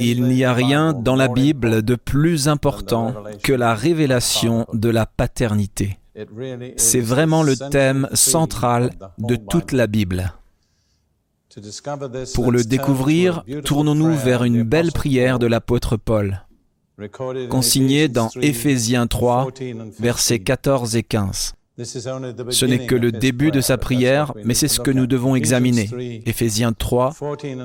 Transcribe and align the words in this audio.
Il 0.00 0.24
n'y 0.24 0.44
a 0.44 0.54
rien 0.54 0.94
dans 0.94 1.16
la 1.16 1.28
Bible 1.28 1.82
de 1.82 1.96
plus 1.96 2.48
important 2.48 3.14
que 3.42 3.52
la 3.52 3.74
révélation 3.74 4.66
de 4.72 4.88
la 4.88 5.04
paternité. 5.04 5.98
C'est 6.76 7.00
vraiment 7.00 7.42
le 7.42 7.56
thème 7.56 8.08
central 8.14 8.92
de 9.18 9.36
toute 9.36 9.72
la 9.72 9.86
Bible. 9.86 10.32
Pour 12.34 12.52
le 12.52 12.64
découvrir, 12.64 13.44
tournons-nous 13.64 14.14
vers 14.16 14.44
une 14.44 14.62
belle 14.62 14.92
prière 14.92 15.38
de 15.38 15.46
l'apôtre 15.46 15.96
Paul, 15.98 16.42
consignée 17.50 18.08
dans 18.08 18.30
Éphésiens 18.40 19.06
3, 19.06 19.48
versets 19.98 20.38
14 20.38 20.96
et 20.96 21.02
15. 21.02 21.54
Ce 21.82 22.64
n'est 22.64 22.86
que 22.86 22.94
le 22.94 23.12
début 23.12 23.50
de 23.50 23.60
sa 23.60 23.76
prière, 23.76 24.32
mais 24.44 24.54
c'est 24.54 24.68
ce 24.68 24.80
que 24.80 24.90
nous 24.90 25.06
devons 25.06 25.34
examiner. 25.34 26.22
Éphésiens 26.26 26.72
3, 26.72 27.14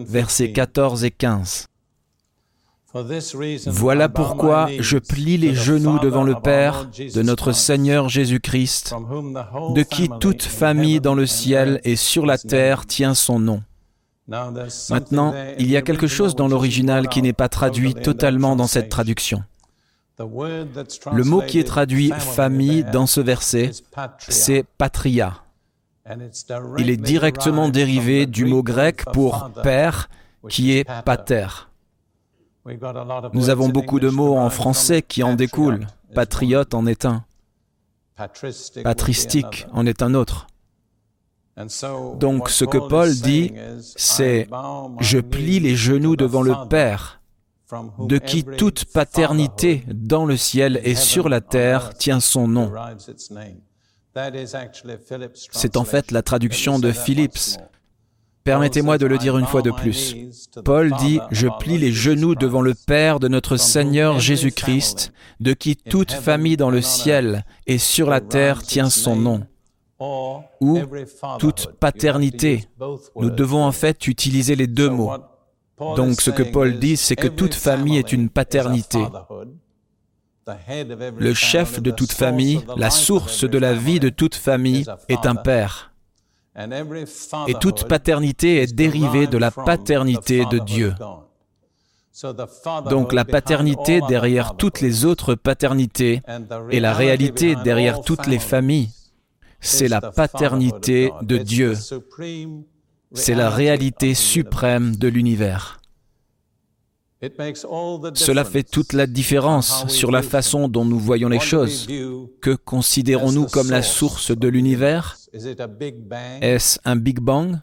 versets 0.05 0.51
14 0.51 1.05
et 1.05 1.11
15. 1.11 1.67
Voilà 3.67 4.09
pourquoi 4.09 4.69
je 4.79 4.97
plie 4.97 5.37
les 5.37 5.55
genoux 5.55 5.97
devant 5.99 6.23
le 6.23 6.35
Père 6.35 6.89
de 6.91 7.21
notre 7.21 7.53
Seigneur 7.53 8.09
Jésus-Christ, 8.09 8.93
de 9.73 9.83
qui 9.83 10.09
toute 10.19 10.43
famille 10.43 10.99
dans 10.99 11.15
le 11.15 11.25
ciel 11.25 11.79
et 11.85 11.95
sur 11.95 12.25
la 12.25 12.37
terre 12.37 12.85
tient 12.85 13.13
son 13.13 13.39
nom. 13.39 13.63
Maintenant, 14.27 15.33
il 15.57 15.69
y 15.69 15.77
a 15.77 15.81
quelque 15.81 16.07
chose 16.07 16.35
dans 16.35 16.49
l'original 16.49 17.07
qui 17.07 17.21
n'est 17.21 17.33
pas 17.33 17.49
traduit 17.49 17.93
totalement 17.93 18.57
dans 18.57 18.67
cette 18.67 18.89
traduction. 18.89 19.43
Le 21.13 21.23
mot 21.23 21.41
qui 21.41 21.59
est 21.59 21.63
traduit 21.63 22.11
famille 22.11 22.83
dans 22.83 23.07
ce 23.07 23.21
verset, 23.21 23.71
c'est 24.19 24.65
patria. 24.77 25.43
Il 26.77 26.89
est 26.89 26.97
directement 26.97 27.69
dérivé 27.69 28.25
du 28.25 28.45
mot 28.45 28.63
grec 28.63 29.05
pour 29.13 29.49
père, 29.63 30.09
qui 30.49 30.77
est 30.77 30.87
pater. 31.05 31.47
Nous 33.33 33.49
avons 33.49 33.69
beaucoup 33.69 33.99
de 33.99 34.09
mots 34.09 34.37
en 34.37 34.49
français 34.49 35.01
qui 35.01 35.23
en 35.23 35.33
découlent. 35.33 35.87
Patriote 36.13 36.73
en 36.73 36.85
est 36.85 37.05
un. 37.05 37.23
Patristique 38.83 39.65
en 39.71 39.85
est 39.85 40.01
un 40.01 40.13
autre. 40.13 40.47
Donc 42.19 42.49
ce 42.49 42.65
que 42.65 42.77
Paul 42.77 43.13
dit, 43.13 43.53
c'est⁇ 43.79 44.47
Je 44.99 45.19
plie 45.19 45.59
les 45.59 45.75
genoux 45.75 46.15
devant 46.15 46.41
le 46.41 46.53
Père, 46.69 47.20
de 47.99 48.17
qui 48.17 48.43
toute 48.43 48.85
paternité 48.85 49.83
dans 49.87 50.25
le 50.25 50.37
ciel 50.37 50.79
et 50.83 50.95
sur 50.95 51.29
la 51.29 51.41
terre 51.41 51.93
tient 51.93 52.19
son 52.19 52.47
nom. 52.47 52.71
C'est 55.51 55.77
en 55.77 55.85
fait 55.85 56.11
la 56.11 56.21
traduction 56.21 56.79
de 56.79 56.91
Phillips. 56.91 57.57
Permettez-moi 58.43 58.97
de 58.97 59.05
le 59.05 59.17
dire 59.19 59.37
une 59.37 59.45
fois 59.45 59.61
de 59.61 59.69
plus. 59.69 60.15
Paul 60.65 60.91
dit, 60.99 61.19
Je 61.29 61.47
plie 61.59 61.77
les 61.77 61.91
genoux 61.91 62.33
devant 62.33 62.61
le 62.61 62.73
Père 62.73 63.19
de 63.19 63.27
notre 63.27 63.55
Seigneur 63.55 64.19
Jésus-Christ, 64.19 65.13
de 65.39 65.53
qui 65.53 65.75
toute 65.75 66.11
famille 66.11 66.57
dans 66.57 66.71
le 66.71 66.81
ciel 66.81 67.45
et 67.67 67.77
sur 67.77 68.09
la 68.09 68.19
terre 68.19 68.63
tient 68.63 68.89
son 68.89 69.15
nom 69.15 69.45
ou 70.59 70.79
toute 71.39 71.73
paternité. 71.79 72.65
Nous 73.15 73.29
devons 73.29 73.63
en 73.63 73.71
fait 73.71 74.07
utiliser 74.07 74.55
les 74.55 74.67
deux 74.67 74.89
mots. 74.89 75.11
Donc 75.95 76.21
ce 76.21 76.31
que 76.31 76.43
Paul 76.43 76.79
dit, 76.79 76.97
c'est 76.97 77.15
que 77.15 77.27
toute 77.27 77.53
famille 77.53 77.97
est 77.97 78.13
une 78.13 78.29
paternité. 78.29 79.03
Le 81.17 81.33
chef 81.33 81.81
de 81.81 81.91
toute 81.91 82.11
famille, 82.11 82.61
la 82.77 82.89
source 82.89 83.43
de 83.43 83.57
la 83.57 83.73
vie 83.73 83.99
de 83.99 84.09
toute 84.09 84.35
famille 84.35 84.85
est 85.09 85.25
un 85.25 85.35
père. 85.35 85.93
Et 87.47 87.53
toute 87.59 87.87
paternité 87.87 88.61
est 88.61 88.73
dérivée 88.73 89.27
de 89.27 89.37
la 89.37 89.51
paternité 89.51 90.45
de 90.45 90.59
Dieu. 90.59 90.93
Donc 92.89 93.13
la 93.13 93.23
paternité 93.23 94.01
derrière 94.07 94.55
toutes 94.57 94.81
les 94.81 95.05
autres 95.05 95.35
paternités 95.35 96.21
et 96.69 96.79
la 96.79 96.93
réalité 96.93 97.55
derrière 97.63 98.01
toutes 98.01 98.27
les 98.27 98.39
familles 98.39 98.89
c'est 99.61 99.87
la 99.87 100.01
paternité 100.01 101.11
de 101.21 101.37
Dieu. 101.37 101.73
C'est 103.13 103.35
la 103.35 103.49
réalité 103.49 104.13
suprême 104.13 104.95
de 104.95 105.07
l'univers. 105.07 105.80
Cela 108.15 108.43
fait 108.43 108.63
toute 108.63 108.93
la 108.93 109.05
différence 109.05 109.87
sur 109.87 110.09
la 110.11 110.23
façon 110.23 110.67
dont 110.67 110.85
nous 110.85 110.97
voyons 110.97 111.29
les 111.29 111.39
choses. 111.39 111.87
Que 112.41 112.55
considérons-nous 112.55 113.45
comme 113.45 113.69
la 113.69 113.83
source 113.83 114.31
de 114.35 114.47
l'univers? 114.47 115.17
Est-ce 115.31 116.79
un 116.83 116.95
Big 116.95 117.19
Bang? 117.19 117.59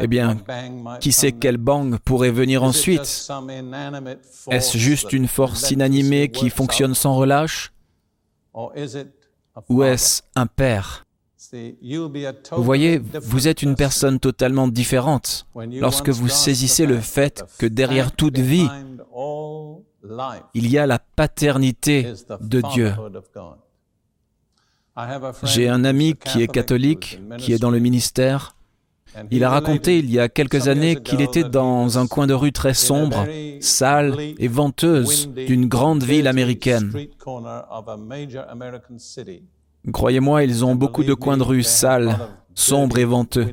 Eh 0.00 0.06
bien, 0.06 0.36
qui 1.00 1.12
sait 1.12 1.32
quel 1.32 1.56
bang 1.56 1.98
pourrait 2.04 2.30
venir 2.30 2.62
ensuite? 2.62 3.28
Est-ce 4.50 4.76
juste 4.76 5.12
une 5.14 5.26
force 5.26 5.70
inanimée 5.70 6.30
qui 6.30 6.50
fonctionne 6.50 6.94
sans 6.94 7.16
relâche? 7.16 7.72
Ou 9.70 9.82
est-ce 9.84 10.22
un 10.36 10.46
père? 10.46 11.04
Vous 12.52 12.62
voyez, 12.62 13.00
vous 13.22 13.48
êtes 13.48 13.62
une 13.62 13.74
personne 13.76 14.18
totalement 14.18 14.68
différente 14.68 15.46
lorsque 15.54 16.08
vous 16.08 16.28
saisissez 16.28 16.86
le 16.86 17.00
fait 17.00 17.44
que 17.58 17.66
derrière 17.66 18.12
toute 18.12 18.38
vie, 18.38 18.68
il 20.54 20.68
y 20.68 20.78
a 20.78 20.86
la 20.86 20.98
paternité 20.98 22.12
de 22.40 22.60
Dieu. 22.72 22.92
J'ai 25.42 25.68
un 25.68 25.84
ami 25.84 26.14
qui 26.14 26.42
est 26.42 26.48
catholique, 26.48 27.20
qui 27.38 27.52
est 27.52 27.58
dans 27.58 27.70
le 27.70 27.78
ministère. 27.78 28.56
Il 29.30 29.44
a 29.44 29.50
raconté 29.50 29.98
il 29.98 30.10
y 30.10 30.18
a 30.18 30.28
quelques 30.28 30.66
années 30.68 30.96
qu'il 30.96 31.20
était 31.20 31.44
dans 31.44 31.98
un 31.98 32.06
coin 32.06 32.26
de 32.26 32.34
rue 32.34 32.52
très 32.52 32.74
sombre, 32.74 33.26
sale 33.60 34.16
et 34.38 34.48
venteuse 34.48 35.28
d'une 35.28 35.66
grande 35.66 36.02
ville 36.02 36.26
américaine. 36.26 36.92
Croyez-moi, 39.92 40.44
ils 40.44 40.64
ont 40.64 40.74
beaucoup 40.74 41.04
de 41.04 41.14
coins 41.14 41.36
de 41.36 41.42
rue 41.42 41.62
sales, 41.62 42.18
sombres 42.54 42.98
et 42.98 43.04
venteux. 43.04 43.48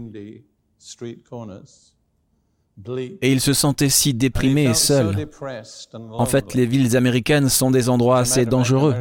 Et 3.21 3.31
il 3.31 3.41
se 3.41 3.53
sentait 3.53 3.89
si 3.89 4.13
déprimé 4.13 4.63
et 4.63 4.73
seul. 4.73 5.27
En 6.11 6.25
fait, 6.25 6.53
les 6.53 6.65
villes 6.65 6.95
américaines 6.95 7.49
sont 7.49 7.69
des 7.69 7.89
endroits 7.89 8.19
assez 8.19 8.45
dangereux. 8.45 8.95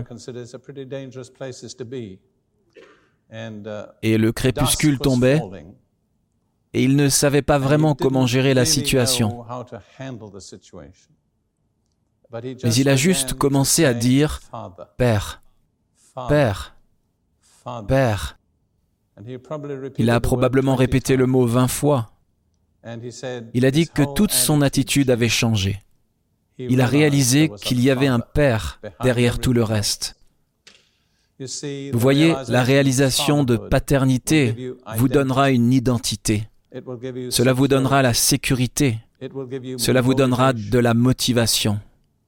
Et 4.02 4.18
le 4.18 4.32
crépuscule 4.32 4.98
tombait, 4.98 5.40
et 6.72 6.84
il 6.84 6.96
ne 6.96 7.08
savait 7.08 7.42
pas 7.42 7.58
vraiment 7.58 7.94
comment 7.94 8.26
gérer 8.26 8.54
la 8.54 8.64
situation. 8.64 9.44
Mais 12.32 12.74
il 12.74 12.88
a 12.88 12.96
juste 12.96 13.34
commencé 13.34 13.84
à 13.84 13.94
dire 13.94 14.40
Père, 14.96 15.42
Père, 16.28 16.76
Père. 17.86 18.38
Il 19.98 20.10
a 20.10 20.20
probablement 20.20 20.76
répété 20.76 21.16
le 21.16 21.26
mot 21.26 21.46
vingt 21.46 21.68
fois. 21.68 22.10
Il 23.54 23.66
a 23.66 23.70
dit 23.70 23.88
que 23.88 24.02
toute 24.14 24.32
son 24.32 24.62
attitude 24.62 25.10
avait 25.10 25.28
changé. 25.28 25.80
Il 26.58 26.80
a 26.80 26.86
réalisé 26.86 27.50
qu'il 27.62 27.80
y 27.80 27.90
avait 27.90 28.06
un 28.06 28.20
Père 28.20 28.80
derrière 29.02 29.38
tout 29.38 29.52
le 29.52 29.62
reste. 29.62 30.16
Vous 31.38 31.98
voyez, 31.98 32.34
la 32.48 32.62
réalisation 32.62 33.44
de 33.44 33.56
paternité 33.56 34.72
vous 34.96 35.08
donnera 35.08 35.50
une 35.50 35.72
identité. 35.72 36.48
Cela 37.30 37.52
vous 37.52 37.68
donnera 37.68 38.02
la 38.02 38.14
sécurité. 38.14 38.98
Cela 39.78 40.00
vous 40.00 40.14
donnera 40.14 40.52
de 40.52 40.78
la 40.78 40.94
motivation. 40.94 41.80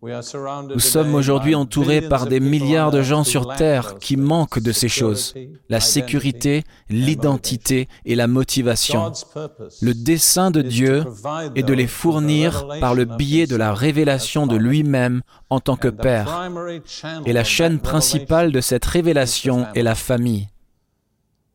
Nous 0.04 0.80
sommes 0.80 1.14
aujourd'hui 1.14 1.54
entourés 1.54 2.00
par 2.00 2.26
des 2.26 2.40
milliards 2.40 2.90
de 2.90 3.02
gens 3.02 3.22
sur 3.22 3.54
Terre 3.54 3.98
qui 4.00 4.16
manquent 4.16 4.58
de 4.58 4.72
ces 4.72 4.88
choses, 4.88 5.32
la 5.68 5.78
sécurité, 5.78 6.64
l'identité 6.90 7.86
et 8.04 8.16
la 8.16 8.26
motivation. 8.26 9.12
Le 9.80 9.94
dessein 9.94 10.50
de 10.50 10.60
Dieu 10.60 11.04
est 11.54 11.62
de 11.62 11.72
les 11.72 11.86
fournir 11.86 12.66
par 12.80 12.96
le 12.96 13.04
biais 13.04 13.46
de 13.46 13.54
la 13.54 13.72
révélation 13.72 14.48
de 14.48 14.56
lui-même 14.56 15.22
en 15.50 15.60
tant 15.60 15.76
que 15.76 15.88
Père. 15.88 16.50
Et 17.24 17.32
la 17.32 17.44
chaîne 17.44 17.78
principale 17.78 18.50
de 18.50 18.60
cette 18.60 18.84
révélation 18.84 19.66
est 19.76 19.82
la 19.82 19.94
famille, 19.94 20.48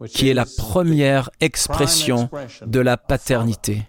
qui 0.07 0.29
est 0.29 0.33
la 0.33 0.45
première 0.45 1.31
expression 1.41 2.29
de 2.65 2.79
la 2.79 2.95
paternité. 2.95 3.83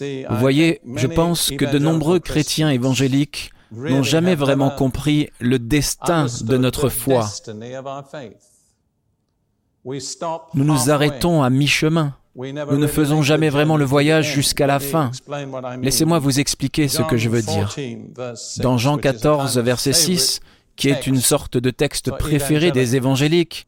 Vous 0.00 0.36
voyez, 0.36 0.80
je 0.96 1.06
pense 1.06 1.50
que 1.50 1.64
de 1.64 1.78
nombreux 1.78 2.18
chrétiens 2.20 2.70
évangéliques 2.70 3.52
n'ont 3.72 4.02
jamais 4.02 4.34
vraiment 4.34 4.70
compris 4.70 5.30
le 5.40 5.58
destin 5.58 6.26
de 6.42 6.56
notre 6.56 6.88
foi. 6.88 7.28
Nous 9.84 10.64
nous 10.64 10.90
arrêtons 10.90 11.42
à 11.42 11.50
mi-chemin. 11.50 12.14
Nous 12.36 12.78
ne 12.78 12.86
faisons 12.86 13.22
jamais 13.22 13.48
vraiment 13.48 13.76
le 13.76 13.84
voyage 13.84 14.32
jusqu'à 14.32 14.66
la 14.66 14.78
fin. 14.78 15.10
Laissez-moi 15.80 16.18
vous 16.18 16.38
expliquer 16.38 16.88
ce 16.88 17.02
que 17.02 17.16
je 17.16 17.28
veux 17.28 17.42
dire. 17.42 17.74
Dans 18.58 18.78
Jean 18.78 18.98
14, 18.98 19.58
verset 19.58 19.92
6, 19.92 20.40
qui 20.76 20.88
est 20.88 21.06
une 21.06 21.20
sorte 21.20 21.56
de 21.56 21.70
texte 21.70 22.10
préféré 22.16 22.70
des 22.70 22.94
évangéliques, 22.94 23.66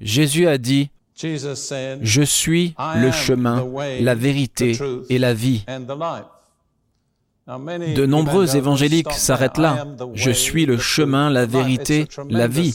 Jésus 0.00 0.48
a 0.48 0.58
dit, 0.58 0.90
Je 1.16 2.22
suis 2.22 2.74
le 2.96 3.10
chemin, 3.12 3.66
la 4.00 4.14
vérité 4.14 4.76
et 5.08 5.18
la 5.18 5.34
vie. 5.34 5.64
De 7.46 8.06
nombreux 8.06 8.56
évangéliques 8.56 9.12
s'arrêtent 9.12 9.58
là. 9.58 9.86
Je 10.14 10.30
suis 10.30 10.64
le 10.64 10.78
chemin, 10.78 11.28
la 11.28 11.44
vérité, 11.44 12.06
la 12.30 12.48
vie. 12.48 12.74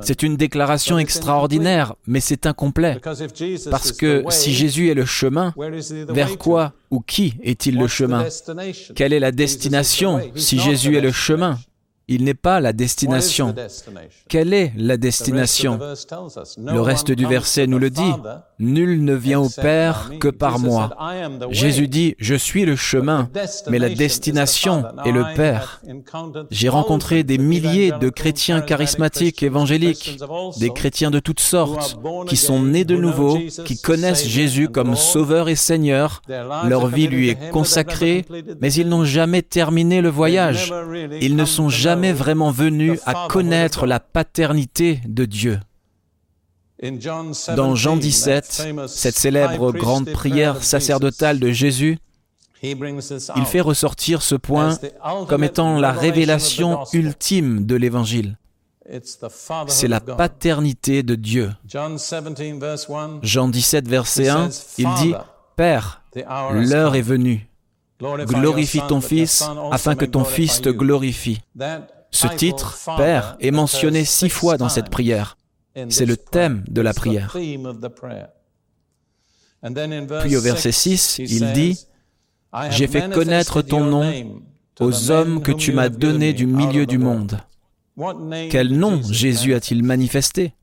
C'est 0.00 0.24
une 0.24 0.36
déclaration 0.36 0.98
extraordinaire, 0.98 1.94
mais 2.06 2.18
c'est 2.20 2.46
incomplet. 2.46 3.00
Parce 3.70 3.92
que 3.92 4.24
si 4.28 4.52
Jésus 4.52 4.90
est 4.90 4.94
le 4.94 5.04
chemin, 5.04 5.54
vers 6.08 6.36
quoi 6.36 6.72
ou 6.90 7.00
qui 7.00 7.34
est-il 7.42 7.78
le 7.78 7.86
chemin? 7.86 8.26
Quelle 8.96 9.12
est 9.12 9.20
la 9.20 9.32
destination 9.32 10.20
si 10.34 10.58
Jésus 10.58 10.96
est 10.96 11.00
le 11.00 11.12
chemin? 11.12 11.58
Il 12.08 12.24
n'est 12.24 12.34
pas 12.34 12.60
la 12.60 12.72
destination. 12.72 13.54
Quelle 14.28 14.54
est 14.54 14.72
la 14.76 14.96
destination? 14.96 15.78
Le 15.78 16.80
reste 16.80 17.12
du 17.12 17.26
verset 17.26 17.66
nous 17.66 17.78
le 17.78 17.90
dit. 17.90 18.12
Nul 18.60 19.04
ne 19.04 19.14
vient 19.14 19.40
au 19.40 19.48
Père 19.48 20.10
que 20.20 20.28
par 20.28 20.58
moi. 20.58 20.90
Jésus 21.50 21.86
dit, 21.86 22.16
je 22.18 22.34
suis 22.34 22.64
le 22.64 22.74
chemin, 22.74 23.30
mais 23.68 23.78
la 23.78 23.88
destination 23.88 24.84
est 25.04 25.12
le 25.12 25.24
Père. 25.36 25.80
J'ai 26.50 26.68
rencontré 26.68 27.22
des 27.22 27.38
milliers 27.38 27.92
de 28.00 28.08
chrétiens 28.08 28.60
charismatiques, 28.60 29.42
évangéliques, 29.42 30.18
des 30.58 30.70
chrétiens 30.70 31.10
de 31.10 31.20
toutes 31.20 31.40
sortes, 31.40 32.00
qui 32.26 32.36
sont 32.36 32.62
nés 32.62 32.84
de 32.84 32.96
nouveau, 32.96 33.38
qui 33.64 33.80
connaissent 33.80 34.26
Jésus 34.26 34.68
comme 34.68 34.96
Sauveur 34.96 35.48
et 35.48 35.56
Seigneur. 35.56 36.22
Leur 36.64 36.88
vie 36.88 37.06
lui 37.06 37.28
est 37.28 37.50
consacrée, 37.50 38.24
mais 38.60 38.72
ils 38.72 38.88
n'ont 38.88 39.04
jamais 39.04 39.42
terminé 39.42 40.00
le 40.00 40.08
voyage. 40.08 40.72
Ils 41.20 41.36
ne 41.36 41.44
sont 41.44 41.68
jamais 41.68 42.12
vraiment 42.12 42.50
venus 42.50 42.98
à 43.06 43.28
connaître 43.28 43.86
la 43.86 44.00
paternité 44.00 45.00
de 45.06 45.24
Dieu. 45.24 45.60
Dans 47.56 47.74
Jean 47.74 47.96
17, 47.96 48.68
cette 48.86 49.16
célèbre 49.16 49.72
grande 49.72 50.10
prière 50.10 50.62
sacerdotale 50.62 51.40
de 51.40 51.50
Jésus, 51.50 51.98
il 52.62 53.46
fait 53.46 53.60
ressortir 53.60 54.22
ce 54.22 54.34
point 54.34 54.78
comme 55.28 55.44
étant 55.44 55.78
la 55.78 55.92
révélation 55.92 56.84
ultime 56.92 57.66
de 57.66 57.76
l'Évangile. 57.76 58.38
C'est 59.66 59.88
la 59.88 60.00
paternité 60.00 61.02
de 61.02 61.14
Dieu. 61.14 61.50
Jean 63.22 63.48
17, 63.48 63.88
verset 63.88 64.28
1, 64.28 64.48
il 64.78 64.88
dit, 64.94 65.14
Père, 65.56 66.02
l'heure 66.52 66.94
est 66.94 67.02
venue. 67.02 67.48
Glorifie 68.00 68.82
ton 68.88 69.00
Fils 69.00 69.44
afin 69.72 69.96
que 69.96 70.04
ton 70.04 70.24
Fils 70.24 70.62
te 70.62 70.68
glorifie. 70.68 71.40
Ce 72.10 72.28
titre, 72.28 72.78
Père, 72.96 73.36
est 73.40 73.50
mentionné 73.50 74.04
six 74.04 74.30
fois 74.30 74.56
dans 74.56 74.68
cette 74.68 74.90
prière. 74.90 75.37
C'est 75.88 76.06
le 76.06 76.16
thème 76.16 76.64
de 76.68 76.80
la 76.80 76.92
prière. 76.92 77.36
Puis 80.22 80.36
au 80.36 80.40
verset 80.40 80.72
6, 80.72 81.18
il 81.18 81.52
dit, 81.52 81.86
J'ai 82.70 82.86
fait 82.86 83.10
connaître 83.10 83.62
ton 83.62 83.84
nom 83.84 84.40
aux 84.80 85.10
hommes 85.10 85.42
que 85.42 85.52
tu 85.52 85.72
m'as 85.72 85.88
donnés 85.88 86.32
du 86.32 86.46
milieu 86.46 86.86
du 86.86 86.98
monde. 86.98 87.40
Quel 88.50 88.78
nom 88.78 89.00
Jésus 89.02 89.54
a-t-il 89.54 89.82
manifesté? 89.82 90.54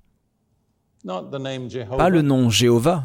Pas 1.05 2.09
le 2.09 2.21
nom 2.21 2.49
Jéhovah. 2.49 3.03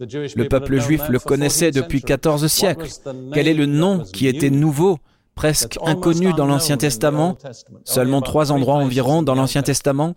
Le 0.00 0.44
peuple 0.48 0.80
juif 0.80 1.08
le 1.08 1.18
connaissait 1.18 1.70
depuis 1.70 2.02
14 2.02 2.46
siècles. 2.48 2.88
Quel 3.32 3.48
est 3.48 3.54
le 3.54 3.66
nom 3.66 4.02
qui 4.02 4.26
était 4.26 4.50
nouveau, 4.50 4.98
presque 5.34 5.78
inconnu 5.84 6.32
dans 6.32 6.46
l'Ancien 6.46 6.76
Testament. 6.76 7.36
Seulement 7.84 8.22
trois 8.22 8.50
endroits 8.50 8.76
environ 8.76 9.22
dans 9.22 9.34
l'Ancien 9.34 9.62
Testament 9.62 10.16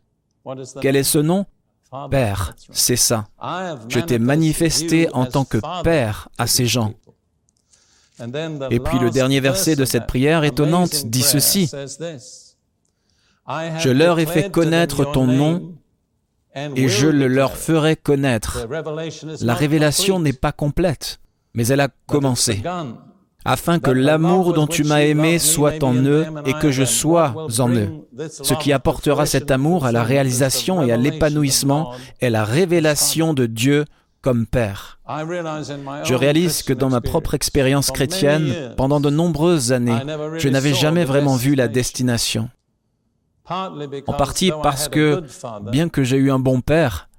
quel 0.81 0.95
est 0.95 1.03
ce 1.03 1.19
nom? 1.19 1.45
Père, 2.09 2.55
c'est 2.71 2.95
ça. 2.95 3.27
Je 3.87 3.99
t'ai 3.99 4.17
manifesté 4.19 5.09
en 5.13 5.25
tant 5.25 5.45
que 5.45 5.59
Père 5.83 6.29
à 6.37 6.47
ces 6.47 6.65
gens. 6.65 6.93
Et 8.71 8.79
puis 8.79 8.99
le 8.99 9.09
dernier 9.11 9.39
verset 9.39 9.75
de 9.75 9.85
cette 9.85 10.07
prière 10.07 10.43
étonnante 10.43 11.05
dit 11.05 11.21
ceci. 11.21 11.71
Je 13.47 13.89
leur 13.89 14.19
ai 14.19 14.25
fait 14.25 14.49
connaître 14.49 15.05
ton 15.11 15.27
nom 15.27 15.75
et 16.55 16.87
je 16.87 17.07
le 17.07 17.27
leur 17.27 17.57
ferai 17.57 17.95
connaître. 17.95 18.67
La 19.41 19.53
révélation 19.53 20.19
n'est 20.19 20.33
pas 20.33 20.51
complète, 20.51 21.19
mais 21.53 21.67
elle 21.67 21.81
a 21.81 21.89
commencé 22.07 22.63
afin 23.45 23.79
que 23.79 23.91
l'amour 23.91 24.53
dont 24.53 24.67
tu 24.67 24.83
m'as 24.83 25.01
aimé 25.01 25.39
soit 25.39 25.83
en 25.83 25.93
eux 25.95 26.25
et 26.45 26.53
que 26.53 26.71
je 26.71 26.83
sois 26.83 27.33
en 27.59 27.69
eux. 27.69 27.89
Ce 28.29 28.53
qui 28.53 28.71
apportera 28.71 29.25
cet 29.25 29.51
amour 29.51 29.85
à 29.85 29.91
la 29.91 30.03
réalisation 30.03 30.81
et 30.83 30.91
à 30.91 30.97
l'épanouissement 30.97 31.93
est 32.21 32.29
la 32.29 32.45
révélation 32.45 33.33
de 33.33 33.45
Dieu 33.45 33.85
comme 34.21 34.45
Père. 34.45 34.99
Je 36.03 36.13
réalise 36.13 36.63
que 36.63 36.73
dans 36.73 36.89
ma 36.89 37.01
propre 37.01 37.33
expérience 37.33 37.91
chrétienne, 37.91 38.73
pendant 38.77 38.99
de 38.99 39.09
nombreuses 39.09 39.71
années, 39.73 39.99
je 40.37 40.49
n'avais 40.49 40.73
jamais 40.73 41.03
vraiment 41.03 41.35
vu 41.35 41.55
la 41.55 41.67
destination. 41.67 42.49
En 43.49 44.13
partie 44.17 44.51
parce 44.63 44.87
que, 44.87 45.23
bien 45.69 45.89
que 45.89 46.03
j'ai 46.03 46.17
eu 46.17 46.31
un 46.31 46.39
bon 46.39 46.61
Père, 46.61 47.09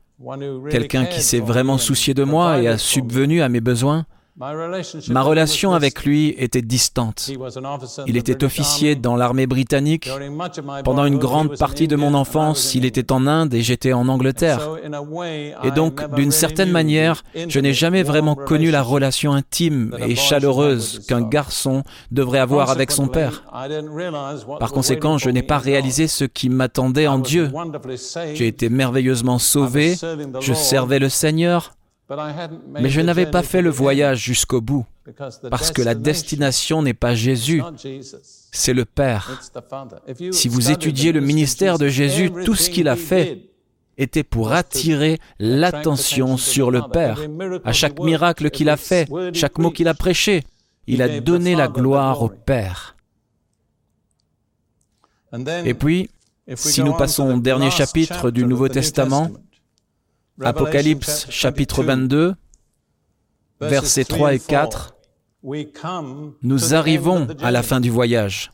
quelqu'un 0.70 1.04
qui 1.04 1.22
s'est 1.22 1.40
vraiment 1.40 1.76
soucié 1.76 2.14
de 2.14 2.24
moi 2.24 2.60
et 2.60 2.68
a 2.68 2.78
subvenu 2.78 3.42
à 3.42 3.50
mes 3.50 3.60
besoins, 3.60 4.06
Ma 4.36 5.22
relation 5.22 5.74
avec 5.74 6.04
lui 6.04 6.34
était 6.38 6.60
distante. 6.60 7.30
Il 8.08 8.16
était 8.16 8.42
officier 8.42 8.96
dans 8.96 9.14
l'armée 9.14 9.46
britannique. 9.46 10.10
Pendant 10.82 11.04
une 11.04 11.18
grande 11.18 11.56
partie 11.56 11.86
de 11.86 11.94
mon 11.94 12.14
enfance, 12.14 12.74
il 12.74 12.84
était 12.84 13.12
en 13.12 13.28
Inde 13.28 13.54
et 13.54 13.62
j'étais 13.62 13.92
en 13.92 14.08
Angleterre. 14.08 14.70
Et 15.62 15.70
donc, 15.70 16.12
d'une 16.16 16.32
certaine 16.32 16.72
manière, 16.72 17.22
je 17.46 17.60
n'ai 17.60 17.72
jamais 17.72 18.02
vraiment 18.02 18.34
connu 18.34 18.72
la 18.72 18.82
relation 18.82 19.32
intime 19.32 19.96
et 20.04 20.16
chaleureuse 20.16 21.06
qu'un 21.06 21.22
garçon 21.22 21.84
devrait 22.10 22.40
avoir 22.40 22.70
avec 22.70 22.90
son 22.90 23.06
père. 23.06 23.44
Par 24.58 24.72
conséquent, 24.72 25.16
je 25.16 25.30
n'ai 25.30 25.44
pas 25.44 25.58
réalisé 25.58 26.08
ce 26.08 26.24
qui 26.24 26.48
m'attendait 26.48 27.06
en 27.06 27.20
Dieu. 27.20 27.52
J'ai 28.34 28.48
été 28.48 28.68
merveilleusement 28.68 29.38
sauvé, 29.38 29.94
je 30.40 30.54
servais 30.54 30.98
le 30.98 31.08
Seigneur, 31.08 31.76
mais 32.68 32.90
je 32.90 33.00
n'avais 33.00 33.26
pas 33.26 33.42
fait 33.42 33.62
le 33.62 33.70
voyage 33.70 34.22
jusqu'au 34.22 34.60
bout, 34.60 34.84
parce 35.50 35.72
que 35.72 35.82
la 35.82 35.94
destination 35.94 36.82
n'est 36.82 36.94
pas 36.94 37.14
Jésus, 37.14 37.62
c'est 38.52 38.74
le 38.74 38.84
Père. 38.84 39.40
Si 40.30 40.48
vous 40.48 40.70
étudiez 40.70 41.12
le 41.12 41.20
ministère 41.20 41.78
de 41.78 41.88
Jésus, 41.88 42.30
tout 42.44 42.54
ce 42.54 42.70
qu'il 42.70 42.88
a 42.88 42.96
fait 42.96 43.50
était 43.96 44.24
pour 44.24 44.52
attirer 44.52 45.18
l'attention 45.38 46.36
sur 46.36 46.70
le 46.70 46.82
Père. 46.82 47.20
À 47.64 47.72
chaque 47.72 47.98
miracle 48.00 48.50
qu'il 48.50 48.68
a 48.68 48.76
fait, 48.76 49.08
chaque 49.32 49.58
mot 49.58 49.70
qu'il 49.70 49.88
a 49.88 49.94
prêché, 49.94 50.42
il 50.86 51.00
a 51.00 51.20
donné 51.20 51.54
la 51.54 51.68
gloire 51.68 52.22
au 52.22 52.28
Père. 52.28 52.96
Et 55.64 55.74
puis, 55.74 56.10
si 56.54 56.82
nous 56.82 56.92
passons 56.92 57.34
au 57.34 57.40
dernier 57.40 57.70
chapitre 57.70 58.30
du 58.30 58.44
Nouveau 58.44 58.68
Testament, 58.68 59.30
Apocalypse 60.42 61.26
chapitre 61.30 61.84
22, 61.84 62.34
versets 63.60 64.04
3 64.04 64.34
et 64.34 64.38
4, 64.40 64.96
nous 66.42 66.74
arrivons 66.74 67.28
à 67.40 67.50
la 67.50 67.62
fin 67.62 67.80
du 67.80 67.90
voyage. 67.90 68.50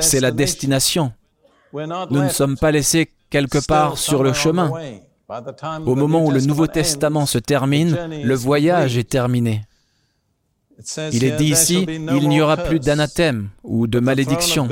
C'est 0.00 0.20
la 0.20 0.30
destination. 0.30 1.12
Nous 1.72 2.22
ne 2.22 2.28
sommes 2.28 2.56
pas 2.56 2.70
laissés 2.70 3.10
quelque 3.30 3.64
part 3.66 3.98
sur 3.98 4.22
le 4.22 4.32
chemin. 4.32 4.70
Au 5.86 5.94
moment 5.94 6.24
où 6.24 6.30
le 6.30 6.40
Nouveau 6.40 6.66
Testament 6.66 7.26
se 7.26 7.38
termine, 7.38 7.96
le 8.22 8.34
voyage 8.34 8.96
est 8.96 9.08
terminé. 9.08 9.62
Il 11.12 11.24
est 11.24 11.36
dit 11.36 11.50
ici, 11.50 11.86
il 11.88 12.28
n'y 12.28 12.40
aura 12.40 12.56
plus 12.56 12.80
d'anathème 12.80 13.48
ou 13.62 13.86
de 13.86 14.00
malédiction, 14.00 14.68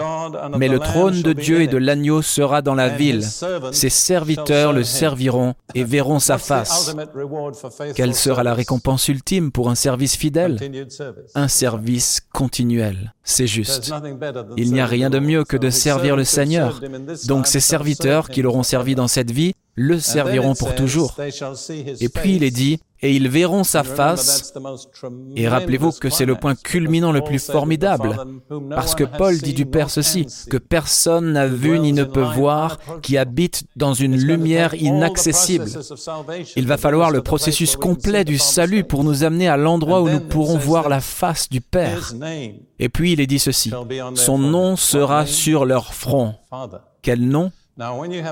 mais 0.57 0.69
le 0.69 0.79
trône 0.79 1.23
de 1.23 1.33
Dieu 1.33 1.62
et 1.62 1.67
de 1.67 1.76
l'agneau 1.76 2.23
sera 2.23 2.62
dans 2.62 2.75
la 2.75 2.88
ville. 2.88 3.25
Ses 3.73 3.90
serviteurs 3.90 4.73
le 4.73 4.85
serviront 4.85 5.55
et 5.75 5.85
verront 5.85 6.19
sa 6.19 6.38
face. 6.38 6.95
Quelle 7.95 8.14
sera 8.14 8.43
la 8.43 8.55
récompense 8.55 9.09
ultime 9.09 9.52
pour 9.52 9.71
un 9.71 9.75
service 9.75 10.17
fidèle? 10.17 10.59
Un 11.35 11.49
service 11.49 12.21
continuel. 12.33 13.14
C'est 13.23 13.47
juste. 13.47 13.93
Il 14.57 14.73
n'y 14.73 14.81
a 14.81 14.87
rien 14.87 15.11
de 15.11 15.19
mieux 15.19 15.45
que 15.45 15.57
de 15.57 15.71
servir 15.71 16.17
le 16.17 16.25
Seigneur. 16.25 16.81
Donc 17.26 17.47
ces 17.47 17.61
serviteurs 17.61 18.29
qui 18.29 18.43
l'auront 18.43 18.62
servi 18.62 18.95
dans 18.95 19.09
cette 19.09 19.31
vie 19.31 19.55
le 19.75 19.99
serviront 19.99 20.55
pour 20.55 20.75
toujours. 20.75 21.17
Et 22.00 22.09
puis 22.09 22.37
il 22.37 22.45
est 22.45 22.50
dit, 22.50 22.81
et 23.02 23.14
ils 23.14 23.28
verront 23.28 23.64
sa 23.64 23.83
face. 23.83 24.52
Et 25.37 25.49
rappelez-vous 25.49 25.92
que 25.92 26.11
c'est 26.11 26.26
le 26.26 26.35
point 26.35 26.54
culminant 26.54 27.12
le 27.12 27.23
plus 27.23 27.45
formidable, 27.45 28.16
parce 28.71 28.95
que 28.95 29.04
Paul 29.04 29.38
dit 29.38 29.54
du 29.54 29.66
Père 29.66 29.90
ceci, 29.90 30.26
que 30.49 30.57
personne 30.57 31.33
n'a 31.33 31.47
vu 31.47 31.78
ni 31.78 31.92
ne 31.92 32.04
peut 32.04 32.21
voir, 32.21 32.78
qui 33.02 33.16
habite 33.16 33.64
dans 33.76 33.95
une 33.95 34.16
lumière 34.16 34.75
inaccessible. 34.75 35.71
Il 36.57 36.66
va 36.66 36.76
falloir 36.76 37.11
le 37.11 37.23
processus 37.23 37.76
complet 37.76 38.25
du 38.25 38.38
salut 38.38 38.85
pour 38.85 39.04
nous 39.04 39.25
amener 39.25 39.49
à 39.49 39.57
l'endroit 39.57 40.02
où 40.02 40.09
nous 40.09 40.21
pourrons 40.21 40.59
voir 40.59 40.88
la 40.88 41.00
face 41.00 41.49
du 41.49 41.61
Père. 41.61 42.12
Et 42.78 42.88
puis 42.88 43.12
il 43.12 43.21
est 43.21 43.26
dit 43.26 43.38
ceci, 43.38 43.73
son 44.14 44.38
nom 44.38 44.76
sera 44.76 45.26
sur 45.26 45.64
leur 45.64 45.95
front. 45.95 46.35
Quel 47.02 47.21
nom? 47.21 47.50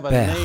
Père. 0.08 0.36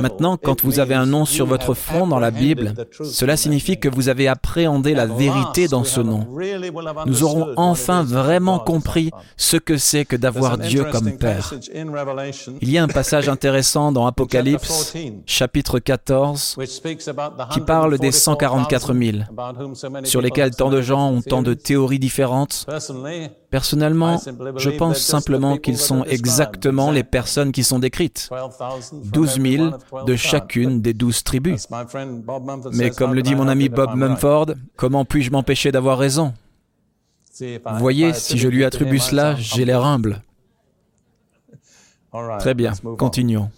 Maintenant, 0.00 0.36
quand 0.36 0.64
vous 0.64 0.80
avez 0.80 0.94
un 0.94 1.06
nom 1.06 1.24
sur 1.24 1.46
votre 1.46 1.74
front 1.74 2.06
dans 2.06 2.18
la 2.18 2.30
Bible, 2.30 2.74
cela 3.04 3.36
signifie 3.36 3.78
que 3.78 3.88
vous 3.88 4.08
avez 4.08 4.28
appréhendé 4.28 4.94
la 4.94 5.06
vérité 5.06 5.68
dans 5.68 5.84
ce 5.84 6.00
nom. 6.00 6.26
Nous 7.06 7.22
aurons 7.22 7.52
enfin 7.56 8.02
vraiment 8.02 8.58
compris 8.58 9.10
ce 9.36 9.56
que 9.56 9.76
c'est 9.76 10.04
que 10.04 10.16
d'avoir 10.16 10.58
Dieu 10.58 10.84
comme 10.84 11.16
Père. 11.16 11.54
Il 12.60 12.70
y 12.70 12.78
a 12.78 12.82
un 12.82 12.88
passage 12.88 13.28
intéressant 13.28 13.92
dans 13.92 14.06
Apocalypse, 14.06 14.94
chapitre 15.26 15.78
14, 15.78 16.56
qui 17.52 17.60
parle 17.60 17.98
des 17.98 18.12
144 18.12 18.94
000, 18.94 19.18
sur 20.04 20.20
lesquels 20.20 20.54
tant 20.54 20.70
de 20.70 20.82
gens 20.82 21.10
ont 21.10 21.22
tant 21.22 21.42
de 21.42 21.54
théories 21.54 21.98
différentes. 21.98 22.66
Personnellement, 23.50 24.20
je 24.56 24.70
pense 24.70 24.98
simplement 24.98 25.56
qu'ils 25.56 25.78
sont 25.78 26.04
exactement 26.04 26.90
les 26.90 27.02
personnes 27.02 27.50
qui 27.50 27.64
sont 27.64 27.78
décrites. 27.78 28.28
12 28.92 29.40
000 29.40 29.70
de 30.06 30.16
chacune 30.16 30.82
des 30.82 30.92
douze 30.92 31.24
tribus. 31.24 31.66
Mais 32.72 32.90
comme 32.90 33.14
le 33.14 33.22
dit 33.22 33.34
mon 33.34 33.48
ami 33.48 33.70
Bob 33.70 33.94
Mumford, 33.94 34.52
comment 34.76 35.04
puis-je 35.06 35.30
m'empêcher 35.30 35.72
d'avoir 35.72 35.98
raison? 35.98 36.34
Voyez, 37.78 38.12
si 38.12 38.36
je 38.36 38.48
lui 38.48 38.64
attribue 38.64 38.98
cela, 38.98 39.34
j'ai 39.36 39.64
l'air 39.64 39.84
humble. 39.84 40.22
Très 42.38 42.54
bien, 42.54 42.72
continuons. 42.98 43.50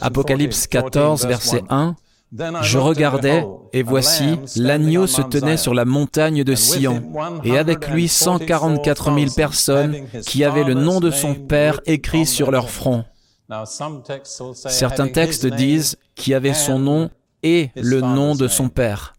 Apocalypse 0.00 0.66
14, 0.66 1.26
verset 1.26 1.62
1. 1.68 1.94
Je 2.32 2.78
regardais, 2.78 3.46
et 3.72 3.82
voici, 3.82 4.38
l'agneau 4.56 5.06
se 5.06 5.22
tenait 5.22 5.56
sur 5.56 5.74
la 5.74 5.84
montagne 5.84 6.42
de 6.44 6.54
Sion, 6.54 7.02
et 7.44 7.56
avec 7.56 7.88
lui 7.88 8.08
144 8.08 9.14
000 9.14 9.32
personnes 9.34 10.06
qui 10.26 10.44
avaient 10.44 10.64
le 10.64 10.74
nom 10.74 11.00
de 11.00 11.10
son 11.10 11.34
Père 11.34 11.80
écrit 11.86 12.26
sur 12.26 12.50
leur 12.50 12.70
front. 12.70 13.04
Certains 14.24 15.08
textes 15.08 15.46
disent 15.46 15.96
qui 16.14 16.34
avait 16.34 16.54
son 16.54 16.78
nom 16.78 17.10
et 17.42 17.70
le 17.76 18.00
nom 18.00 18.34
de 18.34 18.48
son 18.48 18.68
Père. 18.68 19.15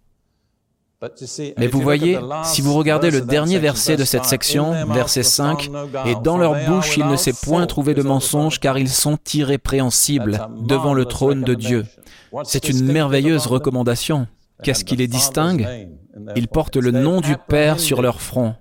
Mais 1.58 1.68
vous 1.68 1.82
voyez, 1.82 2.18
si 2.44 2.62
vous 2.62 2.74
regardez 2.74 3.12
le 3.12 3.22
dernier 3.22 3.60
verset 3.60 3.98
de 3.98 4.04
cette 4.04 4.26
section, 4.26 4.86
verset 4.88 5.22
5, 5.22 5.70
et 6.06 6.16
dans 6.24 6.38
leur 6.38 6.56
bouche 6.66 6.98
il 6.98 7.06
ne 7.06 7.16
s'est 7.16 7.36
point 7.44 7.68
trouvé 7.68 7.94
de 7.94 8.02
mensonge 8.02 8.60
car 8.60 8.80
ils 8.80 8.90
sont 8.90 9.20
irrépréhensibles 9.34 10.48
devant 10.62 10.96
le 10.96 11.06
trône 11.06 11.44
de 11.44 11.54
Dieu. 11.54 11.86
C'est 12.44 12.70
une 12.70 12.84
merveilleuse 12.92 13.46
recommandation. 13.46 14.28
Qu'est-ce 14.64 14.86
qui 14.86 14.96
les 14.96 15.08
distingue? 15.08 15.68
Ils 16.36 16.48
portent 16.48 16.78
le 16.78 16.90
nom 16.90 17.22
du 17.22 17.36
Père 17.48 17.80
sur 17.80 18.02
leur 18.02 18.20
front. 18.20 18.56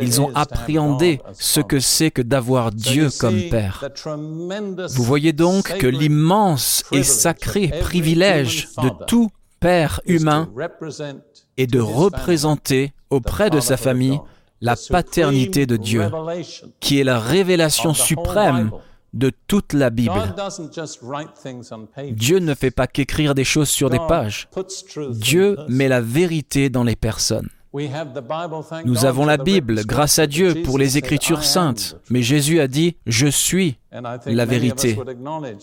Ils 0.00 0.20
ont 0.20 0.30
appréhendé 0.34 1.20
ce 1.32 1.60
que 1.60 1.80
c'est 1.80 2.10
que 2.10 2.22
d'avoir 2.22 2.70
Dieu 2.70 3.10
comme 3.18 3.40
Père. 3.50 3.84
Vous 4.94 5.02
voyez 5.02 5.34
donc 5.34 5.76
que 5.78 5.86
l'immense 5.86 6.84
et 6.92 7.02
sacré 7.02 7.68
privilège 7.80 8.68
de 8.82 8.88
tout 9.06 9.30
Père 9.64 10.02
humain 10.04 10.52
et 11.56 11.66
de 11.66 11.80
représenter 11.80 12.92
auprès 13.08 13.48
de 13.48 13.60
sa 13.60 13.78
famille 13.78 14.20
la 14.60 14.76
paternité 14.90 15.64
de 15.64 15.78
Dieu, 15.78 16.10
qui 16.80 17.00
est 17.00 17.04
la 17.04 17.18
révélation 17.18 17.94
suprême 17.94 18.72
de 19.14 19.32
toute 19.46 19.72
la 19.72 19.88
Bible. 19.88 20.34
Dieu 22.10 22.40
ne 22.40 22.52
fait 22.52 22.72
pas 22.72 22.86
qu'écrire 22.86 23.34
des 23.34 23.44
choses 23.44 23.70
sur 23.70 23.88
des 23.88 24.00
pages. 24.06 24.50
Dieu 25.12 25.56
met 25.68 25.88
la 25.88 26.02
vérité 26.02 26.68
dans 26.68 26.84
les 26.84 26.96
personnes. 26.96 27.48
Nous 28.84 29.04
avons 29.04 29.26
la 29.26 29.36
Bible, 29.36 29.84
grâce 29.84 30.18
à 30.18 30.26
Dieu, 30.26 30.62
pour 30.64 30.78
les 30.78 30.96
Écritures 30.96 31.42
saintes. 31.42 31.96
Mais 32.08 32.22
Jésus 32.22 32.60
a 32.60 32.68
dit, 32.68 32.96
Je 33.06 33.26
suis 33.26 33.78
la 34.26 34.44
vérité. 34.44 34.96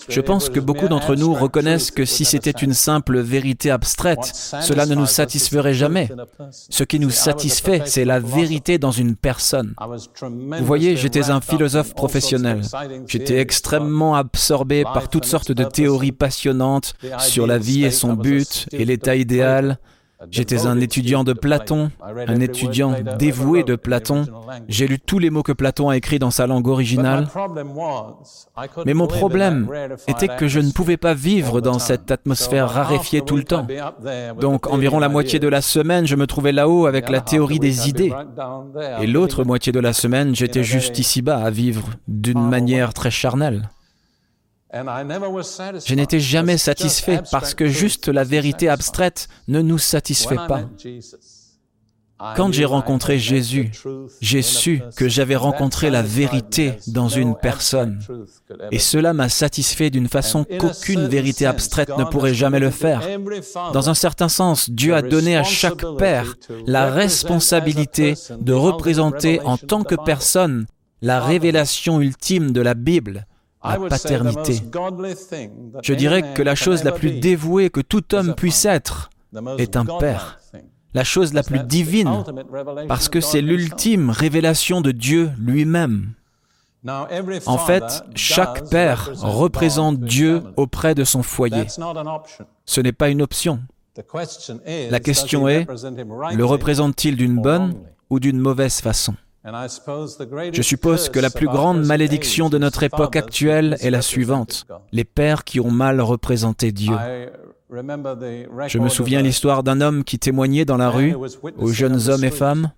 Je 0.10 0.22
pense 0.22 0.50
que 0.50 0.60
beaucoup 0.60 0.88
d'entre 0.88 1.16
nous 1.16 1.34
reconnaissent 1.34 1.92
que 1.92 2.06
si 2.06 2.26
c'était 2.26 2.52
une 2.52 2.74
simple 2.74 3.20
vérité 3.20 3.72
abstraite, 3.72 4.32
cela 4.34 4.86
ne 4.86 4.96
nous 4.96 5.06
satisferait 5.06 5.74
jamais. 5.74 6.10
Ce 6.52 6.84
qui 6.84 7.00
nous 7.00 7.10
satisfait, 7.10 7.84
c'est 7.86 8.06
la 8.06 8.20
vérité 8.20 8.78
dans 8.78 8.92
une 8.92 9.16
personne. 9.16 9.74
Vous 9.80 10.66
voyez, 10.66 10.98
j'étais 10.98 11.30
un 11.30 11.42
philosophe 11.42 11.94
professionnel. 11.94 12.62
J'étais 13.08 13.40
extrêmement 13.40 14.16
absorbé 14.16 14.84
par 14.84 15.10
toutes 15.10 15.26
sortes 15.26 15.52
de 15.52 15.64
théories 15.64 16.12
passionnantes 16.12 16.94
sur 17.20 17.48
la 17.48 17.58
vie 17.58 17.86
et 17.86 17.92
son 17.92 18.14
but 18.14 18.68
et 18.72 18.84
l'état 18.84 19.16
idéal. 19.16 19.80
J'étais 20.30 20.68
un 20.68 20.80
étudiant 20.80 21.24
de 21.24 21.34
Platon, 21.34 21.92
un 22.02 22.40
étudiant 22.40 22.96
dévoué 23.18 23.64
de 23.64 23.76
Platon. 23.76 24.26
J'ai 24.68 24.88
lu 24.88 25.00
tous 25.00 25.20
les 25.20 25.30
mots 25.30 25.44
que 25.44 25.52
Platon 25.52 25.90
a 25.90 25.98
écrits 25.98 26.20
dans 26.20 26.32
sa 26.32 26.48
langue 26.48 26.68
originale. 26.68 27.28
Mais 28.86 28.94
mon 28.94 29.08
problème 29.08 29.68
était 30.08 30.28
que 30.28 30.48
je 30.48 30.60
ne 30.60 30.72
pouvais 30.72 30.98
pas 30.98 31.14
vivre 31.14 31.62
dans 31.62 31.80
cette 31.80 32.12
atmosphère 32.12 32.70
raréfiée 32.70 33.22
tout 33.22 33.38
le 33.38 33.44
temps. 33.44 33.66
Donc 34.40 34.68
environ 34.68 35.00
la 35.00 35.10
moitié 35.10 35.40
de 35.40 35.48
la 35.48 35.62
semaine, 35.62 36.06
je 36.06 36.16
me 36.16 36.28
trouvais 36.28 36.52
là-haut 36.52 36.86
avec 36.86 37.10
la 37.10 37.22
théorie 37.22 37.60
des 37.60 37.90
idées. 37.90 38.14
Et 39.00 39.08
l'autre 39.08 39.44
moitié 39.44 39.72
de 39.72 39.80
la 39.80 39.94
semaine, 39.94 40.36
j'étais 40.36 40.64
juste 40.64 41.00
ici-bas 41.00 41.38
à 41.38 41.50
vivre 41.50 41.90
d'une 42.08 42.48
manière 42.48 42.94
très 42.94 43.12
charnelle. 43.12 43.70
Je 44.74 45.96
n'étais 45.96 46.20
jamais 46.20 46.58
satisfait 46.58 47.22
parce 47.32 47.54
que 47.54 47.68
juste 47.68 48.08
la 48.08 48.24
vérité 48.24 48.70
abstraite 48.70 49.28
ne 49.48 49.62
nous 49.62 49.78
satisfait 49.78 50.38
pas. 50.48 50.64
Quand 52.36 52.54
j'ai 52.54 52.66
rencontré 52.66 53.18
Jésus, 53.18 53.72
j'ai 54.22 54.44
su 54.44 54.84
que 54.96 55.10
j'avais 55.10 55.36
rencontré 55.36 55.90
la 55.90 56.04
vérité 56.04 56.74
dans 56.88 57.10
une 57.10 57.36
personne. 57.36 58.00
Et 58.70 58.78
cela 58.78 59.14
m'a 59.14 59.28
satisfait 59.28 59.90
d'une 59.90 60.08
façon 60.08 60.46
qu'aucune 60.46 61.08
vérité 61.08 61.48
abstraite 61.48 61.98
ne 61.98 62.04
pourrait 62.04 62.36
jamais 62.36 62.60
le 62.60 62.70
faire. 62.70 63.02
Dans 63.74 63.90
un 63.90 63.96
certain 63.96 64.30
sens, 64.30 64.70
Dieu 64.70 64.94
a 64.94 65.02
donné 65.02 65.36
à 65.36 65.44
chaque 65.44 65.84
père 65.98 66.36
la 66.68 66.92
responsabilité 66.92 68.14
de 68.40 68.54
représenter 68.54 69.42
en 69.42 69.58
tant 69.58 69.84
que 69.84 69.96
personne 69.96 70.68
la 71.02 71.20
révélation 71.20 72.02
ultime 72.02 72.52
de 72.52 72.62
la 72.62 72.76
Bible 72.76 73.26
la 73.64 73.80
paternité. 73.90 74.62
Je 75.84 75.94
dirais 75.94 76.34
que 76.34 76.42
la 76.42 76.56
chose 76.56 76.84
la 76.84 76.92
plus 76.92 77.20
dévouée 77.20 77.70
que 77.70 77.82
tout 77.82 78.16
homme 78.16 78.34
puisse 78.36 78.66
être 78.66 79.10
est 79.58 79.76
un 79.76 79.86
père. 79.86 80.40
La 80.94 81.04
chose 81.06 81.34
la 81.34 81.44
plus 81.44 81.64
divine, 81.64 82.24
parce 82.88 83.08
que 83.08 83.22
c'est 83.22 83.42
l'ultime 83.42 84.10
révélation 84.10 84.82
de 84.82 84.92
Dieu 84.92 85.32
lui-même. 85.40 86.14
En 87.46 87.58
fait, 87.58 88.04
chaque 88.16 88.70
père 88.70 89.12
représente 89.22 90.00
Dieu 90.00 90.42
auprès 90.58 90.96
de 90.96 91.04
son 91.04 91.24
foyer. 91.24 91.66
Ce 92.66 92.82
n'est 92.82 92.92
pas 92.92 93.10
une 93.10 93.22
option. 93.22 93.62
La 94.90 95.00
question 95.00 95.48
est, 95.48 95.68
le 96.34 96.44
représente-t-il 96.44 97.16
d'une 97.16 97.40
bonne 97.40 97.76
ou 98.10 98.20
d'une 98.20 98.40
mauvaise 98.40 98.82
façon? 98.82 99.16
Je 99.44 100.62
suppose 100.62 101.10
que 101.10 101.20
la 101.20 101.32
plus 101.32 101.48
grande 101.48 101.84
malédiction 101.84 102.50
de 102.50 102.58
notre 102.60 102.84
époque 102.84 103.16
actuelle 103.16 103.76
est 103.82 103.90
la 103.90 104.02
suivante, 104.02 104.68
les 104.92 105.04
pères 105.04 105.44
qui 105.44 105.60
ont 105.60 105.72
mal 105.72 106.00
représenté 106.00 106.72
Dieu. 106.72 106.96
Je 107.72 108.78
me 108.78 108.90
souviens 108.90 109.22
l'histoire 109.22 109.64
d'un 109.64 109.82
homme 109.82 110.04
qui 110.04 110.20
témoignait 110.20 110.66
dans 110.66 110.78
la 110.78 110.90
rue 110.90 111.16
aux 111.58 111.72
jeunes 111.72 112.10
hommes 112.10 112.24
et 112.24 112.32
femmes. 112.32 112.72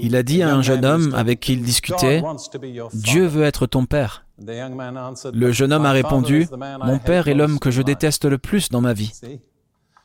Il 0.00 0.16
a 0.16 0.22
dit 0.22 0.42
à 0.42 0.54
un 0.54 0.62
jeune 0.62 0.84
homme 0.84 1.14
avec 1.14 1.40
qui 1.40 1.54
il 1.54 1.62
discutait, 1.62 2.22
Dieu 2.92 3.26
veut 3.26 3.44
être 3.44 3.66
ton 3.66 3.86
père. 3.86 4.26
Le 4.38 5.52
jeune 5.52 5.72
homme 5.72 5.86
a 5.86 5.92
répondu, 5.92 6.46
Mon 6.84 6.98
père 6.98 7.28
est 7.28 7.34
l'homme 7.34 7.58
que 7.58 7.70
je 7.70 7.82
déteste 7.82 8.26
le 8.26 8.38
plus 8.38 8.68
dans 8.68 8.80
ma 8.80 8.92
vie. 8.92 9.12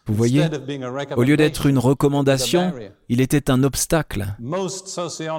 Vous 0.10 0.16
voyez, 0.16 0.50
au 1.16 1.24
lieu 1.24 1.38
d'être 1.38 1.68
une 1.68 1.78
recommandation, 1.78 2.74
il 3.10 3.22
était 3.22 3.52
un 3.52 3.64
obstacle. 3.64 4.26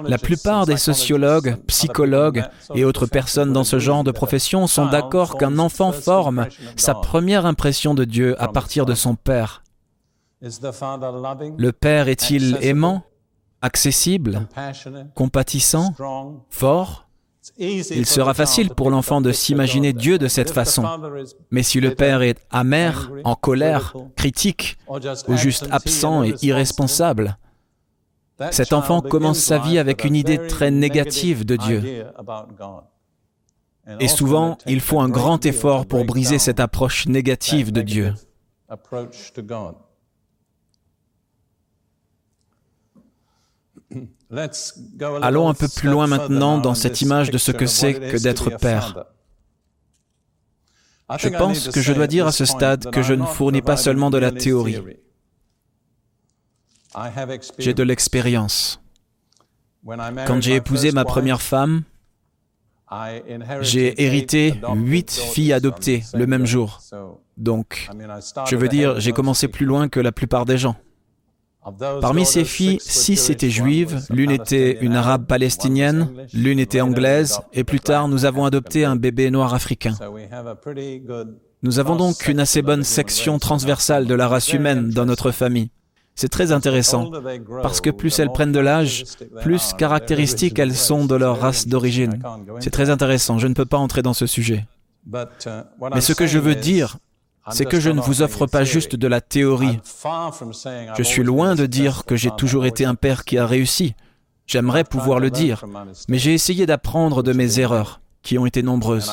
La 0.07 0.17
plupart 0.17 0.65
des 0.65 0.77
sociologues, 0.77 1.57
psychologues 1.67 2.45
et 2.73 2.85
autres 2.85 3.05
personnes 3.05 3.51
dans 3.51 3.65
ce 3.65 3.79
genre 3.79 4.05
de 4.05 4.11
profession 4.11 4.67
sont 4.67 4.85
d'accord 4.85 5.37
qu'un 5.37 5.59
enfant 5.59 5.91
forme 5.91 6.47
sa 6.77 6.95
première 6.95 7.45
impression 7.45 7.93
de 7.93 8.05
Dieu 8.05 8.41
à 8.41 8.47
partir 8.47 8.85
de 8.85 8.95
son 8.95 9.15
père. 9.15 9.61
Le 10.41 11.71
père 11.71 12.07
est-il 12.07 12.57
aimant, 12.61 13.03
accessible, 13.61 14.47
compatissant, 15.15 15.93
fort? 16.49 17.09
Il 17.57 18.05
sera 18.05 18.33
facile 18.33 18.69
pour 18.69 18.89
l'enfant 18.89 19.21
de 19.21 19.31
s'imaginer 19.31 19.93
Dieu 19.93 20.17
de 20.17 20.27
cette 20.27 20.51
façon. 20.51 20.83
Mais 21.51 21.63
si 21.63 21.79
le 21.79 21.95
Père 21.95 22.21
est 22.21 22.39
amer, 22.49 23.11
en 23.23 23.35
colère, 23.35 23.95
critique, 24.15 24.77
ou 25.27 25.37
juste 25.37 25.67
absent 25.71 26.23
et 26.23 26.35
irresponsable, 26.41 27.37
cet 28.51 28.73
enfant 28.73 29.01
commence 29.01 29.39
sa 29.39 29.59
vie 29.59 29.77
avec 29.77 30.03
une 30.03 30.15
idée 30.15 30.47
très 30.47 30.71
négative 30.71 31.45
de 31.45 31.55
Dieu. 31.55 32.05
Et 33.99 34.07
souvent, 34.07 34.57
il 34.67 34.79
faut 34.79 34.99
un 34.99 35.09
grand 35.09 35.45
effort 35.45 35.85
pour 35.85 36.05
briser 36.05 36.39
cette 36.39 36.59
approche 36.59 37.07
négative 37.07 37.71
de 37.71 37.81
Dieu. 37.81 38.13
Allons 45.21 45.49
un 45.49 45.53
peu 45.53 45.67
plus 45.67 45.89
loin 45.89 46.07
maintenant 46.07 46.57
dans 46.57 46.75
cette 46.75 47.01
image 47.01 47.31
de 47.31 47.37
ce 47.37 47.51
que 47.51 47.65
c'est 47.65 47.93
que 47.93 48.21
d'être 48.21 48.49
père. 48.57 49.05
Je 51.17 51.29
pense 51.29 51.69
que 51.69 51.81
je 51.81 51.93
dois 51.93 52.07
dire 52.07 52.27
à 52.27 52.31
ce 52.31 52.45
stade 52.45 52.89
que 52.91 53.01
je 53.01 53.13
ne 53.13 53.25
fournis 53.25 53.61
pas 53.61 53.77
seulement 53.77 54.09
de 54.09 54.17
la 54.17 54.31
théorie. 54.31 54.77
J'ai 57.57 57.73
de 57.73 57.83
l'expérience. 57.83 58.81
Quand 60.27 60.41
j'ai 60.41 60.55
épousé 60.55 60.91
ma 60.91 61.05
première 61.05 61.41
femme, 61.41 61.83
j'ai 63.61 64.01
hérité 64.03 64.55
huit 64.75 65.11
filles 65.11 65.53
adoptées 65.53 66.03
le 66.13 66.27
même 66.27 66.45
jour. 66.45 66.81
Donc, 67.37 67.89
je 68.47 68.55
veux 68.55 68.67
dire, 68.67 68.99
j'ai 68.99 69.13
commencé 69.13 69.47
plus 69.47 69.65
loin 69.65 69.89
que 69.89 69.99
la 69.99 70.11
plupart 70.11 70.45
des 70.45 70.57
gens. 70.57 70.75
Parmi 72.01 72.25
ces 72.25 72.43
filles, 72.43 72.79
six 72.81 73.29
étaient 73.29 73.51
juives, 73.51 74.01
l'une 74.09 74.31
était 74.31 74.79
une 74.81 74.95
arabe 74.95 75.27
palestinienne, 75.27 76.09
l'une 76.33 76.59
était 76.59 76.81
anglaise, 76.81 77.39
et 77.53 77.63
plus 77.63 77.79
tard 77.79 78.07
nous 78.07 78.25
avons 78.25 78.45
adopté 78.45 78.83
un 78.83 78.95
bébé 78.95 79.29
noir 79.29 79.53
africain. 79.53 79.95
Nous 81.63 81.79
avons 81.79 81.95
donc 81.95 82.27
une 82.27 82.39
assez 82.39 82.63
bonne 82.63 82.83
section 82.83 83.37
transversale 83.37 84.07
de 84.07 84.15
la 84.15 84.27
race 84.27 84.51
humaine 84.53 84.89
dans 84.89 85.05
notre 85.05 85.29
famille. 85.31 85.69
C'est 86.15 86.29
très 86.29 86.51
intéressant, 86.51 87.11
parce 87.61 87.79
que 87.79 87.91
plus 87.91 88.17
elles 88.19 88.31
prennent 88.31 88.51
de 88.51 88.59
l'âge, 88.59 89.05
plus 89.41 89.73
caractéristiques 89.73 90.57
elles 90.57 90.75
sont 90.75 91.05
de 91.05 91.15
leur 91.15 91.39
race 91.39 91.67
d'origine. 91.67 92.21
C'est 92.59 92.71
très 92.71 92.89
intéressant, 92.89 93.37
je 93.37 93.47
ne 93.47 93.53
peux 93.53 93.65
pas 93.65 93.77
entrer 93.77 94.01
dans 94.01 94.13
ce 94.13 94.25
sujet. 94.25 94.65
Mais 95.05 96.01
ce 96.01 96.13
que 96.13 96.25
je 96.25 96.39
veux 96.39 96.55
dire, 96.55 96.97
c'est 97.51 97.65
que 97.65 97.79
je 97.79 97.89
ne 97.89 98.01
vous 98.01 98.21
offre 98.21 98.45
pas 98.45 98.63
juste 98.63 98.95
de 98.95 99.07
la 99.07 99.21
théorie. 99.21 99.79
Je 100.97 101.03
suis 101.03 101.23
loin 101.23 101.55
de 101.55 101.65
dire 101.65 102.05
que 102.05 102.15
j'ai 102.15 102.31
toujours 102.31 102.65
été 102.65 102.85
un 102.85 102.95
père 102.95 103.23
qui 103.23 103.37
a 103.37 103.45
réussi. 103.45 103.95
J'aimerais 104.47 104.83
pouvoir 104.83 105.19
le 105.19 105.29
dire, 105.29 105.63
mais 106.09 106.17
j'ai 106.17 106.33
essayé 106.33 106.65
d'apprendre 106.65 107.23
de 107.23 107.33
mes 107.33 107.59
erreurs, 107.59 108.01
qui 108.21 108.37
ont 108.37 108.45
été 108.45 108.63
nombreuses. 108.63 109.11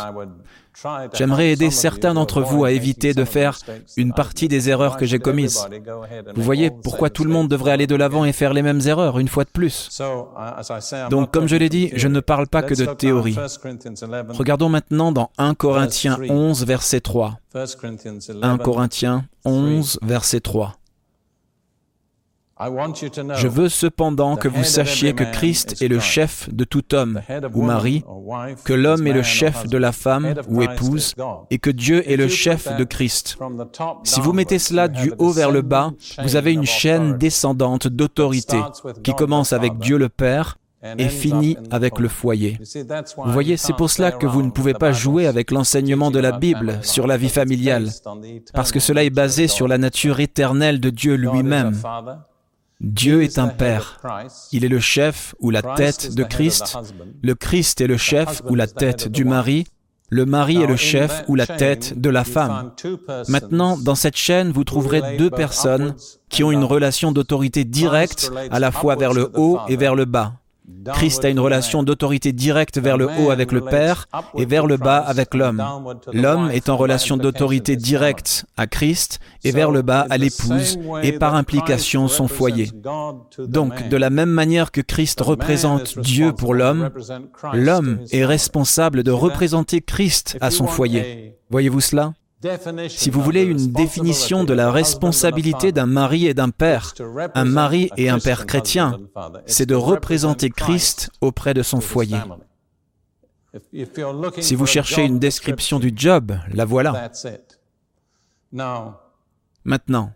J'aimerais 1.13 1.51
aider 1.51 1.71
certains 1.71 2.15
d'entre 2.15 2.41
vous 2.41 2.65
à 2.65 2.71
éviter 2.71 3.15
de 3.15 3.25
faire 3.25 3.59
une 3.97 4.13
partie 4.13 4.49
des 4.49 4.69
erreurs 4.71 4.97
que 4.97 5.07
j'ai 5.07 5.19
commises. 5.19 5.67
Vous 6.35 6.43
voyez 6.43 6.71
pourquoi 6.71 7.11
tout 7.11 7.25
le 7.25 7.31
monde 7.31 7.49
devrait 7.49 7.73
aller 7.73 7.87
de 7.87 7.97
l'avant 7.97 8.25
et 8.25 8.33
faire 8.33 8.53
les 8.53 8.63
mêmes 8.63 8.81
erreurs 8.87 9.19
une 9.19 9.29
fois 9.29 9.45
de 9.45 9.51
plus. 9.51 9.89
Donc, 11.11 11.33
comme 11.33 11.49
je 11.49 11.57
l'ai 11.57 11.69
dit, 11.69 11.91
je 11.95 12.09
ne 12.09 12.21
parle 12.21 12.47
pas 12.47 12.63
que 12.63 12.75
de 12.75 12.87
théorie. 12.87 13.37
Regardons 14.31 14.69
maintenant 14.69 15.13
dans 15.13 15.31
1 15.39 15.55
Corinthiens 15.55 16.19
11, 16.29 16.65
verset 16.65 17.01
3. 17.01 17.39
1 18.43 18.59
Corinthiens 18.59 19.25
11, 19.45 19.99
verset 20.03 20.41
3. 20.41 20.75
Je 22.61 23.49
veux 23.49 23.69
cependant 23.69 24.37
que 24.37 24.49
vous 24.49 24.65
sachiez 24.65 25.13
que 25.13 25.25
Christ 25.25 25.81
est 25.81 25.89
le 25.89 26.01
chef 26.01 26.53
de 26.53 26.65
tout 26.65 26.95
homme 26.95 27.21
ou 27.55 27.63
mari, 27.63 28.05
que 28.65 28.73
l'homme 28.73 29.07
est 29.07 29.13
le 29.13 29.23
chef 29.23 29.67
de 29.69 29.79
la 29.79 29.93
femme 29.93 30.35
ou 30.49 30.63
épouse, 30.63 31.15
et 31.51 31.59
que 31.59 31.71
Dieu 31.71 32.09
est 32.11 32.17
le 32.17 32.29
chef 32.29 32.77
de 32.77 32.85
Christ. 32.85 33.39
Si 34.03 34.21
vous 34.21 34.33
mettez 34.33 34.59
cela 34.59 34.89
du 34.89 35.13
haut 35.19 35.31
vers 35.31 35.51
le 35.51 35.63
bas, 35.63 35.93
vous 36.23 36.37
avez 36.37 36.53
une 36.53 36.67
chaîne 36.67 37.17
descendante 37.17 37.87
d'autorité 37.87 38.59
qui 39.03 39.15
commence 39.15 39.53
avec 39.53 39.79
Dieu 39.79 39.99
le 39.99 40.09
Père 40.09 40.59
et 40.97 41.09
finit 41.09 41.57
avec 41.71 41.99
le 41.99 42.09
foyer. 42.09 42.59
Vous 43.17 43.33
voyez, 43.33 43.57
c'est 43.57 43.73
pour 43.73 43.91
cela 43.91 44.13
que 44.13 44.27
vous 44.27 44.43
ne 44.43 44.51
pouvez 44.51 44.75
pas 44.75 44.93
jouer 44.93 45.27
avec 45.27 45.51
l'enseignement 45.51 46.11
de 46.11 46.19
la 46.19 46.33
Bible 46.33 46.79
sur 46.83 47.07
la 47.07 47.17
vie 47.17 47.29
familiale, 47.29 47.89
parce 48.53 48.73
que 48.73 48.81
cela 48.81 49.05
est 49.05 49.11
basé 49.11 49.49
sur 49.49 49.69
la 49.69 49.79
nature 49.79 50.21
éternelle 50.21 50.81
de 50.81 50.91
Dieu 50.91 51.15
lui-même. 51.15 51.73
Dieu 52.81 53.25
est 53.25 53.39
un 53.39 53.49
Père. 53.49 54.01
Il 54.53 54.65
est 54.65 54.69
le 54.69 54.79
chef 54.79 55.35
ou 55.41 55.51
la 55.51 55.63
tête 55.63 56.15
de 56.15 56.23
Christ. 56.23 56.79
Le 57.23 57.35
Christ 57.35 57.81
est 57.81 57.89
le 57.89 57.97
chef 57.97 58.41
ou 58.49 58.55
la 58.55 58.69
tête 58.69 59.09
du 59.09 59.25
mari. 59.25 59.67
Le 60.11 60.25
mari 60.25 60.63
est 60.63 60.67
le 60.67 60.77
chef 60.77 61.25
ou 61.27 61.35
la 61.35 61.47
tête 61.47 62.01
de 62.01 62.09
la 62.09 62.25
femme. 62.25 62.73
Maintenant, 63.29 63.77
dans 63.77 63.97
cette 63.97 64.17
chaîne, 64.17 64.53
vous 64.53 64.65
trouverez 64.65 65.17
deux 65.19 65.29
personnes 65.29 65.97
qui 66.29 66.45
ont 66.45 66.53
une 66.53 66.65
relation 66.65 67.11
d'autorité 67.11 67.65
directe 67.65 68.31
à 68.51 68.61
la 68.61 68.71
fois 68.71 68.95
vers 68.95 69.13
le 69.13 69.31
haut 69.35 69.59
et 69.69 69.77
vers 69.77 69.95
le 69.95 70.05
bas. 70.05 70.35
Christ 70.93 71.25
a 71.25 71.29
une 71.29 71.41
relation 71.41 71.83
d'autorité 71.83 72.33
directe 72.33 72.79
vers 72.79 72.97
le 72.97 73.09
haut 73.19 73.31
avec 73.31 73.53
le 73.53 73.61
Père 73.61 74.07
et 74.37 74.47
vers 74.47 74.67
le 74.67 74.77
bas 74.77 74.99
avec 74.99 75.35
l'homme. 75.35 75.63
L'homme 76.13 76.51
est 76.51 76.69
en 76.69 76.77
relation 76.77 77.17
d'autorité 77.17 77.77
directe 77.77 78.47
à 78.57 78.67
Christ 78.67 79.19
et 79.45 79.53
vers 79.53 79.71
le 79.71 79.83
bas 79.83 80.07
à 80.11 80.19
l'épouse 80.19 80.79
et 81.03 81.13
par 81.13 81.35
implication 81.35 82.09
son 82.09 82.29
foyer. 82.29 82.71
Donc, 83.39 83.89
de 83.89 83.97
la 83.97 84.11
même 84.11 84.31
manière 84.31 84.71
que 84.71 84.81
Christ 84.81 85.21
représente 85.21 85.99
Dieu 85.99 86.33
pour 86.33 86.55
l'homme, 86.55 86.91
l'homme 87.53 88.01
est 88.11 88.25
responsable 88.25 89.03
de 89.03 89.11
représenter 89.11 89.81
Christ 89.81 90.39
à 90.41 90.51
son 90.51 90.67
foyer. 90.67 91.37
Voyez-vous 91.51 91.81
cela? 91.81 92.13
Si 92.89 93.11
vous 93.11 93.21
voulez 93.21 93.43
une 93.43 93.73
définition 93.73 94.45
de 94.45 94.55
la 94.55 94.71
responsabilité 94.71 95.73
d'un 95.73 95.87
mari 95.87 96.27
et 96.27 96.35
d'un 96.35 96.51
père, 96.51 96.95
un 97.35 97.45
mari 97.45 97.91
et 97.97 98.09
un 98.09 98.21
père 98.21 98.47
chrétien, 98.47 98.99
c'est 99.47 99.67
de 99.67 99.75
représenter 99.75 100.51
Christ 100.51 101.11
auprès 101.21 101.53
de 101.55 101.63
son 101.63 101.81
foyer. 101.81 102.19
Si 104.41 104.55
vous 104.55 104.67
cherchez 104.67 105.05
une 105.05 105.19
description 105.19 105.81
du 105.81 105.93
job, 105.95 106.33
la 106.53 106.65
voilà. 106.65 107.11
Maintenant, 109.65 110.13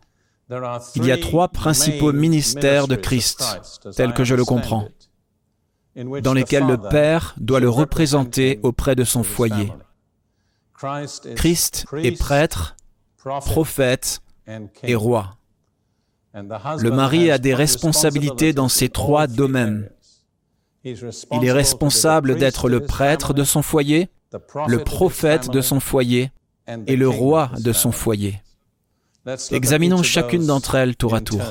il 0.95 1.05
y 1.05 1.13
a 1.13 1.19
trois 1.19 1.49
principaux 1.49 2.13
ministères 2.13 2.87
de 2.87 2.95
Christ, 2.95 3.43
tels 3.97 4.15
que 4.15 4.25
je 4.25 4.35
le 4.35 4.45
comprends, 4.45 4.89
dans 5.97 6.35
lesquels 6.35 6.67
le 6.67 6.79
Père 6.79 7.35
doit 7.39 7.61
le 7.61 7.69
représenter 7.69 8.61
auprès 8.63 8.95
de 8.95 9.05
son 9.05 9.25
foyer. 9.25 9.73
Christ 11.37 11.87
est 11.97 12.19
prêtre, 12.19 12.77
prophète 13.17 14.21
et 14.83 14.95
roi. 14.95 15.37
Le 16.35 16.91
mari 16.91 17.31
a 17.31 17.39
des 17.39 17.55
responsabilités 17.55 18.53
dans 18.53 18.69
ces 18.69 18.89
trois 18.89 19.27
domaines. 19.27 19.91
Il 20.85 21.45
est 21.45 21.53
responsable 21.53 22.37
d'être 22.37 22.69
le 22.69 22.81
prêtre 22.81 23.35
de 23.35 23.45
son 23.45 23.63
foyer, 23.63 24.09
le 24.67 24.83
prophète 24.83 25.51
de 25.51 25.61
son 25.61 25.79
foyer 25.79 26.33
et 26.87 26.97
le 26.97 27.09
roi 27.09 27.51
de 27.59 27.73
son 27.73 27.93
foyer. 27.93 28.43
Examinons 29.51 30.03
chacune 30.03 30.47
d'entre 30.47 30.75
elles 30.75 30.97
tour 30.97 31.15
à 31.15 31.21
tour. 31.21 31.43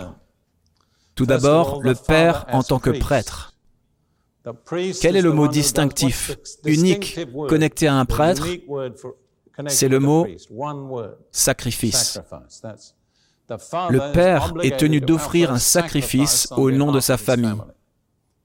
Tout 1.16 1.26
d'abord, 1.26 1.82
le 1.82 1.96
Père 1.96 2.46
en 2.52 2.64
tant 2.64 2.80
que 2.80 2.90
prêtre. 2.90 3.54
Quel 5.00 5.16
est 5.16 5.22
le 5.22 5.32
mot 5.32 5.48
distinctif, 5.48 6.36
unique, 6.66 7.20
connecté 7.48 7.88
à 7.88 7.96
un 7.96 8.06
prêtre? 8.06 8.48
C'est 9.68 9.88
le 9.88 10.00
mot 10.00 10.28
sacrifice. 11.32 12.20
Le 13.90 14.14
Père 14.14 14.54
est 14.64 14.78
tenu 14.78 15.02
d'offrir 15.02 15.52
un 15.52 15.60
sacrifice 15.60 16.48
au 16.56 16.72
nom 16.72 16.92
de 16.92 17.00
sa 17.00 17.18
famille. 17.18 17.62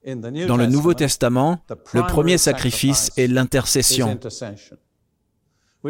Dans 0.06 0.56
le 0.56 0.66
Nouveau 0.66 0.94
Testament, 0.94 1.58
le 1.92 2.02
premier 2.06 2.38
sacrifice 2.38 3.10
est 3.16 3.26
l'intercession. 3.26 4.18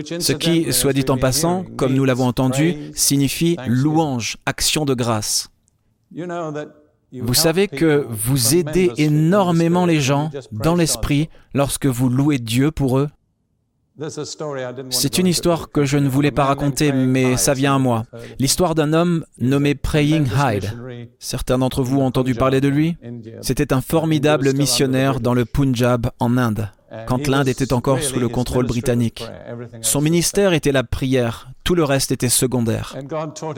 Ce 0.01 0.33
qui, 0.33 0.73
soit 0.73 0.93
dit 0.93 1.05
en 1.09 1.17
passant, 1.17 1.65
comme 1.77 1.95
nous 1.95 2.05
l'avons 2.05 2.27
entendu, 2.27 2.91
signifie 2.95 3.57
louange, 3.67 4.37
action 4.47 4.85
de 4.85 4.95
grâce. 4.95 5.49
Vous 7.13 7.35
savez 7.35 7.69
que 7.69 8.07
vous 8.11 8.55
aidez 8.55 8.91
énormément 8.99 9.87
les 9.87 10.01
gens 10.01 10.31
dans 10.53 10.75
l'esprit 10.75 11.29
lorsque 11.55 11.87
vous 11.87 12.09
louez 12.09 12.39
Dieu 12.39 12.71
pour 12.71 12.99
eux 12.99 13.09
c'est 14.91 15.19
une 15.19 15.27
histoire 15.27 15.71
que 15.71 15.87
je 15.87 15.97
ne 15.97 16.09
voulais 16.09 16.31
pas 16.31 16.45
raconter, 16.45 16.93
mais 16.93 17.37
ça 17.39 17.55
vient 17.55 17.77
à 17.77 17.79
moi. 17.79 18.05
L'histoire 18.39 18.75
d'un 18.75 18.93
homme 18.93 19.25
nommé 19.39 19.75
Praying 19.75 20.27
Hyde. 20.37 20.71
Certains 21.19 21.59
d'entre 21.59 21.83
vous 21.83 22.01
ont 22.01 22.05
entendu 22.05 22.35
parler 22.35 22.61
de 22.61 22.69
lui 22.69 22.99
C'était 23.41 23.73
un 23.73 23.81
formidable 23.81 24.53
missionnaire 24.53 25.21
dans 25.21 25.33
le 25.33 25.47
Punjab, 25.47 26.11
en 26.19 26.37
Inde, 26.37 26.71
quand 27.07 27.27
l'Inde 27.27 27.49
était 27.49 27.73
encore 27.73 28.03
sous 28.03 28.21
le 28.21 28.29
contrôle 28.29 28.67
britannique. 28.67 29.25
Son 29.81 30.03
ministère 30.03 30.53
était 30.53 30.73
la 30.73 30.85
prière, 30.85 31.49
tout 31.65 31.75
le 31.75 31.85
reste 31.85 32.13
était 32.13 32.29
secondaire. 32.29 32.97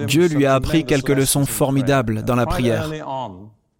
Dieu 0.06 0.28
lui 0.28 0.46
a 0.46 0.54
appris 0.54 0.84
quelques 0.84 1.08
leçons 1.08 1.46
formidables 1.46 2.22
dans 2.22 2.36
la 2.36 2.46
prière. 2.46 2.90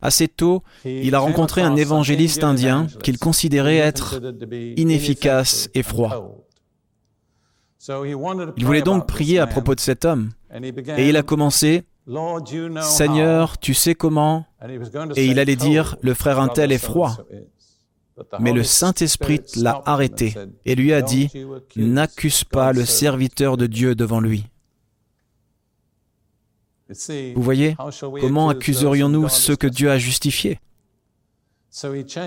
Assez 0.01 0.29
tôt, 0.29 0.63
il 0.85 1.15
a 1.15 1.19
rencontré 1.19 1.63
un 1.63 1.77
évangéliste 1.77 2.43
indien 2.45 2.87
qu'il 3.03 3.19
considérait 3.19 3.79
être 3.79 4.21
inefficace 4.77 5.71
et 5.75 5.83
froid. 5.83 6.45
Il 8.57 8.65
voulait 8.65 8.83
donc 8.83 9.07
prier 9.07 9.39
à 9.39 9.47
propos 9.47 9.75
de 9.75 9.81
cet 9.81 10.05
homme. 10.05 10.31
Et 10.97 11.09
il 11.09 11.17
a 11.17 11.23
commencé, 11.23 11.85
Seigneur, 12.81 13.59
tu 13.59 13.75
sais 13.75 13.95
comment? 13.95 14.47
Et 15.17 15.27
il 15.27 15.39
allait 15.39 15.57
dire, 15.57 15.97
le 16.03 16.15
frère 16.15 16.41
Intel 16.41 16.73
est 16.73 16.79
froid. 16.79 17.17
Mais 18.41 18.53
le 18.53 18.65
Saint-Esprit 18.65 19.43
l'a 19.57 19.83
arrêté 19.87 20.35
et 20.65 20.75
lui 20.75 20.93
a 20.93 21.03
dit, 21.03 21.31
n'accuse 21.77 22.45
pas 22.45 22.73
le 22.73 22.85
serviteur 22.85 23.57
de 23.57 23.67
Dieu 23.67 23.95
devant 23.95 24.21
lui. 24.21 24.47
Vous 27.35 27.43
voyez, 27.43 27.77
comment 28.21 28.49
accuserions-nous 28.49 29.29
ceux 29.29 29.57
que 29.57 29.67
Dieu 29.67 29.91
a 29.91 29.99
justifiés? 29.99 30.59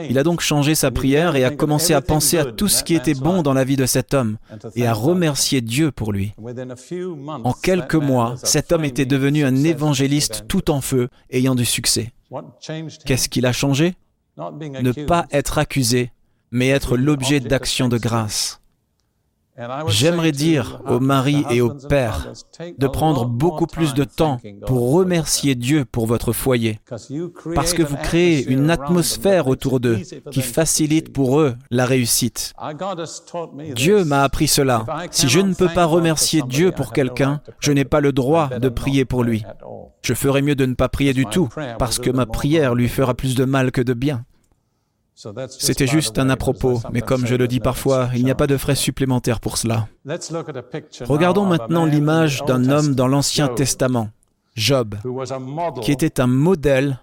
Il 0.10 0.18
a 0.18 0.24
donc 0.24 0.42
changé 0.42 0.76
sa 0.76 0.92
prière 0.92 1.36
et 1.36 1.44
a 1.44 1.50
commencé 1.50 1.94
à 1.94 2.02
penser 2.02 2.38
à 2.38 2.46
tout 2.46 2.68
ce 2.68 2.84
qui 2.84 2.94
était 2.94 3.16
bon 3.16 3.42
dans 3.42 3.54
la 3.54 3.64
vie 3.64 3.76
de 3.76 3.86
cet 3.86 4.14
homme 4.14 4.38
et 4.76 4.86
à 4.86 4.94
remercier 4.94 5.62
Dieu 5.62 5.92
pour 5.92 6.14
lui. 6.14 6.34
En 7.44 7.54
quelques 7.54 7.96
mois, 7.96 8.36
cet 8.44 8.72
homme 8.72 8.86
était 8.86 9.06
devenu 9.06 9.44
un 9.44 9.64
évangéliste 9.64 10.46
tout 10.48 10.70
en 10.70 10.80
feu, 10.80 11.10
ayant 11.32 11.56
du 11.56 11.66
succès. 11.66 12.12
Qu'est-ce 13.06 13.30
qui 13.30 13.42
l'a 13.42 13.52
changé? 13.52 13.96
Ne 14.38 15.06
pas 15.06 15.26
être 15.32 15.58
accusé, 15.58 16.12
mais 16.52 16.70
être 16.70 16.96
l'objet 16.96 17.40
d'actions 17.40 17.90
de 17.90 17.98
grâce. 17.98 18.61
J'aimerais 19.88 20.32
dire 20.32 20.82
aux 20.88 21.00
maris 21.00 21.44
et 21.50 21.62
aux 21.62 21.74
pères 21.74 22.32
de 22.78 22.88
prendre 22.88 23.26
beaucoup 23.26 23.68
plus 23.68 23.94
de 23.94 24.04
temps 24.04 24.40
pour 24.66 24.94
remercier 24.94 25.56
Dieu 25.56 25.86
pour 25.86 26.06
votre 26.06 26.32
foyer, 26.32 26.80
parce 27.56 27.74
que 27.74 27.84
vous 27.84 27.98
créez 27.98 28.48
une 28.48 28.70
atmosphère 28.70 29.48
autour 29.48 29.80
d'eux 29.80 30.00
qui 30.32 30.42
facilite 30.42 31.12
pour 31.12 31.40
eux 31.40 31.56
la 31.70 31.86
réussite. 31.86 32.54
Dieu 33.76 34.06
m'a 34.06 34.24
appris 34.24 34.48
cela. 34.48 34.86
Si 35.12 35.28
je 35.28 35.40
ne 35.40 35.54
peux 35.54 35.70
pas 35.70 35.86
remercier 35.86 36.42
Dieu 36.48 36.72
pour 36.72 36.94
quelqu'un, 36.94 37.42
je 37.60 37.72
n'ai 37.72 37.86
pas 37.86 38.00
le 38.00 38.14
droit 38.14 38.48
de 38.48 38.70
prier 38.70 39.06
pour 39.06 39.24
lui. 39.24 39.44
Je 40.02 40.14
ferais 40.14 40.42
mieux 40.42 40.56
de 40.56 40.66
ne 40.66 40.74
pas 40.74 40.90
prier 40.90 41.14
du 41.14 41.26
tout, 41.26 41.50
parce 41.78 42.00
que 42.00 42.10
ma 42.10 42.26
prière 42.26 42.74
lui 42.74 42.88
fera 42.88 43.14
plus 43.14 43.36
de 43.36 43.46
mal 43.46 43.72
que 43.72 43.82
de 43.82 43.94
bien. 43.94 44.26
C'était 45.50 45.88
juste 45.88 46.18
un 46.20 46.30
à 46.30 46.38
propos, 46.38 46.82
mais 46.92 47.02
comme 47.02 47.26
je 47.26 47.36
le 47.36 47.48
dis 47.48 47.60
parfois, 47.60 48.10
il 48.16 48.24
n'y 48.24 48.32
a 48.32 48.36
pas 48.36 48.48
de 48.48 48.58
frais 48.58 48.76
supplémentaires 48.76 49.40
pour 49.40 49.58
cela. 49.58 49.88
Regardons 51.02 51.46
maintenant 51.46 51.86
l'image 51.86 52.44
d'un 52.46 52.70
homme 52.70 52.96
dans 52.96 53.08
l'Ancien 53.08 53.48
Testament, 53.48 54.10
Job, 54.56 54.96
qui 55.82 55.92
était 55.92 56.20
un 56.20 56.28
modèle 56.28 57.00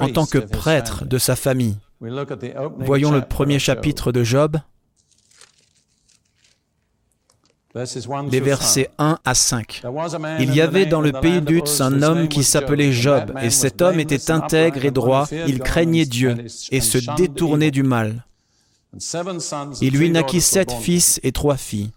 en 0.00 0.08
tant 0.08 0.26
que 0.26 0.38
prêtre 0.38 1.04
de 1.04 1.18
sa 1.18 1.36
famille. 1.36 1.76
Voyons 2.00 3.10
le 3.10 3.22
premier 3.22 3.58
chapitre 3.58 4.12
de 4.12 4.22
Job, 4.22 4.58
les 7.74 8.40
versets 8.40 8.90
1 8.98 9.18
à 9.24 9.34
5. 9.34 9.82
Il 10.40 10.54
y 10.54 10.60
avait 10.60 10.86
dans 10.86 11.00
le 11.00 11.12
pays 11.12 11.42
d'Utz 11.42 11.80
un 11.80 12.02
homme 12.02 12.28
qui 12.28 12.42
s'appelait 12.42 12.92
Job, 12.92 13.32
et 13.42 13.50
cet 13.50 13.82
homme 13.82 14.00
était 14.00 14.30
intègre 14.30 14.84
et 14.84 14.90
droit, 14.90 15.26
il 15.46 15.60
craignait 15.60 16.06
Dieu 16.06 16.36
et 16.70 16.80
se 16.80 16.98
détournait 17.16 17.70
du 17.70 17.82
mal. 17.82 18.24
Il 19.82 19.94
lui 19.94 20.10
naquit 20.10 20.40
sept 20.40 20.72
fils 20.72 21.20
et 21.22 21.32
trois 21.32 21.56
filles. 21.56 21.90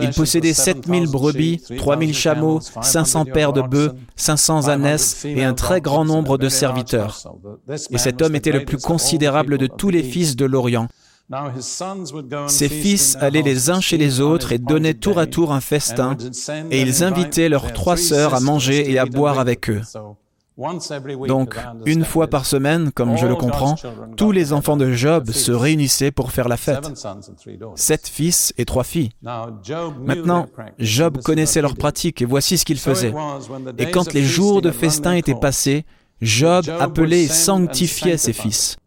Il 0.00 0.10
possédait 0.10 0.54
sept 0.54 0.86
mille 0.86 1.08
brebis, 1.08 1.60
trois 1.78 1.96
mille 1.96 2.14
chameaux, 2.14 2.60
cinq 2.80 3.06
cents 3.06 3.24
paires 3.24 3.52
de 3.52 3.62
bœufs, 3.62 3.92
cinq 4.14 4.36
cents 4.36 4.68
ânesses 4.68 5.24
et 5.24 5.42
un 5.42 5.54
très 5.54 5.80
grand 5.80 6.04
nombre 6.04 6.38
de 6.38 6.48
serviteurs. 6.48 7.34
Et 7.90 7.98
cet 7.98 8.22
homme 8.22 8.36
était 8.36 8.52
le 8.52 8.64
plus 8.64 8.78
considérable 8.78 9.58
de 9.58 9.66
tous 9.66 9.90
les 9.90 10.04
fils 10.04 10.36
de 10.36 10.44
l'Orient. 10.44 10.86
Ses 12.46 12.68
fils 12.68 13.16
allaient 13.20 13.42
les 13.42 13.70
uns 13.70 13.80
chez 13.80 13.96
les 13.96 14.20
autres 14.20 14.52
et 14.52 14.58
donnaient 14.58 14.94
tour 14.94 15.18
à 15.18 15.26
tour 15.26 15.52
un 15.52 15.60
festin, 15.60 16.16
et 16.70 16.80
ils 16.80 17.02
invitaient 17.02 17.48
leurs 17.48 17.72
trois 17.72 17.96
sœurs 17.96 18.34
à 18.34 18.40
manger 18.40 18.90
et 18.90 18.98
à 18.98 19.06
boire 19.06 19.38
avec 19.38 19.68
eux. 19.70 19.80
Donc, 21.26 21.58
une 21.84 22.04
fois 22.04 22.28
par 22.28 22.46
semaine, 22.46 22.90
comme 22.90 23.16
je 23.16 23.26
le 23.26 23.34
comprends, 23.34 23.74
tous 24.16 24.32
les 24.32 24.52
enfants 24.54 24.78
de 24.78 24.90
Job 24.92 25.30
se 25.30 25.52
réunissaient 25.52 26.10
pour 26.10 26.32
faire 26.32 26.48
la 26.48 26.56
fête. 26.56 26.90
Sept 27.74 28.08
fils 28.08 28.54
et 28.56 28.64
trois 28.64 28.84
filles. 28.84 29.10
Maintenant, 29.22 30.46
Job 30.78 31.20
connaissait 31.22 31.60
leurs 31.60 31.76
pratiques 31.76 32.22
et 32.22 32.24
voici 32.24 32.56
ce 32.56 32.64
qu'il 32.64 32.78
faisait. 32.78 33.12
Et 33.78 33.90
quand 33.90 34.14
les 34.14 34.24
jours 34.24 34.62
de 34.62 34.70
festin 34.70 35.12
étaient 35.12 35.34
passés, 35.34 35.84
Job 36.22 36.64
appelait 36.80 37.24
et 37.24 37.28
sanctifiait 37.28 38.16
ses 38.16 38.32
fils. 38.32 38.78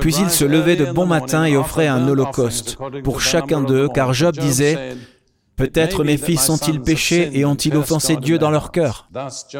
Puis 0.00 0.14
il 0.18 0.30
se 0.30 0.44
levait 0.44 0.76
de 0.76 0.86
bon 0.86 1.06
matin 1.06 1.44
et 1.44 1.56
offrait 1.56 1.86
un 1.86 2.08
holocauste 2.08 2.78
pour 3.04 3.20
chacun 3.20 3.60
d'eux, 3.60 3.88
car 3.92 4.14
Job 4.14 4.36
disait, 4.36 4.96
Peut-être 5.56 6.04
mes 6.04 6.18
fils 6.18 6.50
ont-ils 6.50 6.80
péché 6.82 7.30
et 7.32 7.46
ont-ils 7.46 7.76
offensé 7.76 8.16
Dieu 8.16 8.38
dans 8.38 8.50
leur 8.50 8.72
cœur 8.72 9.08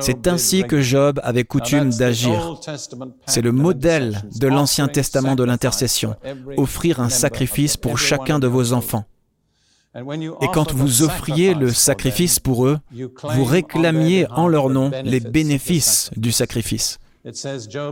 C'est 0.00 0.26
ainsi 0.26 0.62
que 0.62 0.82
Job 0.82 1.20
avait 1.22 1.44
coutume 1.44 1.90
d'agir. 1.90 2.60
C'est 3.26 3.40
le 3.40 3.52
modèle 3.52 4.22
de 4.38 4.46
l'Ancien 4.46 4.88
Testament 4.88 5.36
de 5.36 5.44
l'intercession, 5.44 6.14
offrir 6.58 7.00
un 7.00 7.08
sacrifice 7.08 7.78
pour 7.78 7.98
chacun 7.98 8.38
de 8.38 8.46
vos 8.46 8.74
enfants. 8.74 9.04
Et 9.96 10.48
quand 10.52 10.72
vous 10.72 11.02
offriez 11.02 11.54
le 11.54 11.72
sacrifice 11.72 12.38
pour 12.38 12.66
eux, 12.66 12.78
vous 12.92 13.44
réclamiez 13.44 14.26
en 14.30 14.48
leur 14.48 14.68
nom 14.68 14.90
les 15.02 15.20
bénéfices 15.20 16.10
du 16.16 16.32
sacrifice. 16.32 16.98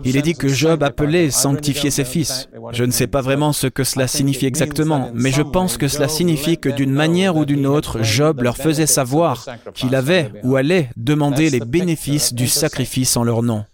Il 0.04 0.16
est 0.16 0.22
dit 0.22 0.34
que 0.34 0.48
Job 0.48 0.82
appelait 0.82 1.30
sanctifier 1.30 1.90
ses 1.90 2.04
fils. 2.04 2.48
Je 2.72 2.84
ne 2.84 2.92
sais 2.92 3.08
pas 3.08 3.20
vraiment 3.20 3.52
ce 3.52 3.66
que 3.66 3.82
cela 3.82 4.06
signifie 4.06 4.46
exactement, 4.46 5.10
mais 5.12 5.32
je 5.32 5.42
pense 5.42 5.76
que 5.76 5.88
cela 5.88 6.08
signifie 6.08 6.58
que 6.58 6.68
d'une 6.68 6.92
manière 6.92 7.36
ou 7.36 7.44
d'une 7.44 7.66
autre, 7.66 8.02
Job 8.02 8.42
leur 8.42 8.56
faisait 8.56 8.86
savoir 8.86 9.46
qu'il 9.74 9.94
avait 9.94 10.30
ou 10.44 10.56
allait 10.56 10.90
demander 10.96 11.50
les 11.50 11.60
bénéfices 11.60 12.32
du 12.32 12.46
sacrifice 12.46 13.16
en 13.16 13.24
leur 13.24 13.42
nom. 13.42 13.64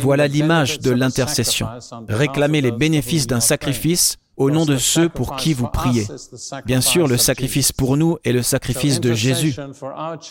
Voilà 0.00 0.28
l'image 0.28 0.80
de 0.80 0.90
l'intercession. 0.90 1.68
Réclamer 2.08 2.60
les 2.60 2.72
bénéfices 2.72 3.26
d'un 3.26 3.40
sacrifice 3.40 4.16
au 4.36 4.50
nom 4.50 4.64
de 4.64 4.76
ceux 4.76 5.08
pour 5.08 5.36
qui 5.36 5.54
vous 5.54 5.68
priez. 5.68 6.06
Bien 6.64 6.80
sûr, 6.80 7.08
le 7.08 7.16
sacrifice 7.16 7.72
pour 7.72 7.96
nous 7.96 8.18
est 8.24 8.32
le 8.32 8.42
sacrifice 8.42 9.00
de 9.00 9.12
Jésus. 9.12 9.56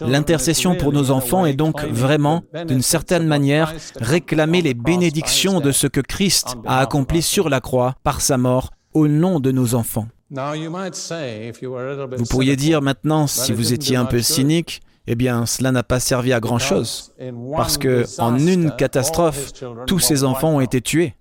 L'intercession 0.01 0.75
pour 0.75 0.93
nos 0.93 1.11
enfants 1.11 1.45
est 1.45 1.53
donc 1.53 1.83
vraiment, 1.85 2.43
d'une 2.67 2.81
certaine 2.81 3.27
manière, 3.27 3.73
réclamer 3.99 4.61
les 4.61 4.73
bénédictions 4.73 5.59
de 5.59 5.71
ce 5.71 5.87
que 5.87 6.01
Christ 6.01 6.55
a 6.65 6.79
accompli 6.79 7.21
sur 7.21 7.49
la 7.49 7.61
croix 7.61 7.95
par 8.03 8.21
sa 8.21 8.37
mort 8.37 8.71
au 8.93 9.07
nom 9.07 9.39
de 9.39 9.51
nos 9.51 9.75
enfants. 9.75 10.07
Vous 10.31 12.25
pourriez 12.29 12.55
dire 12.55 12.81
maintenant, 12.81 13.27
si 13.27 13.53
vous 13.53 13.73
étiez 13.73 13.95
un 13.95 14.05
peu 14.05 14.21
cynique, 14.21 14.81
eh 15.07 15.15
bien, 15.15 15.45
cela 15.45 15.71
n'a 15.71 15.83
pas 15.83 15.99
servi 15.99 16.33
à 16.33 16.39
grand-chose, 16.39 17.13
parce 17.55 17.77
que 17.77 18.05
en 18.19 18.39
une 18.39 18.71
catastrophe, 18.75 19.51
tous 19.85 19.99
ces 19.99 20.23
enfants 20.23 20.55
ont 20.55 20.61
été 20.61 20.81
tués. 20.81 21.15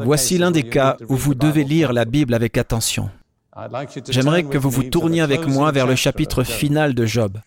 Voici 0.00 0.38
l'un 0.38 0.50
des 0.50 0.62
cas 0.62 0.96
où 1.08 1.16
vous 1.16 1.34
devez 1.34 1.64
lire 1.64 1.92
la 1.92 2.04
Bible 2.04 2.34
avec 2.34 2.56
attention. 2.56 3.10
J'aimerais 4.08 4.44
que 4.44 4.58
vous 4.58 4.70
vous 4.70 4.84
tourniez 4.84 5.20
avec 5.20 5.46
moi 5.46 5.72
vers 5.72 5.86
le 5.86 5.96
chapitre 5.96 6.44
final 6.44 6.94
de 6.94 7.04
Job. 7.04 7.38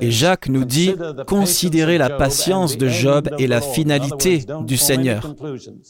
Et 0.00 0.10
Jacques 0.10 0.48
nous 0.48 0.64
dit, 0.64 0.94
considérez 1.26 1.98
la 1.98 2.10
patience 2.10 2.78
de 2.78 2.88
Job 2.88 3.28
et 3.38 3.46
la 3.46 3.60
finalité 3.60 4.44
du 4.64 4.76
Seigneur. 4.76 5.34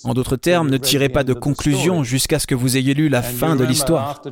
En 0.04 0.14
d'autres 0.14 0.36
termes, 0.36 0.70
ne 0.70 0.78
tirez 0.78 1.10
pas 1.10 1.22
de 1.22 1.34
conclusion 1.34 2.02
jusqu'à 2.02 2.38
ce 2.38 2.46
que 2.46 2.54
vous 2.54 2.76
ayez 2.76 2.94
lu 2.94 3.08
la 3.08 3.22
fin 3.22 3.56
de 3.56 3.64
l'histoire. 3.64 4.22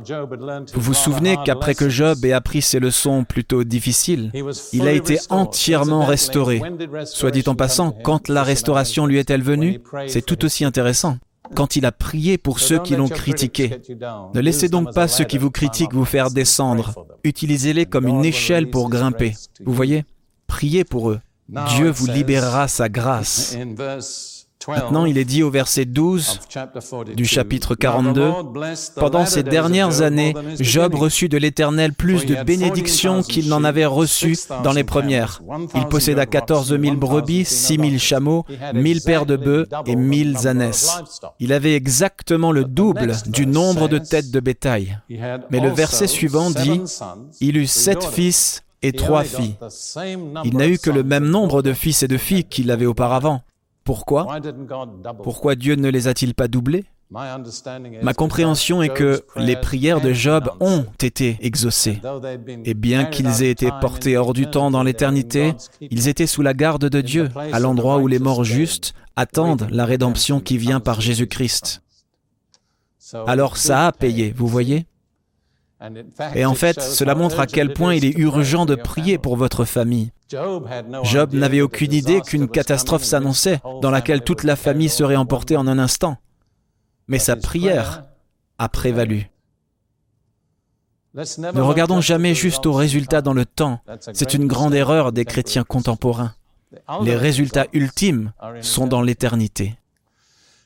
Vous 0.73 0.81
vous 0.81 0.93
souvenez 0.93 1.37
qu'après 1.45 1.75
que 1.75 1.87
Job 1.87 2.25
ait 2.25 2.33
appris 2.33 2.61
ses 2.61 2.79
leçons 2.79 3.23
plutôt 3.23 3.63
difficiles, 3.63 4.31
il 4.73 4.87
a 4.87 4.91
été 4.91 5.19
entièrement 5.29 6.05
restauré. 6.05 6.61
Soit 7.05 7.31
dit 7.31 7.43
en 7.45 7.55
passant, 7.55 7.91
quand 7.91 8.27
la 8.27 8.43
restauration 8.43 9.05
lui 9.05 9.19
est-elle 9.19 9.43
venue 9.43 9.81
C'est 10.07 10.25
tout 10.25 10.43
aussi 10.45 10.65
intéressant 10.65 11.17
quand 11.53 11.75
il 11.75 11.85
a 11.85 11.91
prié 11.91 12.37
pour 12.37 12.59
ceux 12.59 12.79
qui 12.79 12.95
l'ont 12.95 13.07
critiqué. 13.07 13.79
Ne 14.33 14.39
laissez 14.39 14.69
donc 14.69 14.93
pas 14.93 15.07
ceux 15.07 15.23
qui 15.23 15.37
vous 15.37 15.51
critiquent 15.51 15.93
vous 15.93 16.05
faire 16.05 16.31
descendre. 16.31 17.05
Utilisez-les 17.23 17.85
comme 17.85 18.07
une 18.07 18.25
échelle 18.25 18.69
pour 18.69 18.89
grimper. 18.89 19.33
Vous 19.65 19.73
voyez? 19.73 20.05
Priez 20.47 20.83
pour 20.83 21.11
eux. 21.11 21.19
Dieu 21.75 21.89
vous 21.89 22.07
libérera 22.07 22.67
sa 22.67 22.89
grâce. 22.89 23.57
Maintenant, 24.67 25.05
il 25.05 25.17
est 25.17 25.25
dit 25.25 25.43
au 25.43 25.49
verset 25.49 25.85
12 25.85 26.39
du 27.15 27.25
chapitre 27.25 27.75
42, 27.75 28.31
Pendant 28.95 29.25
ces 29.25 29.43
dernières 29.43 30.01
années, 30.01 30.33
Job 30.59 30.95
reçut 30.95 31.29
de 31.29 31.37
l'Éternel 31.37 31.93
plus 31.93 32.25
de 32.25 32.41
bénédictions 32.43 33.23
qu'il 33.23 33.49
n'en 33.49 33.63
avait 33.63 33.85
reçues 33.85 34.37
dans 34.63 34.73
les 34.73 34.83
premières. 34.83 35.41
Il 35.75 35.85
posséda 35.87 36.25
14 36.25 36.77
000 36.79 36.95
brebis, 36.95 37.45
6 37.45 37.75
000 37.75 37.97
chameaux, 37.97 38.45
1000 38.73 39.01
paires 39.01 39.25
de 39.25 39.35
bœufs 39.35 39.67
et 39.85 39.95
1000 39.95 40.47
ânesses. 40.47 41.01
Il 41.39 41.53
avait 41.53 41.75
exactement 41.75 42.51
le 42.51 42.65
double 42.65 43.13
du 43.27 43.45
nombre 43.45 43.87
de 43.87 43.97
têtes 43.97 44.31
de 44.31 44.39
bétail. 44.39 44.99
Mais 45.49 45.59
le 45.59 45.69
verset 45.69 46.07
suivant 46.07 46.49
dit, 46.49 46.81
Il 47.41 47.57
eut 47.57 47.67
sept 47.67 48.03
fils 48.03 48.63
et 48.81 48.91
trois 48.91 49.23
filles. 49.23 49.55
Il 50.43 50.57
n'a 50.57 50.67
eu 50.67 50.77
que 50.77 50.89
le 50.89 51.03
même 51.03 51.25
nombre 51.25 51.61
de 51.61 51.73
fils 51.73 52.03
et 52.03 52.07
de 52.07 52.17
filles 52.17 52.43
qu'il 52.43 52.69
avait 52.69 52.85
auparavant. 52.85 53.41
Pourquoi 53.83 54.39
Pourquoi 55.23 55.55
Dieu 55.55 55.75
ne 55.75 55.89
les 55.89 56.07
a-t-il 56.07 56.33
pas 56.33 56.47
doublés 56.47 56.85
Ma 57.11 58.13
compréhension 58.15 58.81
est 58.81 58.89
que 58.89 59.23
les 59.35 59.55
prières 59.55 60.01
de 60.01 60.13
Job 60.13 60.49
ont 60.59 60.85
été 61.01 61.37
exaucées. 61.41 62.01
Et 62.65 62.73
bien 62.73 63.05
qu'ils 63.05 63.43
aient 63.43 63.51
été 63.51 63.69
portés 63.81 64.17
hors 64.17 64.33
du 64.33 64.47
temps 64.47 64.71
dans 64.71 64.83
l'éternité, 64.83 65.53
ils 65.81 66.07
étaient 66.07 66.27
sous 66.27 66.41
la 66.41 66.53
garde 66.53 66.85
de 66.89 67.01
Dieu, 67.01 67.29
à 67.35 67.59
l'endroit 67.59 67.99
où 67.99 68.07
les 68.07 68.19
morts 68.19 68.43
justes 68.43 68.95
attendent 69.15 69.67
la 69.69 69.85
rédemption 69.85 70.39
qui 70.39 70.57
vient 70.57 70.79
par 70.79 71.01
Jésus-Christ. 71.01 71.83
Alors 73.27 73.57
ça 73.57 73.87
a 73.87 73.91
payé, 73.91 74.33
vous 74.35 74.47
voyez? 74.47 74.87
Et 76.35 76.45
en 76.45 76.55
fait, 76.55 76.81
cela 76.81 77.15
montre 77.15 77.39
à 77.39 77.47
quel 77.47 77.73
point 77.73 77.93
il 77.93 78.05
est 78.05 78.17
urgent 78.17 78.65
de 78.65 78.75
prier 78.75 79.17
pour 79.17 79.35
votre 79.35 79.65
famille. 79.65 80.11
Job 80.29 81.33
n'avait 81.33 81.61
aucune 81.61 81.93
idée 81.93 82.21
qu'une 82.21 82.47
catastrophe 82.47 83.03
s'annonçait 83.03 83.59
dans 83.81 83.91
laquelle 83.91 84.21
toute 84.21 84.43
la 84.43 84.55
famille 84.55 84.89
serait 84.89 85.15
emportée 85.15 85.57
en 85.57 85.67
un 85.67 85.79
instant. 85.79 86.17
Mais 87.07 87.19
sa 87.19 87.35
prière 87.35 88.03
a 88.57 88.69
prévalu. 88.69 89.29
Ne 91.13 91.61
regardons 91.61 92.01
jamais 92.01 92.33
juste 92.33 92.65
aux 92.65 92.73
résultats 92.73 93.21
dans 93.21 93.33
le 93.33 93.45
temps. 93.45 93.79
C'est 94.13 94.33
une 94.33 94.47
grande 94.47 94.73
erreur 94.73 95.11
des 95.11 95.25
chrétiens 95.25 95.63
contemporains. 95.63 96.33
Les 97.03 97.15
résultats 97.15 97.67
ultimes 97.73 98.33
sont 98.61 98.87
dans 98.87 99.01
l'éternité. 99.01 99.75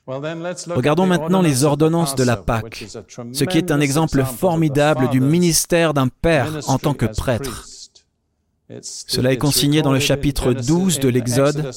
Regardons 0.07 1.05
maintenant 1.05 1.41
les 1.41 1.65
ordonnances 1.65 2.15
de 2.15 2.23
la 2.23 2.37
Pâque, 2.37 2.85
ce 3.33 3.43
qui 3.43 3.57
est 3.57 3.71
un 3.71 3.81
exemple 3.81 4.23
formidable 4.23 5.09
du 5.09 5.19
ministère 5.19 5.93
d'un 5.93 6.07
père 6.07 6.59
en 6.67 6.79
tant 6.79 6.93
que 6.93 7.05
prêtre. 7.05 7.65
Cela 8.81 9.33
est 9.33 9.37
consigné 9.37 9.81
dans 9.81 9.91
le 9.91 9.99
chapitre 9.99 10.53
12 10.53 10.99
de 10.99 11.09
l'Exode. 11.09 11.69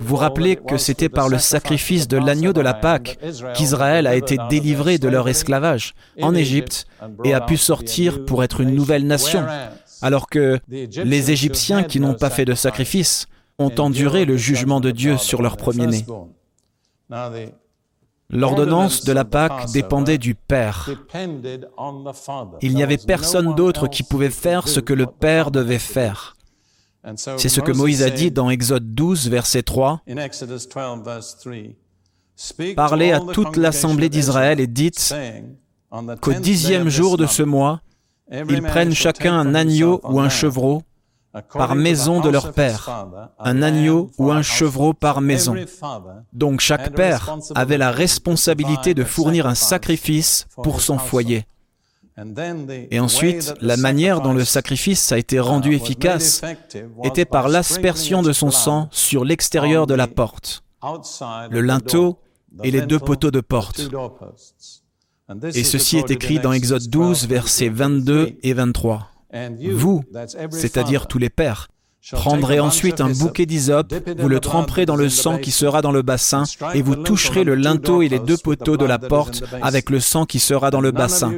Vous 0.00 0.16
rappelez 0.16 0.56
que 0.56 0.78
c'était 0.78 1.08
par 1.08 1.28
le 1.28 1.38
sacrifice 1.38 2.08
de 2.08 2.16
l'agneau 2.16 2.52
de 2.52 2.60
la 2.60 2.74
Pâque 2.74 3.18
qu'Israël 3.54 4.06
a 4.06 4.16
été 4.16 4.38
délivré 4.48 4.98
de 4.98 5.08
leur 5.08 5.28
esclavage 5.28 5.94
en 6.20 6.34
Égypte 6.34 6.86
et 7.22 7.34
a 7.34 7.40
pu 7.40 7.56
sortir 7.56 8.24
pour 8.24 8.42
être 8.42 8.60
une 8.60 8.74
nouvelle 8.74 9.06
nation, 9.06 9.44
alors 10.00 10.28
que 10.28 10.58
les 10.68 11.30
Égyptiens 11.30 11.84
qui 11.84 12.00
n'ont 12.00 12.14
pas 12.14 12.30
fait 12.30 12.46
de 12.46 12.54
sacrifice 12.54 13.26
ont 13.58 13.72
enduré 13.78 14.24
le 14.24 14.36
jugement 14.36 14.80
de 14.80 14.90
Dieu 14.90 15.16
sur 15.18 15.42
leur 15.42 15.56
premier-né. 15.56 16.04
L'ordonnance 18.30 19.04
de 19.04 19.12
la 19.12 19.26
Pâque 19.26 19.70
dépendait 19.72 20.18
du 20.18 20.34
Père. 20.34 20.88
Il 22.62 22.74
n'y 22.74 22.82
avait 22.82 22.96
personne 22.96 23.54
d'autre 23.54 23.88
qui 23.88 24.02
pouvait 24.02 24.30
faire 24.30 24.68
ce 24.68 24.80
que 24.80 24.94
le 24.94 25.06
Père 25.06 25.50
devait 25.50 25.78
faire. 25.78 26.36
C'est 27.36 27.48
ce 27.48 27.60
que 27.60 27.72
Moïse 27.72 28.02
a 28.02 28.10
dit 28.10 28.30
dans 28.30 28.48
Exode 28.48 28.94
12, 28.94 29.28
verset 29.28 29.62
3. 29.62 30.02
Parlez 32.74 33.12
à 33.12 33.20
toute 33.20 33.56
l'assemblée 33.56 34.08
d'Israël 34.08 34.60
et 34.60 34.66
dites 34.66 35.14
qu'au 36.20 36.32
dixième 36.32 36.88
jour 36.88 37.18
de 37.18 37.26
ce 37.26 37.42
mois, 37.42 37.82
ils 38.30 38.62
prennent 38.62 38.94
chacun 38.94 39.34
un 39.34 39.54
agneau 39.54 40.00
ou 40.04 40.20
un 40.20 40.30
chevreau 40.30 40.82
par 41.52 41.74
maison 41.74 42.20
de 42.20 42.28
leur 42.28 42.52
père, 42.52 43.06
un 43.38 43.62
agneau 43.62 44.10
ou 44.18 44.30
un 44.30 44.42
chevreau 44.42 44.92
par 44.92 45.20
maison. 45.20 45.54
Donc 46.32 46.60
chaque 46.60 46.94
père 46.94 47.36
avait 47.54 47.78
la 47.78 47.90
responsabilité 47.90 48.94
de 48.94 49.04
fournir 49.04 49.46
un 49.46 49.54
sacrifice 49.54 50.46
pour 50.62 50.80
son 50.80 50.98
foyer. 50.98 51.46
Et 52.90 53.00
ensuite, 53.00 53.54
la 53.60 53.76
manière 53.78 54.20
dont 54.20 54.34
le 54.34 54.44
sacrifice 54.44 55.12
a 55.12 55.18
été 55.18 55.40
rendu 55.40 55.74
efficace 55.74 56.42
était 57.04 57.24
par 57.24 57.48
l'aspersion 57.48 58.22
de 58.22 58.32
son 58.32 58.50
sang 58.50 58.88
sur 58.90 59.24
l'extérieur 59.24 59.86
de 59.86 59.94
la 59.94 60.08
porte, 60.08 60.62
le 61.50 61.60
linteau 61.60 62.18
et 62.62 62.70
les 62.70 62.82
deux 62.82 62.98
poteaux 62.98 63.30
de 63.30 63.40
porte. 63.40 63.80
Et 65.54 65.64
ceci 65.64 65.96
est 65.96 66.10
écrit 66.10 66.38
dans 66.38 66.52
Exode 66.52 66.88
12, 66.88 67.26
versets 67.26 67.70
22 67.70 68.36
et 68.42 68.52
23. 68.52 69.11
Vous, 69.72 70.04
c'est-à-dire 70.50 71.06
tous 71.06 71.18
les 71.18 71.30
pères, 71.30 71.68
prendrez 72.12 72.60
ensuite 72.60 73.00
un 73.00 73.10
bouquet 73.10 73.46
d'hysope, 73.46 73.94
vous 74.18 74.28
le 74.28 74.40
tremperez 74.40 74.86
dans 74.86 74.96
le 74.96 75.08
sang 75.08 75.38
qui 75.38 75.50
sera 75.50 75.82
dans 75.82 75.92
le 75.92 76.02
bassin, 76.02 76.44
et 76.74 76.82
vous 76.82 76.96
toucherez 76.96 77.44
le 77.44 77.54
linteau 77.54 78.02
et 78.02 78.08
les 78.08 78.18
deux 78.18 78.36
poteaux 78.36 78.76
de 78.76 78.84
la 78.84 78.98
porte 78.98 79.42
avec 79.62 79.90
le 79.90 80.00
sang 80.00 80.26
qui 80.26 80.38
sera 80.38 80.70
dans 80.70 80.80
le 80.80 80.90
bassin. 80.90 81.32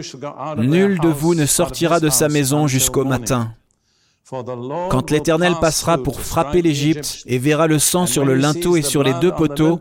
Nul 0.59 0.99
de 1.01 1.09
vous 1.09 1.35
ne 1.35 1.47
sortira 1.47 2.01
de 2.01 2.09
sa 2.09 2.29
maison 2.29 2.67
jusqu'au 2.67 3.05
matin. 3.05 3.53
Quand 4.31 5.11
l'Éternel 5.11 5.55
passera 5.61 5.99
pour 5.99 6.21
frapper 6.21 6.63
l'Égypte 6.63 7.23
et 7.27 7.39
verra 7.39 7.67
le 7.67 7.79
sang 7.79 8.07
sur 8.07 8.25
le 8.25 8.35
linteau 8.35 8.77
et 8.77 8.83
sur 8.83 9.03
les 9.03 9.13
deux 9.15 9.33
poteaux, 9.33 9.81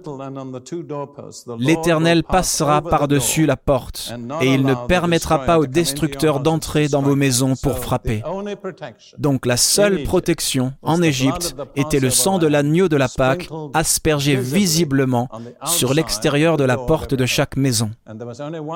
l'Éternel 1.60 2.23
passera 2.23 2.82
par-dessus 2.82 3.45
la 3.45 3.56
porte 3.56 4.13
et 4.41 4.53
il 4.53 4.63
ne 4.63 4.75
permettra 4.88 5.45
pas 5.45 5.60
aux 5.60 5.65
destructeurs 5.65 6.41
d'entrer 6.41 6.89
dans 6.89 7.01
vos 7.01 7.15
maisons 7.15 7.53
pour 7.56 7.79
frapper. 7.79 8.21
Donc 9.17 9.45
la 9.45 9.56
seule 9.56 10.03
protection 10.03 10.73
en 10.82 11.01
Égypte 11.01 11.56
était 11.77 12.01
le 12.01 12.10
sang 12.10 12.38
de 12.38 12.47
l'agneau 12.47 12.89
de 12.89 12.97
la 12.97 13.08
Pâque 13.08 13.49
aspergé 13.73 14.36
visiblement 14.36 15.29
sur 15.65 15.93
l'extérieur 15.93 16.58
de 16.58 16.65
la 16.65 16.75
porte 16.75 17.13
de 17.13 17.25
chaque 17.25 17.56
maison. 17.56 17.91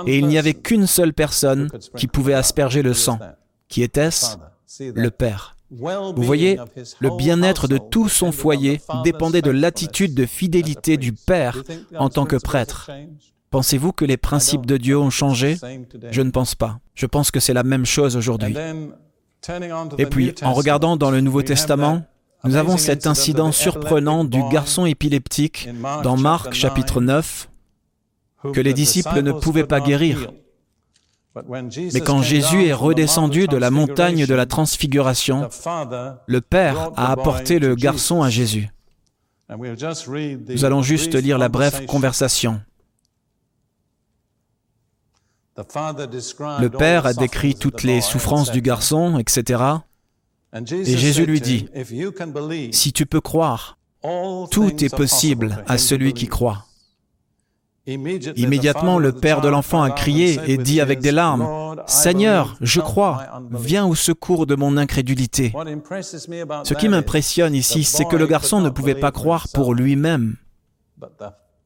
Et 0.05 0.17
il 0.17 0.27
n'y 0.27 0.37
avait 0.37 0.53
qu'une 0.53 0.87
seule 0.87 1.13
personne 1.13 1.69
qui 1.97 2.07
pouvait 2.07 2.35
asperger 2.35 2.83
le 2.83 2.93
sang. 2.93 3.19
Qui 3.67 3.83
était-ce? 3.83 4.37
Le 4.79 5.09
Père. 5.11 5.56
Vous 5.69 6.23
voyez, 6.23 6.57
le 6.99 7.15
bien-être 7.17 7.67
de 7.67 7.77
tout 7.77 8.09
son 8.09 8.31
foyer 8.31 8.81
dépendait 9.03 9.41
de 9.41 9.51
l'attitude 9.51 10.13
de 10.13 10.25
fidélité 10.25 10.97
du 10.97 11.13
Père 11.13 11.61
en 11.97 12.09
tant 12.09 12.25
que 12.25 12.37
prêtre. 12.37 12.89
Pensez-vous 13.49 13.91
que 13.91 14.05
les 14.05 14.17
principes 14.17 14.65
de 14.65 14.77
Dieu 14.77 14.97
ont 14.97 15.09
changé? 15.09 15.57
Je 16.11 16.21
ne 16.21 16.31
pense 16.31 16.55
pas. 16.55 16.79
Je 16.95 17.05
pense 17.05 17.31
que 17.31 17.39
c'est 17.39 17.53
la 17.53 17.63
même 17.63 17.85
chose 17.85 18.15
aujourd'hui. 18.15 18.55
Et 19.97 20.05
puis, 20.05 20.33
en 20.41 20.53
regardant 20.53 20.97
dans 20.97 21.11
le 21.11 21.21
Nouveau 21.21 21.41
Testament, 21.41 22.03
nous 22.43 22.55
avons 22.55 22.77
cet 22.77 23.07
incident 23.07 23.51
surprenant 23.51 24.23
du 24.23 24.41
garçon 24.49 24.85
épileptique 24.85 25.69
dans 26.03 26.17
Marc 26.17 26.53
chapitre 26.53 27.01
9 27.01 27.49
que 28.53 28.61
les 28.61 28.73
disciples 28.73 29.21
ne 29.21 29.31
pouvaient 29.31 29.65
pas 29.65 29.79
guérir. 29.79 30.31
Mais 31.93 32.01
quand 32.01 32.21
Jésus 32.21 32.65
est 32.65 32.73
redescendu 32.73 33.47
de 33.47 33.57
la 33.57 33.71
montagne 33.71 34.25
de 34.25 34.33
la 34.33 34.45
transfiguration, 34.45 35.49
le 36.25 36.41
Père 36.41 36.91
a 36.95 37.11
apporté 37.11 37.59
le 37.59 37.75
garçon 37.75 38.21
à 38.21 38.29
Jésus. 38.29 38.69
Nous 39.49 40.65
allons 40.65 40.81
juste 40.81 41.15
lire 41.15 41.37
la 41.37 41.49
brève 41.49 41.85
conversation. 41.85 42.61
Le 45.57 46.67
Père 46.67 47.05
a 47.05 47.13
décrit 47.13 47.55
toutes 47.55 47.83
les 47.83 48.01
souffrances 48.01 48.51
du 48.51 48.61
garçon, 48.61 49.17
etc. 49.17 49.63
Et 50.53 50.97
Jésus 50.97 51.25
lui 51.25 51.41
dit, 51.41 51.67
Si 52.71 52.93
tu 52.93 53.05
peux 53.05 53.21
croire, 53.21 53.77
tout 54.51 54.83
est 54.83 54.95
possible 54.95 55.63
à 55.67 55.77
celui 55.77 56.13
qui 56.13 56.27
croit. 56.27 56.65
Immédiatement, 57.87 58.99
le 58.99 59.13
père 59.13 59.39
de 59.39 59.47
l'enfant 59.47 59.81
a 59.81 59.91
crié 59.91 60.39
et 60.45 60.57
dit 60.57 60.81
avec 60.81 60.99
des 60.99 61.11
larmes, 61.11 61.75
Seigneur, 61.87 62.57
je 62.59 62.81
crois, 62.81 63.23
viens 63.51 63.85
au 63.85 63.95
secours 63.95 64.45
de 64.45 64.55
mon 64.55 64.75
incrédulité. 64.75 65.53
Ce 66.63 66.73
qui 66.73 66.89
m'impressionne 66.89 67.55
ici, 67.55 67.85
c'est 67.85 68.05
que 68.05 68.17
le 68.17 68.27
garçon 68.27 68.59
ne 68.59 68.69
pouvait 68.69 68.95
pas 68.95 69.11
croire 69.11 69.47
pour 69.53 69.73
lui-même. 69.73 70.35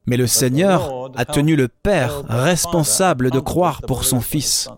Mais 0.06 0.16
le 0.16 0.28
Seigneur 0.28 1.10
a 1.16 1.24
tenu 1.24 1.56
le 1.56 1.68
Père 1.68 2.22
responsable 2.28 3.30
de 3.30 3.40
croire 3.40 3.82
pour 3.82 4.04
son 4.04 4.20
Fils. 4.20 4.68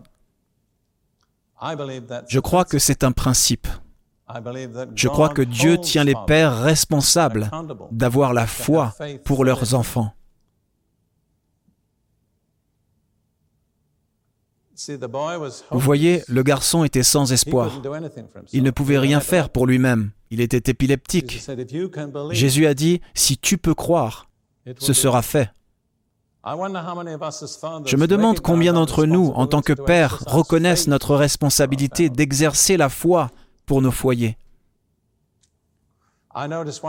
Je 2.27 2.39
crois 2.39 2.65
que 2.65 2.79
c'est 2.79 3.03
un 3.03 3.11
principe. 3.11 3.67
Je 4.95 5.07
crois 5.07 5.29
que 5.29 5.43
Dieu 5.43 5.77
tient 5.77 6.03
les 6.03 6.15
pères 6.25 6.59
responsables 6.59 7.51
d'avoir 7.91 8.33
la 8.33 8.47
foi 8.47 8.95
pour 9.23 9.45
leurs 9.45 9.75
enfants. 9.75 10.11
Vous 15.71 15.79
voyez, 15.79 16.23
le 16.27 16.43
garçon 16.43 16.83
était 16.83 17.03
sans 17.03 17.31
espoir. 17.31 17.81
Il 18.51 18.63
ne 18.63 18.71
pouvait 18.71 18.99
rien 18.99 19.19
faire 19.19 19.49
pour 19.49 19.67
lui-même. 19.67 20.11
Il 20.31 20.41
était 20.41 20.71
épileptique. 20.71 21.41
Jésus 22.31 22.65
a 22.65 22.73
dit, 22.73 23.01
si 23.13 23.37
tu 23.37 23.57
peux 23.57 23.73
croire, 23.73 24.27
ce 24.77 24.93
sera 24.93 25.21
fait. 25.21 25.51
Je 26.45 27.95
me 27.95 28.05
demande 28.05 28.39
combien 28.39 28.73
d'entre 28.73 29.05
nous, 29.05 29.31
en 29.35 29.47
tant 29.47 29.61
que 29.61 29.73
pères, 29.73 30.23
reconnaissent 30.27 30.87
notre 30.87 31.15
responsabilité 31.15 32.09
d'exercer 32.09 32.77
la 32.77 32.89
foi 32.89 33.31
pour 33.65 33.81
nos 33.81 33.91
foyers. 33.91 34.37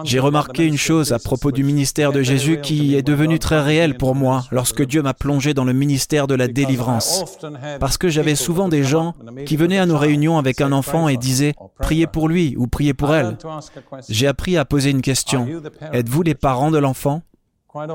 J'ai 0.04 0.18
remarqué 0.18 0.66
une 0.66 0.76
chose 0.76 1.12
à 1.12 1.18
propos 1.18 1.52
du 1.52 1.62
ministère 1.62 2.12
de 2.12 2.22
Jésus 2.22 2.60
qui 2.60 2.96
est 2.96 3.02
devenu 3.02 3.38
très 3.38 3.60
réel 3.60 3.96
pour 3.96 4.14
moi 4.14 4.44
lorsque 4.50 4.84
Dieu 4.84 5.02
m'a 5.02 5.14
plongé 5.14 5.54
dans 5.54 5.64
le 5.64 5.72
ministère 5.72 6.26
de 6.26 6.34
la 6.34 6.48
délivrance. 6.48 7.38
Parce 7.78 7.96
que 7.96 8.08
j'avais 8.08 8.34
souvent 8.34 8.68
des 8.68 8.82
gens 8.82 9.14
qui 9.46 9.56
venaient 9.56 9.78
à 9.78 9.86
nos 9.86 9.98
réunions 9.98 10.38
avec 10.38 10.60
un 10.60 10.72
enfant 10.72 11.08
et 11.08 11.16
disaient⁇ 11.16 11.50
Priez 11.80 12.06
pour 12.06 12.28
lui 12.28 12.54
ou 12.56 12.66
priez 12.66 12.94
pour 12.94 13.14
elle⁇ 13.14 13.36
J'ai 14.08 14.26
appris 14.26 14.56
à 14.56 14.64
poser 14.64 14.90
une 14.90 15.02
question. 15.02 15.46
Êtes-vous 15.92 16.22
les 16.22 16.34
parents 16.34 16.70
de 16.70 16.78
l'enfant? 16.78 17.22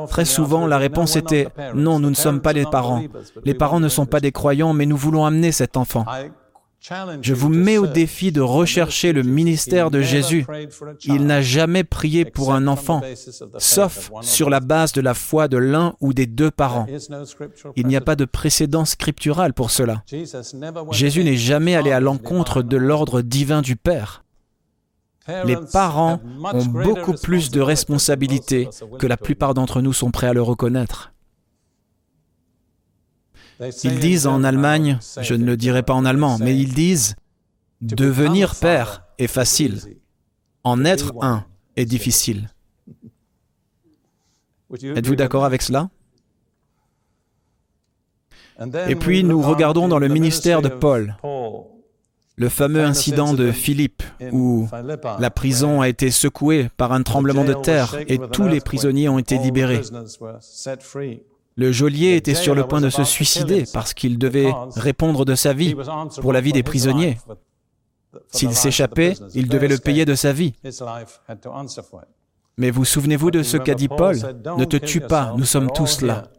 Très 0.10 0.26
souvent, 0.26 0.68
la 0.68 0.78
réponse 0.78 1.16
était⁇ 1.16 1.48
Non, 1.74 2.00
nous 2.00 2.12
ne 2.12 2.16
sommes 2.16 2.40
pas 2.40 2.54
les 2.54 2.66
parents. 2.66 3.04
Les 3.44 3.56
parents 3.56 3.80
ne 3.80 3.90
sont 3.90 4.06
pas 4.06 4.20
des 4.20 4.32
croyants, 4.32 4.74
mais 4.74 4.86
nous 4.86 4.98
voulons 4.98 5.26
amener 5.26 5.52
cet 5.52 5.76
enfant. 5.76 6.06
Je 7.22 7.34
vous 7.36 7.50
mets 7.50 7.78
au 7.78 7.86
défi 7.86 8.32
de 8.32 8.42
rechercher 8.42 9.14
le 9.14 9.22
ministère 9.22 9.92
de 9.92 10.02
Jésus. 10.02 10.46
Il 11.06 11.26
n'a 11.28 11.42
jamais 11.42 11.84
prié 11.84 12.26
pour 12.26 12.54
un 12.54 12.66
enfant, 12.68 13.02
sauf 13.58 14.12
sur 14.22 14.50
la 14.50 14.60
base 14.60 14.92
de 14.92 15.02
la 15.02 15.14
foi 15.14 15.48
de 15.48 15.58
l'un 15.58 15.94
ou 16.02 16.14
des 16.14 16.26
deux 16.26 16.50
parents. 16.50 16.88
Il 17.76 17.86
n'y 17.86 17.96
a 17.96 18.02
pas 18.02 18.16
de 18.16 18.26
précédent 18.26 18.86
scriptural 18.86 19.54
pour 19.54 19.70
cela. 19.70 20.04
Jésus 20.92 21.24
n'est 21.24 21.38
jamais 21.38 21.76
allé 21.76 21.92
à 21.92 22.00
l'encontre 22.00 22.64
de 22.64 22.78
l'ordre 22.78 23.22
divin 23.22 23.62
du 23.62 23.76
Père. 23.76 24.24
Les 25.46 25.58
parents 25.72 26.20
ont 26.52 26.66
beaucoup 26.66 27.14
plus 27.14 27.52
de 27.52 27.62
responsabilités 27.62 28.68
que 28.98 29.06
la 29.06 29.18
plupart 29.18 29.54
d'entre 29.54 29.82
nous 29.82 29.94
sont 29.94 30.10
prêts 30.10 30.28
à 30.28 30.34
le 30.34 30.42
reconnaître. 30.42 31.14
Ils 33.84 34.00
disent 34.00 34.28
en 34.28 34.44
Allemagne, 34.44 34.98
je 35.22 35.34
ne 35.36 35.46
le 35.46 35.58
dirai 35.58 35.84
pas 35.84 35.94
en 35.94 36.06
allemand, 36.06 36.38
mais 36.40 36.58
ils 36.58 36.74
disent 36.74 37.16
devenir 37.82 38.56
père 38.56 39.04
est 39.18 39.28
facile, 39.28 39.80
en 40.64 40.84
être 40.86 41.14
un 41.22 41.46
est 41.76 41.86
difficile. 41.86 42.50
Êtes-vous 44.82 45.16
d'accord 45.16 45.46
avec 45.46 45.62
cela? 45.62 45.90
Et 48.88 48.96
puis 48.96 49.24
nous 49.24 49.42
regardons 49.42 49.88
dans 49.88 50.00
le 50.00 50.08
ministère 50.08 50.62
de 50.62 50.70
Paul, 50.70 51.16
le 52.36 52.50
fameux 52.50 52.84
incident 52.84 53.34
de 53.34 53.52
Philippe, 53.52 54.04
où 54.32 54.68
la 55.20 55.30
prison 55.30 55.82
a 55.82 55.90
été 55.90 56.10
secouée 56.10 56.70
par 56.78 56.94
un 56.94 57.04
tremblement 57.04 57.44
de 57.44 57.54
terre 57.54 57.96
et 58.08 58.20
tous 58.32 58.48
les 58.48 58.62
prisonniers 58.62 59.10
ont 59.10 59.20
été 59.20 59.38
libérés. 59.38 59.82
Le 61.62 61.72
geôlier 61.72 62.16
était 62.16 62.34
sur 62.34 62.56
le 62.56 62.66
point 62.66 62.82
de 62.82 62.90
se 62.90 63.04
suicider 63.04 63.66
parce 63.72 63.94
qu'il 63.94 64.18
devait 64.18 64.52
répondre 64.76 65.26
de 65.26 65.36
sa 65.36 65.54
vie 65.54 65.76
pour 66.20 66.34
la 66.34 66.42
vie 66.42 66.54
des 66.54 66.64
prisonniers. 66.64 67.20
S'il 68.30 68.56
s'échappait, 68.56 69.14
il 69.36 69.48
devait 69.48 69.68
le 69.68 69.78
payer 69.78 70.06
de 70.06 70.16
sa 70.16 70.34
vie. 70.34 70.56
Mais 72.58 72.72
vous 72.72 72.84
souvenez-vous 72.84 73.30
de 73.30 73.44
ce 73.44 73.58
qu'a 73.58 73.76
dit 73.76 73.90
Paul 73.90 74.18
Ne 74.58 74.66
te 74.66 74.78
tue 74.78 75.02
pas, 75.02 75.36
nous 75.38 75.46
sommes 75.46 75.70
tous 75.72 76.02
là. 76.02 76.32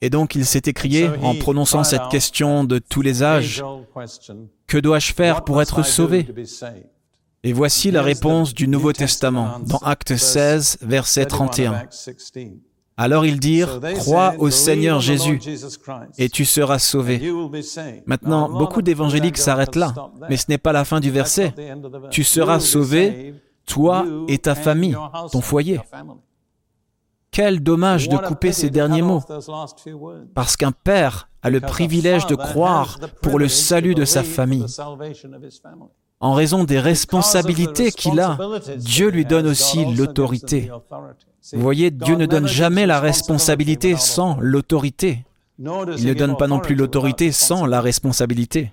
Et 0.00 0.08
donc 0.08 0.34
il 0.34 0.46
s'est 0.46 0.62
écrié 0.64 1.10
en 1.22 1.34
prononçant 1.34 1.84
cette 1.84 2.08
question 2.10 2.64
de 2.64 2.78
tous 2.78 3.02
les 3.02 3.22
âges, 3.22 3.62
Que 4.66 4.78
dois-je 4.78 5.12
faire 5.12 5.44
pour 5.44 5.60
être 5.60 5.84
sauvé 5.84 6.26
Et 7.42 7.52
voici 7.52 7.90
la 7.90 8.00
réponse 8.00 8.54
du 8.54 8.68
Nouveau 8.68 8.94
Testament 8.94 9.60
dans 9.66 9.80
Acte 9.80 10.16
16, 10.16 10.78
verset 10.80 11.26
31. 11.26 11.82
Alors 12.96 13.26
ils 13.26 13.40
dirent, 13.40 13.80
Crois 13.96 14.34
au 14.38 14.50
Seigneur 14.50 15.00
Jésus 15.00 15.40
et 16.18 16.28
tu 16.28 16.44
seras 16.44 16.78
sauvé. 16.78 17.20
Maintenant, 18.06 18.48
beaucoup 18.48 18.82
d'évangéliques 18.82 19.38
s'arrêtent 19.38 19.76
là, 19.76 19.94
mais 20.28 20.36
ce 20.36 20.46
n'est 20.48 20.58
pas 20.58 20.72
la 20.72 20.84
fin 20.84 21.00
du 21.00 21.10
verset. 21.10 21.54
Tu 22.10 22.24
seras 22.24 22.60
sauvé, 22.60 23.34
toi 23.66 24.06
et 24.28 24.38
ta 24.38 24.54
famille, 24.54 24.96
ton 25.30 25.40
foyer. 25.40 25.80
Quel 27.30 27.62
dommage 27.62 28.08
de 28.08 28.16
couper 28.16 28.52
ces 28.52 28.70
derniers 28.70 29.02
mots, 29.02 29.22
parce 30.34 30.56
qu'un 30.56 30.72
père 30.72 31.28
a 31.42 31.50
le 31.50 31.60
privilège 31.60 32.26
de 32.26 32.34
croire 32.34 32.98
pour 33.20 33.38
le 33.38 33.48
salut 33.48 33.94
de 33.94 34.06
sa 34.06 34.22
famille. 34.22 34.64
En 36.18 36.32
raison 36.32 36.64
des 36.64 36.80
responsabilités 36.80 37.92
qu'il 37.92 38.20
a, 38.20 38.38
Dieu 38.78 39.10
lui 39.10 39.26
donne 39.26 39.46
aussi 39.46 39.84
l'autorité. 39.84 40.70
Vous 41.52 41.60
voyez, 41.60 41.90
Dieu 41.90 42.16
ne 42.16 42.26
donne 42.26 42.48
jamais 42.48 42.86
la 42.86 43.00
responsabilité 43.00 43.96
sans 43.96 44.36
l'autorité. 44.40 45.24
Il 45.58 45.64
ne 46.06 46.14
donne 46.14 46.36
pas 46.36 46.48
non 46.48 46.58
plus 46.58 46.74
l'autorité 46.74 47.32
sans 47.32 47.66
la 47.66 47.80
responsabilité. 47.80 48.72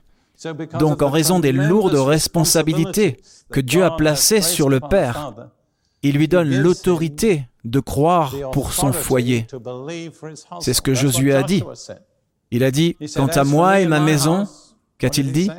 Donc 0.79 1.01
en 1.01 1.09
raison 1.09 1.39
des 1.39 1.51
lourdes 1.51 1.95
responsabilités 1.95 3.17
que 3.51 3.59
Dieu 3.59 3.83
a 3.83 3.91
placées 3.91 4.41
sur 4.41 4.69
le 4.69 4.79
Père, 4.79 5.33
il 6.01 6.17
lui 6.17 6.27
donne 6.27 6.49
l'autorité 6.49 7.47
de 7.63 7.79
croire 7.79 8.35
pour 8.51 8.73
son 8.73 8.91
foyer. 8.91 9.47
C'est 10.59 10.73
ce 10.73 10.81
que 10.81 10.93
Josué 10.93 11.33
a 11.33 11.43
dit. 11.43 11.63
Il 12.51 12.63
a 12.63 12.71
dit, 12.71 12.97
Quant 13.15 13.27
à 13.27 13.43
moi 13.43 13.79
et 13.79 13.87
ma 13.87 13.99
maison, 13.99 14.47
qu'a-t-il 14.97 15.31
dit? 15.31 15.49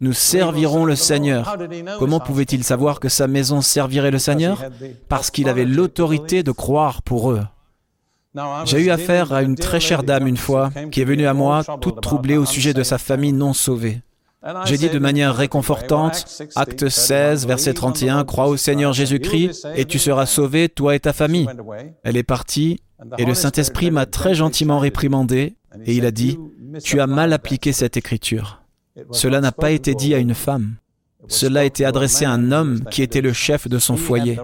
Nous 0.00 0.12
servirons 0.12 0.84
le 0.84 0.96
Seigneur. 0.96 1.56
Comment 1.98 2.20
pouvait-il 2.20 2.64
savoir 2.64 3.00
que 3.00 3.08
sa 3.08 3.26
maison 3.26 3.60
servirait 3.60 4.10
le 4.10 4.18
Seigneur? 4.18 4.64
Parce 5.08 5.30
qu'il 5.30 5.48
avait 5.48 5.64
l'autorité 5.64 6.42
de 6.42 6.52
croire 6.52 7.02
pour 7.02 7.32
eux. 7.32 7.42
J'ai 8.64 8.80
eu 8.80 8.90
affaire 8.90 9.32
à 9.32 9.42
une 9.42 9.56
très 9.56 9.80
chère 9.80 10.02
dame 10.02 10.26
une 10.26 10.36
fois 10.36 10.70
qui 10.92 11.00
est 11.00 11.04
venue 11.04 11.26
à 11.26 11.34
moi 11.34 11.64
toute 11.80 12.00
troublée 12.00 12.36
au 12.36 12.44
sujet 12.44 12.72
de 12.72 12.82
sa 12.82 12.98
famille 12.98 13.32
non 13.32 13.52
sauvée. 13.52 14.02
J'ai 14.64 14.78
dit 14.78 14.88
de 14.88 14.98
manière 14.98 15.34
réconfortante, 15.34 16.42
acte 16.54 16.88
16, 16.88 17.46
verset 17.46 17.74
31, 17.74 18.24
Crois 18.24 18.46
au 18.46 18.56
Seigneur 18.56 18.94
Jésus-Christ 18.94 19.66
et 19.74 19.84
tu 19.84 19.98
seras 19.98 20.24
sauvé, 20.24 20.68
toi 20.70 20.94
et 20.94 21.00
ta 21.00 21.12
famille. 21.12 21.48
Elle 22.04 22.16
est 22.16 22.22
partie 22.22 22.80
et 23.18 23.24
le 23.24 23.34
Saint-Esprit 23.34 23.90
m'a 23.90 24.06
très 24.06 24.34
gentiment 24.34 24.78
réprimandé 24.78 25.56
et 25.84 25.94
il 25.94 26.06
a 26.06 26.10
dit, 26.10 26.38
Tu 26.82 27.00
as 27.00 27.06
mal 27.06 27.32
appliqué 27.34 27.72
cette 27.72 27.96
écriture. 27.96 28.62
Cela 29.12 29.40
n'a 29.40 29.52
pas 29.52 29.70
été 29.70 29.94
dit 29.94 30.14
à 30.14 30.18
une 30.18 30.34
femme. 30.34 30.76
Cela 31.28 31.60
a 31.60 31.64
été 31.64 31.84
adressé 31.84 32.24
à 32.24 32.32
un 32.32 32.50
homme 32.50 32.80
qui 32.90 33.02
était 33.02 33.20
le 33.20 33.32
chef 33.32 33.68
de 33.68 33.78
son 33.78 33.96
foyer. 33.96 34.38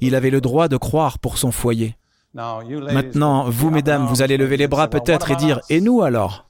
Il 0.00 0.14
avait 0.14 0.30
le 0.30 0.40
droit 0.40 0.68
de 0.68 0.76
croire 0.76 1.18
pour 1.18 1.38
son 1.38 1.50
foyer. 1.50 1.96
Maintenant, 2.34 3.50
vous, 3.50 3.70
mesdames, 3.70 4.06
vous 4.06 4.22
allez 4.22 4.36
lever 4.36 4.56
les 4.56 4.68
bras 4.68 4.88
peut-être 4.88 5.30
et 5.30 5.36
dire, 5.36 5.60
et 5.68 5.80
nous 5.80 6.02
alors? 6.02 6.48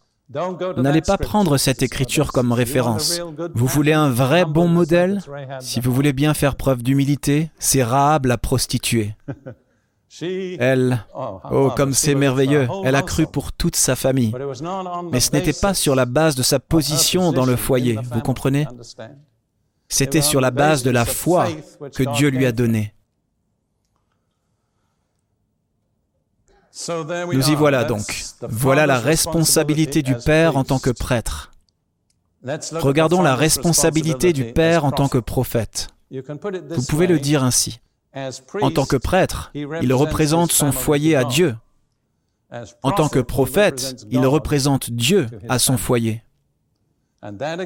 N'allez 0.76 1.02
pas 1.02 1.18
prendre 1.18 1.58
cette 1.58 1.82
écriture 1.82 2.32
comme 2.32 2.52
référence. 2.52 3.20
Vous 3.54 3.66
voulez 3.66 3.92
un 3.92 4.08
vrai 4.08 4.44
bon 4.44 4.68
modèle? 4.68 5.20
Si 5.60 5.80
vous 5.80 5.92
voulez 5.92 6.12
bien 6.12 6.34
faire 6.34 6.56
preuve 6.56 6.82
d'humilité, 6.82 7.50
c'est 7.58 7.82
Rahab 7.82 8.26
la 8.26 8.38
prostituée. 8.38 9.14
Elle, 10.20 11.04
oh, 11.14 11.40
oh 11.50 11.70
comme 11.74 11.94
c'est 11.94 12.14
merveilleux, 12.14 12.68
elle 12.84 12.94
a 12.94 13.02
cru 13.02 13.26
pour 13.26 13.52
toute 13.52 13.76
sa 13.76 13.96
famille. 13.96 14.32
Mais 15.10 15.20
ce 15.20 15.32
n'était 15.32 15.54
pas 15.54 15.72
sur 15.72 15.94
la 15.94 16.04
base 16.04 16.34
de 16.34 16.42
sa 16.42 16.58
position 16.60 17.32
dans 17.32 17.46
le 17.46 17.56
foyer, 17.56 17.98
vous 18.10 18.20
comprenez? 18.20 18.66
C'était 19.88 20.22
sur 20.22 20.40
la 20.40 20.50
base 20.50 20.82
de 20.82 20.90
la 20.90 21.04
foi 21.04 21.48
que 21.94 22.02
Dieu 22.14 22.28
lui 22.28 22.46
a 22.46 22.52
donnée. 22.52 22.94
Nous 27.32 27.50
y 27.50 27.54
voilà 27.54 27.84
donc. 27.84 28.24
Voilà 28.42 28.86
la 28.86 28.98
responsabilité 28.98 30.02
du 30.02 30.14
Père 30.16 30.56
en 30.56 30.64
tant 30.64 30.78
que 30.78 30.90
prêtre. 30.90 31.52
Regardons 32.72 33.22
la 33.22 33.36
responsabilité 33.36 34.32
du 34.32 34.52
Père 34.52 34.84
en 34.84 34.92
tant 34.92 35.08
que 35.08 35.18
prophète. 35.18 35.88
Vous 36.10 36.86
pouvez 36.88 37.06
le 37.06 37.18
dire 37.18 37.44
ainsi. 37.44 37.80
En 38.14 38.70
tant 38.70 38.84
que 38.84 38.96
prêtre, 38.96 39.50
il 39.54 39.92
représente 39.94 40.52
son 40.52 40.72
foyer 40.72 41.16
à 41.16 41.24
Dieu. 41.24 41.56
En 42.82 42.92
tant 42.92 43.08
que 43.08 43.20
prophète, 43.20 44.04
il 44.10 44.26
représente 44.26 44.90
Dieu 44.90 45.26
à 45.48 45.58
son 45.58 45.78
foyer. 45.78 46.22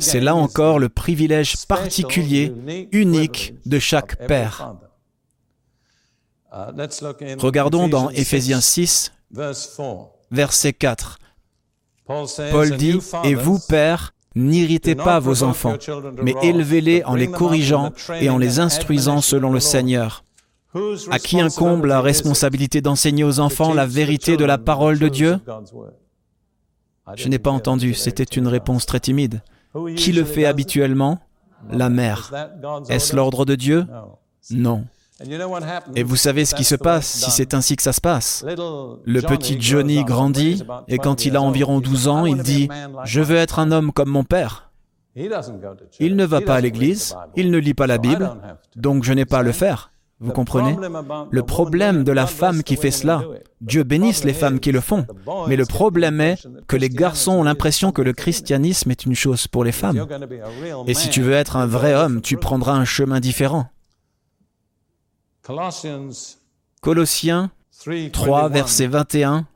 C'est 0.00 0.20
là 0.20 0.36
encore 0.36 0.78
le 0.78 0.88
privilège 0.88 1.66
particulier, 1.66 2.52
unique 2.92 3.54
de 3.64 3.78
chaque 3.78 4.26
père. 4.26 4.74
Regardons 7.38 7.88
dans 7.88 8.10
Éphésiens 8.10 8.60
6, 8.60 9.12
verset 10.30 10.72
4. 10.72 11.18
Paul 12.06 12.76
dit, 12.76 12.98
Et 13.24 13.34
vous, 13.34 13.58
pères, 13.58 14.14
n'irritez 14.36 14.94
pas 14.94 15.18
vos 15.18 15.42
enfants, 15.42 15.76
mais 16.22 16.34
élevez-les 16.42 17.02
en 17.04 17.14
les 17.14 17.28
corrigeant 17.28 17.92
et 18.20 18.30
en 18.30 18.38
les 18.38 18.60
instruisant 18.60 19.20
selon 19.20 19.52
le 19.52 19.60
Seigneur. 19.60 20.22
À 21.10 21.18
qui 21.18 21.40
incombe 21.40 21.84
la 21.84 22.00
responsabilité 22.00 22.80
d'enseigner 22.80 23.24
aux 23.24 23.40
enfants 23.40 23.72
la 23.72 23.86
vérité 23.86 24.36
de 24.36 24.44
la 24.44 24.58
parole 24.58 24.98
de 24.98 25.08
Dieu? 25.08 25.38
Je 27.14 27.28
n'ai 27.28 27.38
pas 27.38 27.50
entendu, 27.50 27.94
c'était 27.94 28.24
une 28.24 28.48
réponse 28.48 28.86
très 28.86 29.00
timide. 29.00 29.42
Qui 29.96 30.12
le 30.12 30.24
fait 30.24 30.44
habituellement? 30.44 31.20
La 31.70 31.88
mère. 31.88 32.32
Est-ce 32.88 33.14
l'ordre 33.14 33.44
de 33.44 33.54
Dieu? 33.54 33.86
Non. 34.50 34.84
Et 35.94 36.02
vous 36.02 36.16
savez 36.16 36.44
ce 36.44 36.54
qui 36.54 36.64
se 36.64 36.74
passe 36.74 37.06
si 37.06 37.30
c'est 37.30 37.54
ainsi 37.54 37.76
que 37.76 37.82
ça 37.82 37.92
se 37.92 38.00
passe. 38.00 38.44
Le 38.46 39.20
petit 39.20 39.60
Johnny 39.60 40.04
grandit 40.04 40.62
et 40.88 40.98
quand 40.98 41.24
il 41.24 41.36
a 41.36 41.42
environ 41.42 41.80
12 41.80 42.08
ans, 42.08 42.26
il 42.26 42.42
dit⁇ 42.42 42.68
Je 43.04 43.20
veux 43.20 43.36
être 43.36 43.58
un 43.58 43.72
homme 43.72 43.92
comme 43.92 44.10
mon 44.10 44.24
père⁇ 44.24 44.70
Il 46.00 46.16
ne 46.16 46.24
va 46.26 46.40
pas 46.42 46.56
à 46.56 46.60
l'église, 46.60 47.16
il 47.34 47.50
ne 47.50 47.58
lit 47.58 47.74
pas 47.74 47.86
la 47.86 47.98
Bible, 47.98 48.36
donc 48.74 49.04
je 49.04 49.12
n'ai 49.14 49.24
pas 49.24 49.38
à 49.38 49.42
le 49.42 49.52
faire. 49.52 49.90
Vous 50.18 50.32
comprenez? 50.32 50.76
Le 51.30 51.42
problème 51.42 52.02
de 52.02 52.12
la 52.12 52.26
femme 52.26 52.62
qui 52.62 52.76
fait 52.76 52.90
cela, 52.90 53.22
Dieu 53.60 53.82
bénisse 53.82 54.24
les 54.24 54.32
femmes 54.32 54.60
qui 54.60 54.72
le 54.72 54.80
font, 54.80 55.06
mais 55.48 55.56
le 55.56 55.66
problème 55.66 56.20
est 56.20 56.46
que 56.66 56.76
les 56.76 56.88
garçons 56.88 57.32
ont 57.32 57.42
l'impression 57.42 57.92
que 57.92 58.02
le 58.02 58.14
christianisme 58.14 58.90
est 58.90 59.04
une 59.04 59.14
chose 59.14 59.46
pour 59.46 59.62
les 59.62 59.72
femmes. 59.72 60.06
Et 60.86 60.94
si 60.94 61.10
tu 61.10 61.20
veux 61.20 61.34
être 61.34 61.56
un 61.56 61.66
vrai 61.66 61.94
homme, 61.94 62.22
tu 62.22 62.36
prendras 62.36 62.72
un 62.72 62.86
chemin 62.86 63.20
différent. 63.20 63.68
Colossiens 66.80 67.50
3, 68.12 68.48
verset 68.48 68.86
21. 68.86 69.46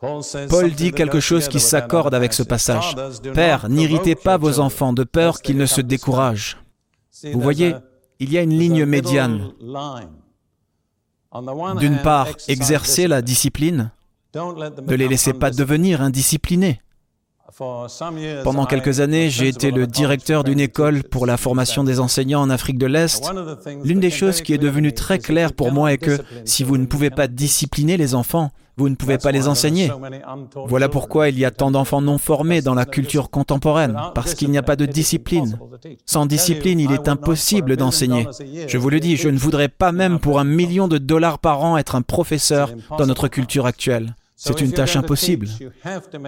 Paul 0.00 0.70
dit 0.70 0.92
quelque 0.92 1.18
chose 1.18 1.48
qui 1.48 1.58
s'accorde 1.58 2.14
avec 2.14 2.32
ce 2.32 2.44
passage. 2.44 2.94
Père, 3.34 3.68
n'irritez 3.68 4.14
pas 4.14 4.36
vos 4.36 4.60
enfants 4.60 4.92
de 4.92 5.02
peur 5.02 5.42
qu'ils 5.42 5.56
ne 5.56 5.66
se 5.66 5.80
découragent. 5.80 6.56
Vous 7.32 7.40
voyez, 7.40 7.74
il 8.20 8.32
y 8.32 8.38
a 8.38 8.42
une 8.42 8.58
ligne 8.58 8.84
médiane. 8.84 9.50
D'une 11.78 11.98
part, 11.98 12.28
exercer 12.48 13.08
la 13.08 13.22
discipline. 13.22 13.90
Ne 14.34 14.94
les 14.94 15.08
laissez 15.08 15.32
pas 15.32 15.50
devenir 15.50 16.02
indisciplinés. 16.02 16.80
Pendant 18.44 18.66
quelques 18.66 19.00
années, 19.00 19.30
j'ai 19.30 19.48
été 19.48 19.70
le 19.70 19.86
directeur 19.86 20.44
d'une 20.44 20.60
école 20.60 21.02
pour 21.02 21.26
la 21.26 21.36
formation 21.36 21.82
des 21.82 21.98
enseignants 21.98 22.42
en 22.42 22.50
Afrique 22.50 22.78
de 22.78 22.86
l'Est. 22.86 23.30
L'une 23.84 24.00
des 24.00 24.10
choses 24.10 24.42
qui 24.42 24.52
est 24.52 24.58
devenue 24.58 24.92
très 24.92 25.18
claire 25.18 25.52
pour 25.52 25.72
moi 25.72 25.92
est 25.92 25.98
que 25.98 26.18
si 26.44 26.62
vous 26.62 26.76
ne 26.76 26.86
pouvez 26.86 27.10
pas 27.10 27.26
discipliner 27.26 27.96
les 27.96 28.14
enfants, 28.14 28.50
vous 28.78 28.88
ne 28.88 28.94
pouvez 28.94 29.18
pas 29.18 29.32
les 29.32 29.48
enseigner. 29.48 29.90
Voilà 30.66 30.88
pourquoi 30.88 31.28
il 31.28 31.38
y 31.38 31.44
a 31.44 31.50
tant 31.50 31.72
d'enfants 31.72 32.00
non 32.00 32.16
formés 32.16 32.62
dans 32.62 32.74
la 32.74 32.86
culture 32.86 33.28
contemporaine, 33.28 33.96
parce 34.14 34.34
qu'il 34.34 34.50
n'y 34.50 34.58
a 34.58 34.62
pas 34.62 34.76
de 34.76 34.86
discipline. 34.86 35.58
Sans 36.06 36.26
discipline, 36.26 36.78
il 36.78 36.92
est 36.92 37.08
impossible 37.08 37.76
d'enseigner. 37.76 38.26
Je 38.68 38.78
vous 38.78 38.88
le 38.88 39.00
dis, 39.00 39.16
je 39.16 39.28
ne 39.28 39.38
voudrais 39.38 39.68
pas 39.68 39.90
même 39.90 40.20
pour 40.20 40.38
un 40.38 40.44
million 40.44 40.86
de 40.86 40.98
dollars 40.98 41.40
par 41.40 41.62
an 41.62 41.76
être 41.76 41.96
un 41.96 42.02
professeur 42.02 42.72
dans 42.96 43.06
notre 43.06 43.26
culture 43.26 43.66
actuelle. 43.66 44.14
C'est 44.36 44.60
une 44.60 44.72
tâche 44.72 44.94
impossible. 44.94 45.48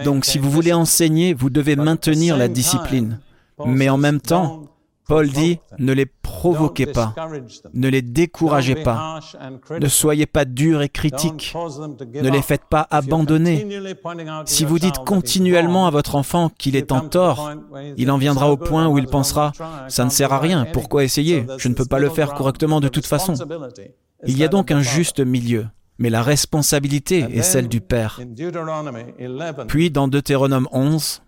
Donc 0.03 0.25
si 0.25 0.37
vous 0.37 0.51
voulez 0.51 0.73
enseigner, 0.73 1.33
vous 1.33 1.49
devez 1.49 1.77
maintenir 1.77 2.35
la 2.35 2.49
discipline. 2.49 3.19
Mais 3.65 3.87
en 3.87 3.97
même 3.97 4.19
temps, 4.19 4.63
Paul 5.07 5.29
dit, 5.29 5.59
ne 5.79 5.93
les 5.93 6.05
provoquez 6.05 6.85
pas, 6.85 7.13
ne 7.73 7.87
les 7.89 8.01
découragez 8.01 8.75
pas, 8.75 9.19
ne 9.79 9.87
soyez 9.87 10.25
pas 10.25 10.45
durs 10.45 10.81
et 10.81 10.89
critiques, 10.89 11.53
ne 11.55 12.29
les 12.29 12.41
faites 12.41 12.65
pas 12.69 12.87
abandonner. 12.89 13.67
Si 14.45 14.63
vous 14.63 14.79
dites 14.79 14.99
continuellement 14.99 15.87
à 15.87 15.91
votre 15.91 16.15
enfant 16.15 16.49
qu'il 16.57 16.75
est 16.75 16.91
en 16.91 17.01
tort, 17.01 17.51
il 17.97 18.09
en 18.11 18.17
viendra 18.17 18.49
au 18.51 18.57
point 18.57 18.87
où 18.87 18.97
il 18.97 19.07
pensera, 19.07 19.51
ça 19.89 20.05
ne 20.05 20.09
sert 20.09 20.33
à 20.33 20.39
rien, 20.39 20.65
pourquoi 20.71 21.03
essayer? 21.03 21.45
Je 21.57 21.67
ne 21.67 21.73
peux 21.73 21.85
pas 21.85 21.99
le 21.99 22.09
faire 22.09 22.33
correctement 22.33 22.79
de 22.79 22.87
toute 22.87 23.05
façon. 23.05 23.33
Il 24.25 24.37
y 24.37 24.43
a 24.43 24.47
donc 24.47 24.71
un 24.71 24.81
juste 24.81 25.19
milieu 25.19 25.67
mais 26.01 26.09
la 26.09 26.23
responsabilité 26.23 27.27
est 27.31 27.43
celle 27.43 27.67
du 27.67 27.79
Père. 27.79 28.19
Puis 29.67 29.91
dans 29.91 30.07
Deutéronome 30.07 30.67
11, 30.71 31.21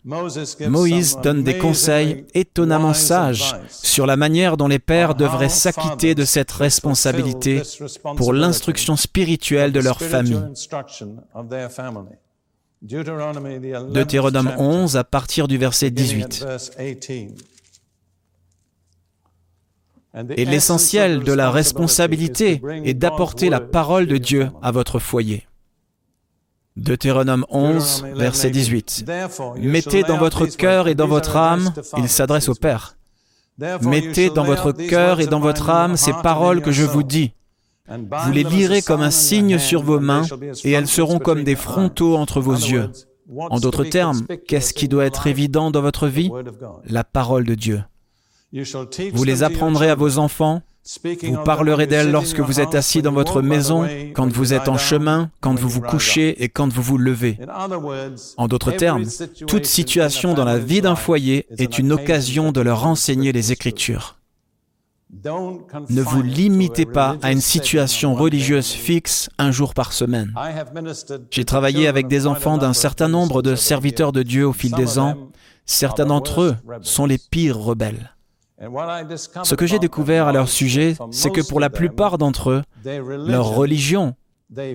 Moïse 0.67 1.17
donne 1.21 1.43
des 1.43 1.59
conseils 1.59 2.25
étonnamment 2.33 2.95
sages 2.95 3.55
sur 3.69 4.07
la 4.07 4.17
manière 4.17 4.57
dont 4.57 4.67
les 4.67 4.79
pères 4.79 5.13
devraient 5.13 5.47
s'acquitter 5.49 6.15
de 6.15 6.25
cette 6.25 6.51
responsabilité 6.51 7.61
pour 8.17 8.33
l'instruction 8.33 8.95
spirituelle 8.95 9.71
de 9.71 9.79
leur 9.79 10.01
famille. 10.01 10.41
Deutéronome 12.81 14.51
11 14.57 14.97
à 14.97 15.03
partir 15.03 15.47
du 15.47 15.57
verset 15.57 15.91
18. 15.91 16.45
Et 20.37 20.45
l'essentiel 20.45 21.23
de 21.23 21.33
la 21.33 21.49
responsabilité 21.49 22.61
est 22.83 22.93
d'apporter 22.93 23.49
la 23.49 23.59
parole 23.59 24.05
de 24.05 24.17
Dieu 24.17 24.49
à 24.61 24.71
votre 24.71 24.99
foyer. 24.99 25.47
Deutéronome 26.75 27.45
11, 27.49 28.05
verset 28.15 28.49
18. 28.49 29.05
Mettez 29.57 30.03
dans 30.03 30.17
votre 30.17 30.45
cœur 30.45 30.87
et 30.87 30.95
dans 30.95 31.07
votre 31.07 31.35
âme, 31.37 31.71
il 31.97 32.09
s'adresse 32.09 32.49
au 32.49 32.55
Père. 32.55 32.97
Mettez 33.81 34.29
dans 34.29 34.43
votre 34.43 34.71
cœur 34.71 35.19
et 35.19 35.27
dans 35.27 35.39
votre 35.39 35.69
âme 35.69 35.97
ces 35.97 36.13
paroles 36.13 36.61
que 36.61 36.71
je 36.71 36.83
vous 36.83 37.03
dis. 37.03 37.33
Vous 37.87 38.31
les 38.31 38.43
lirez 38.43 38.81
comme 38.81 39.01
un 39.01 39.11
signe 39.11 39.59
sur 39.59 39.83
vos 39.83 39.99
mains 39.99 40.25
et 40.63 40.71
elles 40.71 40.87
seront 40.87 41.19
comme 41.19 41.43
des 41.43 41.55
frontaux 41.55 42.15
entre 42.17 42.39
vos 42.39 42.53
yeux. 42.53 42.89
En 43.37 43.59
d'autres 43.59 43.85
termes, 43.85 44.25
qu'est-ce 44.47 44.73
qui 44.73 44.87
doit 44.87 45.05
être 45.05 45.27
évident 45.27 45.71
dans 45.71 45.81
votre 45.81 46.07
vie? 46.07 46.31
La 46.85 47.03
parole 47.03 47.45
de 47.45 47.55
Dieu. 47.55 47.83
Vous 49.13 49.23
les 49.23 49.43
apprendrez 49.43 49.89
à 49.89 49.95
vos 49.95 50.17
enfants. 50.17 50.61
Vous 51.23 51.43
parlerez 51.45 51.87
d'elles 51.87 52.11
lorsque 52.11 52.41
vous 52.41 52.59
êtes 52.59 52.75
assis 52.75 53.01
dans 53.01 53.13
votre 53.13 53.41
maison, 53.41 53.87
quand 54.13 54.31
vous 54.31 54.53
êtes 54.53 54.67
en 54.67 54.77
chemin, 54.77 55.31
quand 55.39 55.57
vous 55.57 55.69
vous 55.69 55.81
couchez 55.81 56.43
et 56.43 56.49
quand 56.49 56.71
vous 56.71 56.81
vous 56.81 56.97
levez. 56.97 57.39
En 58.37 58.47
d'autres 58.47 58.73
termes, 58.73 59.05
toute 59.47 59.65
situation 59.65 60.33
dans 60.33 60.43
la 60.43 60.59
vie 60.59 60.81
d'un 60.81 60.95
foyer 60.95 61.47
est 61.57 61.79
une 61.79 61.93
occasion 61.93 62.51
de 62.51 62.59
leur 62.59 62.85
enseigner 62.85 63.31
les 63.31 63.53
Écritures. 63.53 64.17
Ne 65.89 66.01
vous 66.01 66.21
limitez 66.21 66.85
pas 66.85 67.17
à 67.21 67.31
une 67.31 67.41
situation 67.41 68.13
religieuse 68.13 68.71
fixe 68.71 69.29
un 69.37 69.51
jour 69.51 69.73
par 69.73 69.93
semaine. 69.93 70.33
J'ai 71.31 71.45
travaillé 71.45 71.87
avec 71.87 72.07
des 72.07 72.27
enfants 72.27 72.57
d'un 72.57 72.73
certain 72.73 73.07
nombre 73.07 73.41
de 73.41 73.55
serviteurs 73.55 74.11
de 74.11 74.23
Dieu 74.23 74.45
au 74.45 74.53
fil 74.53 74.71
des 74.73 74.99
ans. 74.99 75.29
Certains 75.65 76.07
d'entre 76.07 76.41
eux 76.41 76.55
sont 76.81 77.05
les 77.05 77.17
pires 77.17 77.57
rebelles. 77.57 78.13
Ce 79.43 79.55
que 79.55 79.65
j'ai 79.65 79.79
découvert 79.79 80.27
à 80.27 80.31
leur 80.31 80.49
sujet, 80.49 80.95
c'est 81.11 81.31
que 81.31 81.41
pour 81.41 81.59
la 81.59 81.69
plupart 81.69 82.17
d'entre 82.17 82.49
eux, 82.51 82.61
leur 82.85 83.49
religion, 83.49 84.15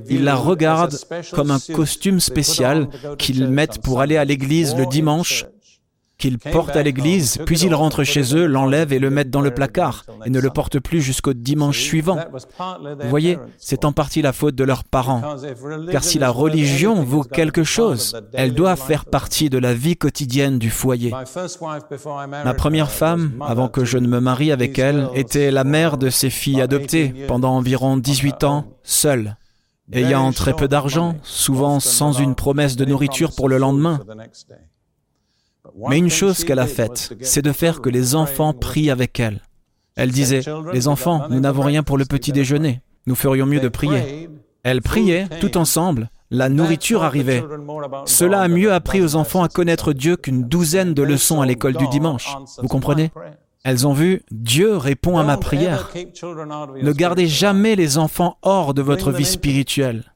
ils 0.09 0.25
la 0.25 0.35
regardent 0.35 0.97
comme 1.33 1.51
un 1.51 1.59
costume 1.75 2.21
spécial 2.21 2.89
qu'ils 3.19 3.49
mettent 3.49 3.81
pour 3.81 4.01
aller 4.01 4.17
à 4.17 4.25
l'église 4.25 4.77
le 4.77 4.87
dimanche 4.87 5.47
qu'ils 6.19 6.39
portent 6.39 6.77
à 6.77 6.83
l'église, 6.83 7.39
puis 7.47 7.61
ils 7.61 7.75
rentrent 7.75 8.03
chez 8.03 8.35
eux, 8.37 8.47
l'enlèvent 8.47 8.93
et 8.93 8.99
le 8.99 9.09
mettent 9.09 9.31
dans 9.31 9.41
le 9.41 9.53
placard, 9.55 10.05
et 10.27 10.31
ne 10.31 10.41
le 10.41 10.51
portent 10.51 10.81
plus 10.81 11.01
jusqu'au 11.01 11.33
dimanche 11.33 11.81
suivant. 11.81 12.19
Vous 13.01 13.09
voyez, 13.09 13.39
c'est 13.57 13.85
en 13.85 13.93
partie 13.93 14.21
la 14.21 14.33
faute 14.33 14.57
de 14.57 14.65
leurs 14.65 14.85
parents. 14.85 15.37
Car 15.91 16.03
si 16.03 16.19
la 16.19 16.31
religion 16.31 17.03
vaut 17.05 17.23
quelque 17.23 17.63
chose, 17.63 18.21
elle 18.33 18.53
doit 18.53 18.77
faire 18.77 19.05
partie 19.05 19.49
de 19.49 19.59
la 19.59 19.75
vie 19.75 19.97
quotidienne 19.97 20.59
du 20.59 20.71
foyer. 20.71 21.13
Ma 22.45 22.55
première 22.55 22.91
femme, 22.91 23.33
avant 23.41 23.69
que 23.69 23.85
je 23.85 23.99
ne 23.99 24.09
me 24.09 24.21
marie 24.21 24.51
avec 24.51 24.79
elle, 24.79 25.09
était 25.15 25.53
la 25.53 25.65
mère 25.65 25.99
de 25.99 26.11
ses 26.11 26.31
filles 26.31 26.61
adoptées 26.61 27.15
pendant 27.29 27.55
environ 27.55 27.97
18 27.97 28.45
ans, 28.45 28.65
seule. 28.83 29.37
Ayant 29.93 30.33
très 30.33 30.53
peu 30.53 30.69
d'argent, 30.69 31.15
souvent 31.23 31.81
sans 31.81 32.13
une 32.13 32.35
promesse 32.35 32.77
de 32.77 32.85
nourriture 32.85 33.31
pour 33.35 33.49
le 33.49 33.57
lendemain. 33.57 34.01
Mais 35.89 35.99
une 35.99 36.11
chose 36.11 36.45
qu'elle 36.45 36.59
a 36.59 36.67
faite, 36.67 37.13
c'est 37.21 37.43
de 37.43 37.53
faire 37.53 37.81
que 37.81 37.91
les 37.91 38.15
enfants 38.15 38.53
prient 38.53 38.91
avec 38.91 39.21
elle. 39.21 39.41
Elle 39.97 40.11
disait, 40.11 40.43
Les 40.73 40.89
enfants, 40.89 41.27
nous 41.31 41.41
n'avons 41.41 41.63
rien 41.63 41.83
pour 41.83 41.99
le 41.99 42.05
petit 42.05 42.33
déjeuner, 42.33 42.81
nous 43.07 43.15
ferions 43.15 43.47
mieux 43.47 43.61
de 43.61 43.69
prier. 43.69 44.29
Elle 44.63 44.83
priait 44.83 45.29
tout 45.41 45.57
ensemble, 45.57 46.11
la 46.31 46.49
nourriture 46.49 47.03
arrivait. 47.03 47.43
Cela 48.05 48.43
a 48.43 48.49
mieux 48.49 48.73
appris 48.73 49.03
aux 49.03 49.17
enfants 49.17 49.43
à 49.43 49.49
connaître 49.49 49.93
Dieu 49.93 50.17
qu'une 50.17 50.43
douzaine 50.43 50.95
de 50.95 51.03
leçons 51.03 51.41
à 51.41 51.47
l'école 51.47 51.75
du 51.75 51.89
dimanche. 51.89 52.37
Vous 52.59 52.69
comprenez? 52.69 53.11
Elles 53.65 53.87
ont 53.87 53.93
vu, 53.93 54.23
Dieu 54.31 54.77
répond 54.77 55.19
à 55.19 55.25
ma 55.25 55.37
prière. 55.37 55.91
Ne 56.83 56.93
gardez 56.93 57.27
jamais 57.27 57.77
les 57.77 57.99
enfants 57.99 58.37
hors 58.43 58.75
de 58.75 58.83
votre 58.83 59.11
vie 59.11 59.25
spirituelle. 59.25 60.13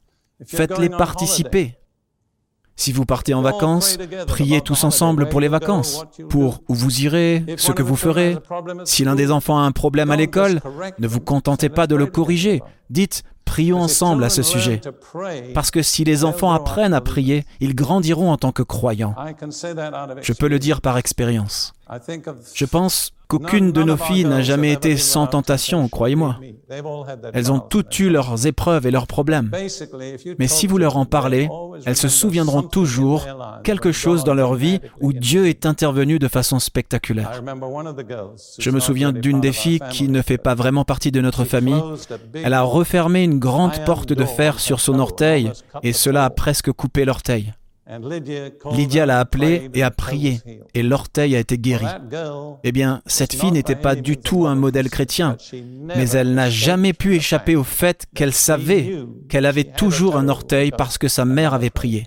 Faites-les 0.46 0.88
participer. 0.88 1.76
Si 2.82 2.90
vous 2.90 3.06
partez 3.06 3.32
en 3.32 3.42
vacances, 3.42 3.96
priez 4.26 4.60
tous 4.60 4.82
ensemble 4.82 5.28
pour 5.28 5.40
les 5.40 5.46
vacances, 5.46 6.04
pour 6.28 6.64
où 6.68 6.74
vous 6.74 7.02
irez, 7.02 7.44
ce 7.56 7.70
que 7.70 7.80
vous 7.80 7.94
ferez. 7.94 8.36
Si 8.86 9.04
l'un 9.04 9.14
des 9.14 9.30
enfants 9.30 9.56
a 9.56 9.62
un 9.62 9.70
problème 9.70 10.10
à 10.10 10.16
l'école, 10.16 10.60
ne 10.98 11.06
vous 11.06 11.20
contentez 11.20 11.68
pas 11.68 11.86
de 11.86 11.94
le 11.94 12.06
corriger. 12.06 12.60
Dites, 12.90 13.22
prions 13.44 13.80
ensemble 13.80 14.24
à 14.24 14.30
ce 14.30 14.42
sujet. 14.42 14.80
Parce 15.54 15.70
que 15.70 15.80
si 15.80 16.02
les 16.02 16.24
enfants 16.24 16.50
apprennent 16.50 16.92
à 16.92 17.00
prier, 17.00 17.44
ils 17.60 17.76
grandiront 17.76 18.32
en 18.32 18.36
tant 18.36 18.50
que 18.50 18.64
croyants. 18.64 19.14
Je 20.20 20.32
peux 20.32 20.48
le 20.48 20.58
dire 20.58 20.80
par 20.80 20.98
expérience. 20.98 21.74
Je 22.54 22.64
pense 22.64 23.12
qu'aucune 23.32 23.72
de 23.72 23.82
nos 23.82 23.96
filles 23.96 24.26
n'a 24.26 24.42
jamais 24.42 24.72
été 24.72 24.98
sans 24.98 25.26
tentation, 25.26 25.88
croyez-moi. 25.88 26.38
Elles 27.32 27.50
ont 27.50 27.60
toutes 27.60 27.98
eu 27.98 28.10
leurs 28.10 28.46
épreuves 28.46 28.86
et 28.86 28.90
leurs 28.90 29.06
problèmes. 29.06 29.50
Mais 30.38 30.48
si 30.48 30.66
vous 30.66 30.76
leur 30.76 30.98
en 30.98 31.06
parlez, 31.06 31.48
elles 31.86 31.96
se 31.96 32.08
souviendront 32.08 32.62
toujours 32.62 33.26
quelque 33.64 33.90
chose 33.90 34.24
dans 34.24 34.34
leur 34.34 34.54
vie 34.54 34.80
où 35.00 35.14
Dieu 35.14 35.46
est 35.46 35.64
intervenu 35.64 36.18
de 36.18 36.28
façon 36.28 36.58
spectaculaire. 36.58 37.42
Je 38.58 38.70
me 38.70 38.80
souviens 38.80 39.12
d'une 39.12 39.40
des 39.40 39.52
filles 39.52 39.80
qui 39.90 40.08
ne 40.08 40.20
fait 40.20 40.38
pas 40.38 40.54
vraiment 40.54 40.84
partie 40.84 41.10
de 41.10 41.20
notre 41.20 41.44
famille. 41.44 41.82
Elle 42.34 42.54
a 42.54 42.62
refermé 42.62 43.24
une 43.24 43.38
grande 43.38 43.82
porte 43.86 44.12
de 44.12 44.24
fer 44.24 44.60
sur 44.60 44.80
son 44.80 44.98
orteil 44.98 45.50
et 45.82 45.94
cela 45.94 46.26
a 46.26 46.30
presque 46.30 46.70
coupé 46.70 47.06
l'orteil. 47.06 47.54
Lydia 47.86 49.06
l'a 49.06 49.18
appelé 49.18 49.68
et 49.74 49.82
a 49.82 49.90
prié, 49.90 50.40
et 50.72 50.82
l'orteil 50.82 51.34
a 51.34 51.40
été 51.40 51.58
guéri. 51.58 51.86
Eh 52.62 52.72
bien, 52.72 53.02
cette 53.06 53.34
fille 53.34 53.50
n'était 53.50 53.76
pas 53.76 53.96
du 53.96 54.16
tout 54.16 54.46
un 54.46 54.54
modèle 54.54 54.88
chrétien, 54.88 55.36
mais 55.96 56.08
elle 56.10 56.34
n'a 56.34 56.48
jamais 56.48 56.92
pu 56.92 57.16
échapper 57.16 57.56
au 57.56 57.64
fait 57.64 58.06
qu'elle 58.14 58.32
savait 58.32 58.94
qu'elle 59.28 59.46
avait 59.46 59.64
toujours 59.64 60.16
un 60.16 60.28
orteil 60.28 60.70
parce 60.70 60.96
que 60.96 61.08
sa 61.08 61.24
mère 61.24 61.54
avait 61.54 61.70
prié. 61.70 62.06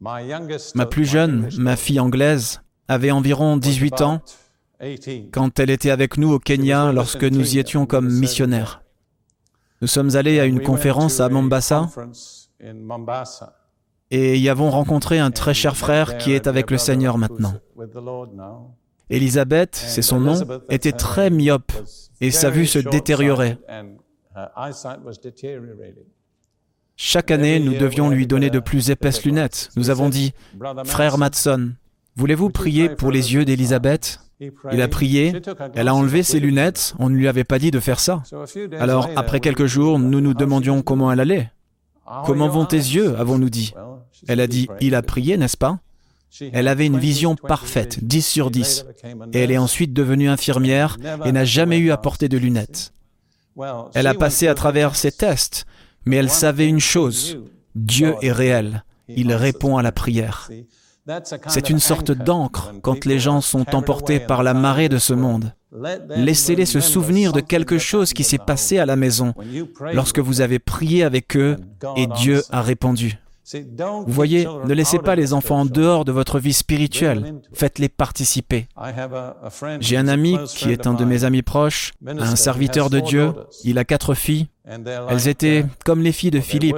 Ma 0.00 0.86
plus 0.86 1.06
jeune, 1.06 1.48
ma 1.58 1.74
fille 1.74 1.98
anglaise, 1.98 2.60
avait 2.86 3.10
environ 3.10 3.56
18 3.56 4.02
ans 4.02 4.20
quand 5.32 5.58
elle 5.58 5.70
était 5.70 5.90
avec 5.90 6.18
nous 6.18 6.32
au 6.32 6.38
Kenya 6.38 6.92
lorsque 6.92 7.24
nous 7.24 7.56
y 7.56 7.58
étions 7.58 7.86
comme 7.86 8.08
missionnaires. 8.08 8.82
Nous 9.82 9.88
sommes 9.88 10.16
allés 10.16 10.40
à 10.40 10.46
une 10.46 10.62
conférence 10.62 11.20
à 11.20 11.28
Mombasa 11.28 11.88
et 14.10 14.38
y 14.38 14.48
avons 14.48 14.70
rencontré 14.70 15.18
un 15.18 15.30
très 15.30 15.54
cher 15.54 15.76
frère 15.76 16.16
qui 16.16 16.32
est 16.32 16.46
avec 16.46 16.70
le 16.70 16.78
Seigneur 16.78 17.18
maintenant. 17.18 17.54
Elisabeth, 19.10 19.76
c'est 19.76 20.02
son 20.02 20.20
nom, 20.20 20.40
était 20.68 20.92
très 20.92 21.30
myope 21.30 21.72
et 22.20 22.30
sa 22.30 22.50
vue 22.50 22.66
se 22.66 22.78
détériorait. 22.78 23.58
Chaque 26.96 27.30
année, 27.30 27.60
nous 27.60 27.74
devions 27.74 28.08
lui 28.08 28.26
donner 28.26 28.48
de 28.48 28.58
plus 28.58 28.90
épaisses 28.90 29.24
lunettes. 29.24 29.70
Nous 29.76 29.90
avons 29.90 30.08
dit, 30.08 30.32
Frère 30.84 31.18
Matson, 31.18 31.72
voulez-vous 32.16 32.50
prier 32.50 32.88
pour 32.88 33.10
les 33.10 33.34
yeux 33.34 33.44
d'Elisabeth 33.44 34.20
Il 34.40 34.82
a 34.82 34.88
prié, 34.88 35.32
elle 35.74 35.88
a 35.88 35.94
enlevé 35.94 36.22
ses 36.22 36.40
lunettes, 36.40 36.94
on 36.98 37.08
ne 37.08 37.16
lui 37.16 37.28
avait 37.28 37.44
pas 37.44 37.58
dit 37.58 37.70
de 37.70 37.80
faire 37.80 38.00
ça. 38.00 38.22
Alors, 38.78 39.08
après 39.16 39.40
quelques 39.40 39.66
jours, 39.66 39.98
nous 39.98 40.20
nous 40.20 40.34
demandions 40.34 40.82
comment 40.82 41.10
elle 41.10 41.20
allait. 41.20 41.50
Comment 42.24 42.48
vont 42.48 42.66
tes 42.66 42.76
yeux 42.76 43.16
avons-nous 43.16 43.50
dit? 43.50 43.72
Elle 44.28 44.40
a 44.40 44.46
dit, 44.46 44.68
il 44.80 44.94
a 44.94 45.02
prié, 45.02 45.36
n'est-ce 45.36 45.56
pas? 45.56 45.78
Elle 46.52 46.68
avait 46.68 46.86
une 46.86 46.98
vision 46.98 47.34
parfaite, 47.34 48.04
10 48.04 48.22
sur 48.26 48.50
10. 48.50 48.86
Et 49.32 49.40
elle 49.40 49.50
est 49.50 49.58
ensuite 49.58 49.92
devenue 49.92 50.28
infirmière 50.28 50.98
et 51.24 51.32
n'a 51.32 51.44
jamais 51.44 51.78
eu 51.78 51.90
à 51.90 51.96
porter 51.96 52.28
de 52.28 52.36
lunettes. 52.36 52.92
Elle 53.94 54.06
a 54.06 54.14
passé 54.14 54.48
à 54.48 54.54
travers 54.54 54.96
ses 54.96 55.12
tests, 55.12 55.64
mais 56.04 56.16
elle 56.16 56.30
savait 56.30 56.68
une 56.68 56.80
chose, 56.80 57.38
Dieu 57.74 58.14
est 58.20 58.32
réel, 58.32 58.84
il 59.08 59.32
répond 59.32 59.78
à 59.78 59.82
la 59.82 59.92
prière. 59.92 60.50
C'est 61.46 61.70
une 61.70 61.78
sorte 61.78 62.10
d'encre 62.10 62.72
quand 62.82 63.04
les 63.04 63.18
gens 63.18 63.40
sont 63.40 63.74
emportés 63.74 64.20
par 64.20 64.42
la 64.42 64.54
marée 64.54 64.88
de 64.88 64.98
ce 64.98 65.14
monde. 65.14 65.52
Laissez-les 66.10 66.66
se 66.66 66.80
souvenir 66.80 67.32
de 67.32 67.40
quelque 67.40 67.78
chose 67.78 68.12
qui 68.12 68.24
s'est 68.24 68.38
passé 68.38 68.78
à 68.78 68.86
la 68.86 68.96
maison 68.96 69.34
lorsque 69.92 70.18
vous 70.18 70.40
avez 70.40 70.58
prié 70.58 71.04
avec 71.04 71.36
eux 71.36 71.56
et 71.96 72.06
Dieu 72.06 72.42
a 72.50 72.62
répondu. 72.62 73.18
Vous 73.54 74.12
voyez, 74.12 74.48
ne 74.64 74.74
laissez 74.74 74.98
pas 74.98 75.14
les 75.14 75.32
enfants 75.32 75.60
en 75.60 75.66
dehors 75.66 76.04
de 76.04 76.10
votre 76.10 76.40
vie 76.40 76.52
spirituelle, 76.52 77.36
faites-les 77.52 77.88
participer. 77.88 78.66
J'ai 79.78 79.96
un 79.96 80.08
ami 80.08 80.36
qui 80.48 80.72
est 80.72 80.88
un 80.88 80.94
de 80.94 81.04
mes 81.04 81.22
amis 81.22 81.42
proches, 81.42 81.92
un 82.04 82.34
serviteur 82.34 82.90
de 82.90 82.98
Dieu, 82.98 83.32
il 83.62 83.78
a 83.78 83.84
quatre 83.84 84.14
filles, 84.14 84.48
elles 84.66 85.28
étaient 85.28 85.64
comme 85.84 86.02
les 86.02 86.12
filles 86.12 86.32
de 86.32 86.40
Philippe. 86.40 86.76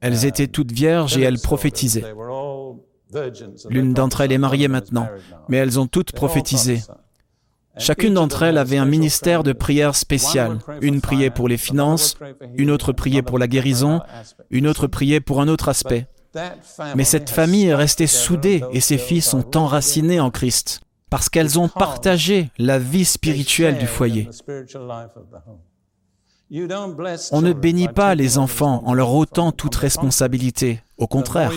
Elles 0.00 0.24
étaient 0.24 0.46
toutes 0.46 0.72
vierges 0.72 1.18
et 1.18 1.22
elles 1.22 1.40
prophétisaient. 1.40 2.04
L'une 3.68 3.94
d'entre 3.94 4.20
elles 4.20 4.32
est 4.32 4.38
mariée 4.38 4.68
maintenant, 4.68 5.08
mais 5.48 5.56
elles 5.56 5.78
ont 5.78 5.86
toutes 5.86 6.12
prophétisé. 6.12 6.82
Chacune 7.78 8.14
d'entre 8.14 8.42
elles 8.42 8.58
avait 8.58 8.78
un 8.78 8.84
ministère 8.84 9.42
de 9.42 9.52
prière 9.52 9.94
spécial. 9.94 10.58
Une 10.80 11.00
priait 11.00 11.30
pour 11.30 11.48
les 11.48 11.56
finances, 11.56 12.16
une 12.56 12.70
autre 12.70 12.92
priait 12.92 13.22
pour 13.22 13.38
la 13.38 13.48
guérison, 13.48 14.00
une 14.50 14.66
autre 14.66 14.86
priait 14.86 15.20
pour 15.20 15.40
un 15.40 15.48
autre 15.48 15.68
aspect. 15.68 16.06
Mais 16.94 17.04
cette 17.04 17.30
famille 17.30 17.66
est 17.66 17.74
restée 17.74 18.06
soudée 18.06 18.62
et 18.72 18.80
ses 18.80 18.98
filles 18.98 19.20
sont 19.20 19.56
enracinées 19.56 20.20
en 20.20 20.30
Christ 20.30 20.80
parce 21.10 21.28
qu'elles 21.28 21.58
ont 21.58 21.68
partagé 21.68 22.50
la 22.56 22.78
vie 22.78 23.04
spirituelle 23.04 23.78
du 23.78 23.86
foyer. 23.86 24.28
On 26.52 27.42
ne 27.42 27.52
bénit 27.52 27.88
pas 27.88 28.14
les 28.14 28.38
enfants 28.38 28.82
en 28.84 28.94
leur 28.94 29.14
ôtant 29.14 29.52
toute 29.52 29.76
responsabilité. 29.76 30.82
Au 30.98 31.06
contraire, 31.06 31.52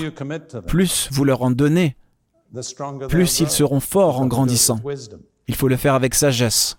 plus 0.68 1.10
vous 1.12 1.26
leur 1.26 1.42
en 1.42 1.52
donnez, 1.52 1.98
plus 3.10 3.40
ils 3.40 3.50
seront 3.50 3.80
forts 3.80 4.22
en 4.22 4.28
grandissant. 4.28 4.80
Il 5.48 5.56
faut 5.56 5.68
le 5.68 5.78
faire 5.78 5.96
avec 5.96 6.14
sagesse. 6.14 6.78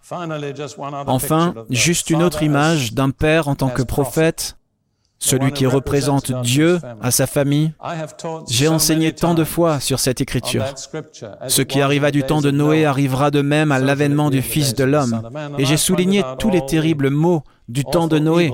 Enfin, 1.06 1.54
juste 1.70 2.10
une 2.10 2.22
autre 2.22 2.42
image 2.42 2.94
d'un 2.94 3.10
père 3.10 3.48
en 3.48 3.56
tant 3.56 3.68
que 3.68 3.82
prophète, 3.82 4.56
celui 5.24 5.52
qui 5.52 5.66
représente 5.66 6.32
Dieu 6.42 6.80
à 7.00 7.10
sa 7.10 7.26
famille. 7.26 7.72
J'ai 8.48 8.68
enseigné 8.68 9.12
tant 9.12 9.34
de 9.34 9.44
fois 9.44 9.80
sur 9.80 9.98
cette 9.98 10.20
écriture. 10.20 10.64
Ce 11.48 11.62
qui 11.62 11.80
arriva 11.80 12.10
du 12.10 12.22
temps 12.22 12.42
de 12.42 12.50
Noé 12.50 12.84
arrivera 12.84 13.30
de 13.30 13.40
même 13.40 13.72
à 13.72 13.78
l'avènement 13.78 14.30
du 14.30 14.42
Fils 14.42 14.74
de 14.74 14.84
l'homme. 14.84 15.22
Et 15.58 15.64
j'ai 15.64 15.78
souligné 15.78 16.22
tous 16.38 16.50
les 16.50 16.64
terribles 16.64 17.10
maux 17.10 17.42
du 17.68 17.84
temps 17.84 18.08
de 18.08 18.18
Noé, 18.18 18.52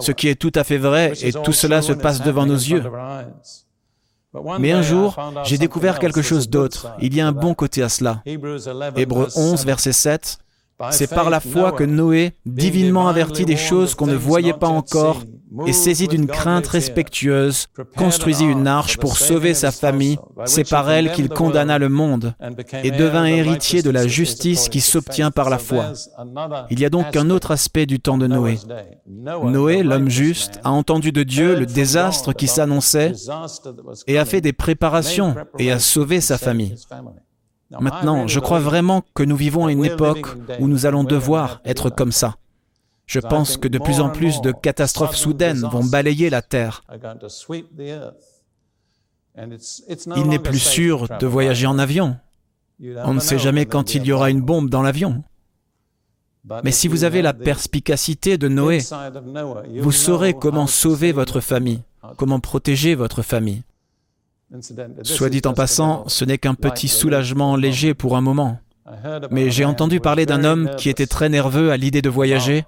ce 0.00 0.12
qui 0.12 0.28
est 0.28 0.40
tout 0.40 0.52
à 0.54 0.64
fait 0.64 0.78
vrai, 0.78 1.12
et 1.20 1.32
tout 1.32 1.52
cela 1.52 1.82
se 1.82 1.92
passe 1.92 2.22
devant 2.22 2.46
nos 2.46 2.54
yeux. 2.54 2.82
Mais 4.58 4.72
un 4.72 4.82
jour, 4.82 5.16
j'ai 5.44 5.58
découvert 5.58 5.98
quelque 5.98 6.22
chose 6.22 6.48
d'autre. 6.48 6.94
Il 7.00 7.14
y 7.14 7.20
a 7.20 7.26
un 7.26 7.32
bon 7.32 7.54
côté 7.54 7.82
à 7.82 7.88
cela. 7.88 8.22
Hébreu 8.24 9.28
11, 9.36 9.66
verset 9.66 9.92
7. 9.92 10.38
C'est 10.90 11.10
par 11.10 11.30
la 11.30 11.40
foi 11.40 11.72
que 11.72 11.84
Noé, 11.84 12.32
divinement 12.46 13.08
averti 13.08 13.44
des 13.44 13.56
choses 13.56 13.94
qu'on 13.94 14.06
ne 14.06 14.14
voyait 14.14 14.52
pas 14.52 14.68
encore, 14.68 15.22
et 15.66 15.72
saisi 15.72 16.08
d'une 16.08 16.26
crainte 16.26 16.66
respectueuse, 16.66 17.68
construisit 17.96 18.44
une 18.44 18.66
arche 18.66 18.98
pour 18.98 19.16
sauver 19.16 19.54
sa 19.54 19.70
famille. 19.70 20.18
C'est 20.44 20.68
par 20.68 20.90
elle 20.90 21.12
qu'il 21.12 21.28
condamna 21.28 21.78
le 21.78 21.88
monde 21.88 22.34
et 22.82 22.90
devint 22.90 23.24
héritier 23.24 23.82
de 23.82 23.90
la 23.90 24.06
justice 24.06 24.68
qui 24.68 24.80
s'obtient 24.80 25.30
par 25.30 25.50
la 25.50 25.58
foi. 25.58 25.92
Il 26.70 26.80
y 26.80 26.84
a 26.84 26.90
donc 26.90 27.16
un 27.16 27.30
autre 27.30 27.50
aspect 27.50 27.86
du 27.86 28.00
temps 28.00 28.18
de 28.18 28.26
Noé. 28.26 28.58
Noé, 29.06 29.82
l'homme 29.82 30.10
juste, 30.10 30.60
a 30.64 30.70
entendu 30.70 31.12
de 31.12 31.22
Dieu 31.22 31.58
le 31.58 31.66
désastre 31.66 32.32
qui 32.32 32.46
s'annonçait 32.46 33.12
et 34.06 34.18
a 34.18 34.24
fait 34.24 34.40
des 34.40 34.52
préparations 34.52 35.34
et 35.58 35.72
a 35.72 35.78
sauvé 35.78 36.20
sa 36.20 36.38
famille. 36.38 36.74
Maintenant, 37.70 38.26
je 38.26 38.40
crois 38.40 38.60
vraiment 38.60 39.02
que 39.14 39.22
nous 39.22 39.36
vivons 39.36 39.66
à 39.66 39.72
une 39.72 39.84
époque 39.84 40.28
où 40.58 40.68
nous 40.68 40.86
allons 40.86 41.04
devoir 41.04 41.60
être 41.64 41.90
comme 41.90 42.12
ça. 42.12 42.36
Je 43.06 43.20
pense 43.20 43.56
que 43.56 43.68
de 43.68 43.78
plus 43.78 44.00
en 44.00 44.10
plus 44.10 44.40
de 44.42 44.52
catastrophes 44.52 45.16
soudaines 45.16 45.60
vont 45.60 45.84
balayer 45.84 46.30
la 46.30 46.42
Terre. 46.42 46.82
Il 49.36 50.26
n'est 50.26 50.38
plus 50.38 50.58
sûr 50.58 51.08
de 51.18 51.26
voyager 51.26 51.66
en 51.66 51.78
avion. 51.78 52.16
On 53.04 53.14
ne 53.14 53.20
sait 53.20 53.38
jamais 53.38 53.66
quand 53.66 53.94
il 53.94 54.04
y 54.04 54.12
aura 54.12 54.30
une 54.30 54.42
bombe 54.42 54.70
dans 54.70 54.82
l'avion. 54.82 55.24
Mais 56.64 56.70
si 56.70 56.88
vous 56.88 57.04
avez 57.04 57.22
la 57.22 57.34
perspicacité 57.34 58.38
de 58.38 58.48
Noé, 58.48 58.80
vous 59.80 59.92
saurez 59.92 60.34
comment 60.34 60.66
sauver 60.66 61.12
votre 61.12 61.40
famille, 61.40 61.82
comment 62.16 62.40
protéger 62.40 62.94
votre 62.94 63.22
famille. 63.22 63.62
Soit 65.02 65.28
dit 65.30 65.42
en 65.44 65.52
passant, 65.52 66.08
ce 66.08 66.24
n'est 66.24 66.38
qu'un 66.38 66.54
petit 66.54 66.88
soulagement 66.88 67.56
léger 67.56 67.94
pour 67.94 68.16
un 68.16 68.20
moment. 68.20 68.58
Mais 69.30 69.50
j'ai 69.50 69.64
entendu 69.64 70.00
parler 70.00 70.24
d'un 70.26 70.44
homme 70.44 70.70
qui 70.76 70.88
était 70.88 71.06
très 71.06 71.28
nerveux 71.28 71.70
à 71.70 71.76
l'idée 71.76 72.02
de 72.02 72.08
voyager 72.08 72.64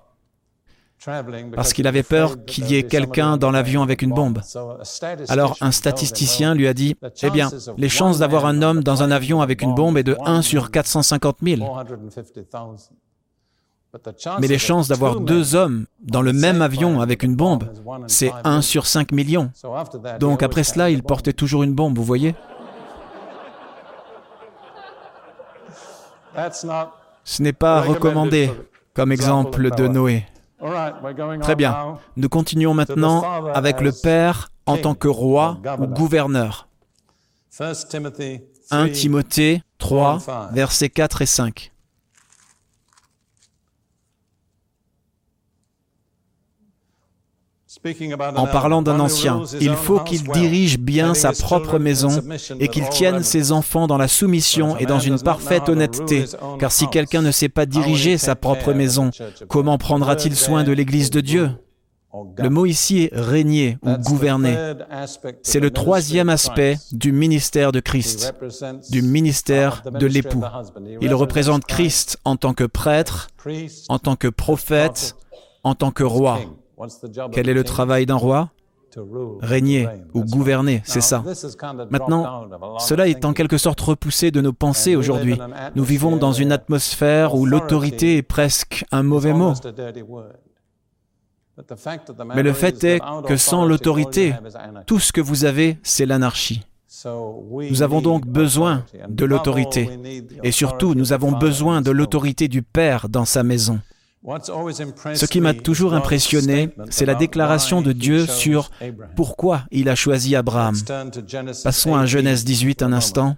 parce 1.54 1.72
qu'il 1.72 1.86
avait 1.86 2.02
peur 2.02 2.44
qu'il 2.44 2.70
y 2.70 2.76
ait 2.76 2.82
quelqu'un 2.82 3.38
dans 3.38 3.50
l'avion 3.50 3.82
avec 3.82 4.02
une 4.02 4.12
bombe. 4.12 4.40
Alors 5.28 5.56
un 5.62 5.70
statisticien 5.70 6.54
lui 6.54 6.68
a 6.68 6.74
dit, 6.74 6.94
Eh 7.22 7.30
bien, 7.30 7.48
les 7.78 7.88
chances 7.88 8.18
d'avoir 8.18 8.44
un 8.44 8.60
homme 8.60 8.82
dans 8.82 9.02
un 9.02 9.10
avion 9.10 9.40
avec 9.40 9.62
une 9.62 9.74
bombe 9.74 9.96
est 9.96 10.02
de 10.02 10.16
1 10.24 10.42
sur 10.42 10.70
450 10.70 11.38
000. 11.42 11.62
Mais 14.40 14.46
les 14.46 14.58
chances 14.58 14.88
d'avoir 14.88 15.20
deux 15.20 15.54
hommes 15.54 15.86
dans 16.00 16.22
le 16.22 16.32
même 16.32 16.62
avion 16.62 17.00
avec 17.00 17.22
une 17.22 17.34
bombe, 17.34 17.64
c'est 18.06 18.32
1 18.44 18.62
sur 18.62 18.86
5 18.86 19.12
millions. 19.12 19.50
Donc 20.20 20.42
après 20.42 20.64
cela, 20.64 20.90
il 20.90 21.02
portait 21.02 21.32
toujours 21.32 21.62
une 21.62 21.74
bombe, 21.74 21.96
vous 21.96 22.04
voyez 22.04 22.34
Ce 27.24 27.42
n'est 27.42 27.52
pas 27.52 27.80
recommandé 27.80 28.50
comme 28.94 29.12
exemple 29.12 29.70
de 29.74 29.88
Noé. 29.88 30.26
Très 31.40 31.56
bien. 31.56 31.98
Nous 32.16 32.28
continuons 32.28 32.74
maintenant 32.74 33.24
avec 33.52 33.80
le 33.80 33.92
Père 33.92 34.50
en 34.66 34.76
tant 34.76 34.94
que 34.94 35.08
roi 35.08 35.58
ou 35.78 35.86
gouverneur. 35.86 36.68
1 38.70 38.88
Timothée 38.90 39.62
3, 39.78 40.50
versets 40.52 40.90
4 40.90 41.22
et 41.22 41.26
5. 41.26 41.72
En 48.36 48.46
parlant 48.46 48.82
d'un 48.82 49.00
ancien, 49.00 49.42
il 49.60 49.74
faut 49.74 50.00
qu'il 50.00 50.22
dirige 50.24 50.78
bien 50.78 51.14
sa 51.14 51.32
propre 51.32 51.78
maison 51.78 52.10
et 52.58 52.68
qu'il 52.68 52.88
tienne 52.90 53.22
ses 53.22 53.52
enfants 53.52 53.86
dans 53.86 53.96
la 53.96 54.08
soumission 54.08 54.76
et 54.76 54.86
dans 54.86 54.98
une 54.98 55.18
parfaite 55.18 55.68
honnêteté, 55.68 56.24
car 56.58 56.72
si 56.72 56.88
quelqu'un 56.88 57.22
ne 57.22 57.30
sait 57.30 57.48
pas 57.48 57.66
diriger 57.66 58.18
sa 58.18 58.34
propre 58.34 58.72
maison, 58.72 59.10
comment 59.48 59.78
prendra-t-il 59.78 60.36
soin 60.36 60.62
de 60.62 60.72
l'Église 60.72 61.10
de 61.10 61.20
Dieu? 61.20 61.50
Le 62.38 62.50
mot 62.50 62.66
ici 62.66 63.04
est 63.04 63.10
régner 63.12 63.78
ou 63.82 63.96
gouverner. 63.96 64.56
C'est 65.42 65.60
le 65.60 65.70
troisième 65.70 66.28
aspect 66.28 66.76
du 66.92 67.12
ministère 67.12 67.70
de 67.72 67.80
Christ, 67.80 68.34
du 68.90 69.02
ministère 69.02 69.82
de 69.90 70.06
l'époux. 70.06 70.42
Il 71.00 71.14
représente 71.14 71.64
Christ. 71.64 72.18
En 72.24 72.36
tant 72.36 72.52
que 72.52 72.64
prêtre, 72.64 73.28
en 73.88 73.98
tant 73.98 74.16
que 74.16 74.28
prophète, 74.28 75.14
en 75.62 75.74
tant 75.74 75.92
que 75.92 76.02
roi. 76.02 76.40
Quel 77.32 77.48
est 77.48 77.54
le 77.54 77.64
travail 77.64 78.06
d'un 78.06 78.16
roi? 78.16 78.50
Régner 79.40 79.88
ou 80.14 80.24
gouverner, 80.24 80.82
c'est 80.84 81.00
ça. 81.00 81.22
Maintenant, 81.90 82.48
cela 82.78 83.06
est 83.06 83.24
en 83.24 83.32
quelque 83.32 83.58
sorte 83.58 83.80
repoussé 83.80 84.30
de 84.30 84.40
nos 84.40 84.52
pensées 84.52 84.96
aujourd'hui. 84.96 85.38
Nous 85.76 85.84
vivons 85.84 86.16
dans 86.16 86.32
une 86.32 86.52
atmosphère 86.52 87.34
où 87.34 87.46
l'autorité 87.46 88.16
est 88.16 88.22
presque 88.22 88.84
un 88.90 89.02
mauvais 89.02 89.32
mot. 89.32 89.54
Mais 92.34 92.42
le 92.42 92.52
fait 92.52 92.82
est 92.84 93.00
que 93.26 93.36
sans 93.36 93.64
l'autorité, 93.64 94.34
tout 94.86 94.98
ce 94.98 95.12
que 95.12 95.20
vous 95.20 95.44
avez, 95.44 95.78
c'est 95.82 96.06
l'anarchie. 96.06 96.62
Nous 97.70 97.82
avons 97.82 98.00
donc 98.00 98.26
besoin 98.26 98.84
de 99.08 99.24
l'autorité. 99.24 99.88
Et 100.42 100.50
surtout, 100.50 100.94
nous 100.94 101.12
avons 101.12 101.32
besoin 101.32 101.80
de 101.82 101.90
l'autorité 101.90 102.48
du 102.48 102.62
Père 102.62 103.08
dans 103.08 103.24
sa 103.24 103.42
maison. 103.42 103.80
Ce 104.22 105.24
qui 105.24 105.40
m'a 105.40 105.54
toujours 105.54 105.94
impressionné, 105.94 106.70
c'est 106.90 107.06
la 107.06 107.14
déclaration 107.14 107.80
de 107.80 107.92
Dieu 107.92 108.26
sur 108.26 108.70
pourquoi 109.16 109.64
il 109.70 109.88
a 109.88 109.94
choisi 109.94 110.36
Abraham. 110.36 110.76
Passons 111.64 111.94
à 111.94 112.04
Genèse 112.04 112.44
18 112.44 112.82
un 112.82 112.92
instant. 112.92 113.36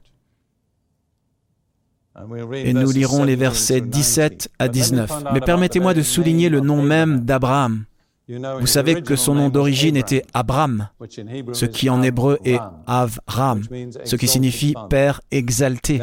Et 2.54 2.72
nous 2.74 2.90
lirons 2.90 3.24
les 3.24 3.36
versets 3.36 3.80
17 3.80 4.50
à 4.58 4.68
19. 4.68 5.10
Mais 5.32 5.40
permettez-moi 5.40 5.94
de 5.94 6.02
souligner 6.02 6.48
le 6.48 6.60
nom 6.60 6.82
même 6.82 7.20
d'Abraham. 7.20 7.84
Vous 8.28 8.66
savez 8.66 9.02
que 9.02 9.16
son 9.16 9.34
nom 9.34 9.48
d'origine 9.48 9.96
était 9.96 10.24
Abram, 10.32 10.88
ce 11.52 11.64
qui 11.66 11.90
en 11.90 12.02
hébreu 12.02 12.38
est 12.44 12.60
Avram, 12.86 13.62
ce 14.04 14.16
qui 14.16 14.28
signifie 14.28 14.74
Père 14.88 15.20
exalté. 15.30 16.00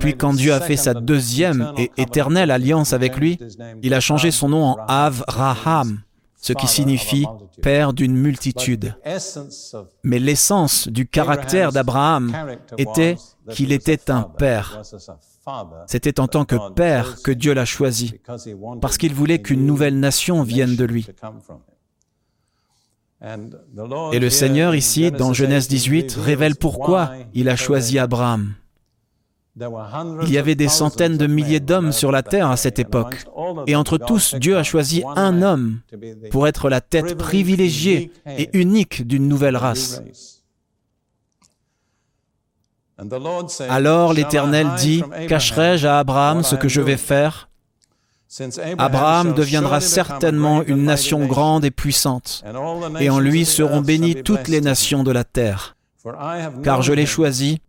Puis 0.00 0.16
quand 0.16 0.34
Dieu 0.34 0.52
a 0.52 0.60
fait 0.60 0.76
sa 0.76 0.94
deuxième 0.94 1.72
et 1.78 1.90
éternelle 1.96 2.50
alliance 2.50 2.92
avec 2.92 3.16
lui, 3.16 3.38
il 3.82 3.94
a 3.94 4.00
changé 4.00 4.30
son 4.30 4.48
nom 4.48 4.64
en 4.64 4.76
Avraham, 4.88 6.00
ce 6.40 6.52
qui 6.52 6.66
signifie 6.66 7.26
Père 7.62 7.92
d'une 7.92 8.16
multitude. 8.16 8.96
Mais 10.02 10.18
l'essence 10.18 10.88
du 10.88 11.06
caractère 11.06 11.70
d'Abraham 11.72 12.32
était 12.76 13.16
qu'il 13.50 13.72
était 13.72 14.10
un 14.10 14.22
Père. 14.22 14.82
C'était 15.86 16.20
en 16.20 16.28
tant 16.28 16.44
que 16.44 16.72
Père 16.72 17.22
que 17.22 17.30
Dieu 17.30 17.54
l'a 17.54 17.64
choisi, 17.64 18.14
parce 18.80 18.98
qu'il 18.98 19.14
voulait 19.14 19.40
qu'une 19.40 19.66
nouvelle 19.66 19.98
nation 19.98 20.42
vienne 20.42 20.76
de 20.76 20.84
lui. 20.84 21.06
Et 24.12 24.18
le 24.18 24.30
Seigneur 24.30 24.74
ici, 24.74 25.10
dans 25.10 25.32
Genèse 25.32 25.68
18, 25.68 26.14
révèle 26.14 26.56
pourquoi 26.56 27.12
il 27.34 27.48
a 27.48 27.56
choisi 27.56 27.98
Abraham. 27.98 28.54
Il 29.58 30.30
y 30.30 30.36
avait 30.36 30.54
des 30.54 30.68
centaines 30.68 31.16
de 31.16 31.26
milliers 31.26 31.60
d'hommes 31.60 31.92
sur 31.92 32.12
la 32.12 32.22
terre 32.22 32.50
à 32.50 32.58
cette 32.58 32.78
époque. 32.78 33.24
Et 33.66 33.74
entre 33.74 33.96
tous, 33.96 34.34
Dieu 34.34 34.58
a 34.58 34.62
choisi 34.62 35.02
un 35.16 35.40
homme 35.40 35.80
pour 36.30 36.46
être 36.46 36.68
la 36.68 36.82
tête 36.82 37.14
privilégiée 37.16 38.10
et 38.26 38.50
unique 38.52 39.06
d'une 39.06 39.28
nouvelle 39.28 39.56
race. 39.56 40.02
Alors 43.68 44.14
l'Éternel 44.14 44.68
dit, 44.78 45.02
cacherai-je 45.28 45.86
à 45.86 45.98
Abraham 45.98 46.42
ce 46.42 46.56
que 46.56 46.68
je 46.68 46.80
vais 46.80 46.96
faire? 46.96 47.48
Abraham 48.78 49.34
deviendra 49.34 49.80
certainement 49.80 50.62
une 50.62 50.84
nation 50.84 51.26
grande 51.26 51.64
et 51.64 51.70
puissante, 51.70 52.42
et 52.98 53.10
en 53.10 53.18
lui 53.18 53.44
seront 53.44 53.80
bénies 53.80 54.22
toutes 54.22 54.48
les 54.48 54.60
nations 54.60 55.04
de 55.04 55.12
la 55.12 55.24
terre, 55.24 55.76
car 56.62 56.82
je 56.82 56.92
l'ai 56.92 57.06
choisi 57.06 57.60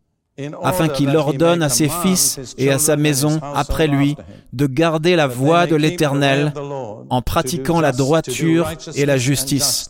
afin 0.63 0.87
qu'il 0.87 1.15
ordonne 1.15 1.63
à 1.63 1.69
ses 1.69 1.89
fils 1.89 2.55
et 2.57 2.71
à 2.71 2.77
sa 2.77 2.95
maison 2.95 3.39
après 3.55 3.87
lui 3.87 4.15
de 4.53 4.67
garder 4.67 5.15
la 5.15 5.27
voie 5.27 5.65
de 5.65 5.75
l'Éternel 5.75 6.53
en 7.09 7.21
pratiquant 7.21 7.81
la 7.81 7.91
droiture 7.91 8.69
et 8.95 9.05
la 9.05 9.17
justice 9.17 9.89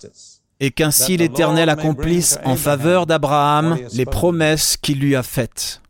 et 0.60 0.72
qu'ainsi 0.72 1.18
l'Éternel 1.18 1.70
accomplisse 1.70 2.40
en 2.44 2.56
faveur 2.56 3.06
d'Abraham 3.06 3.78
les 3.94 4.06
promesses 4.06 4.78
qu'il 4.78 5.00
lui 5.00 5.16
a 5.16 5.24
faites. 5.24 5.82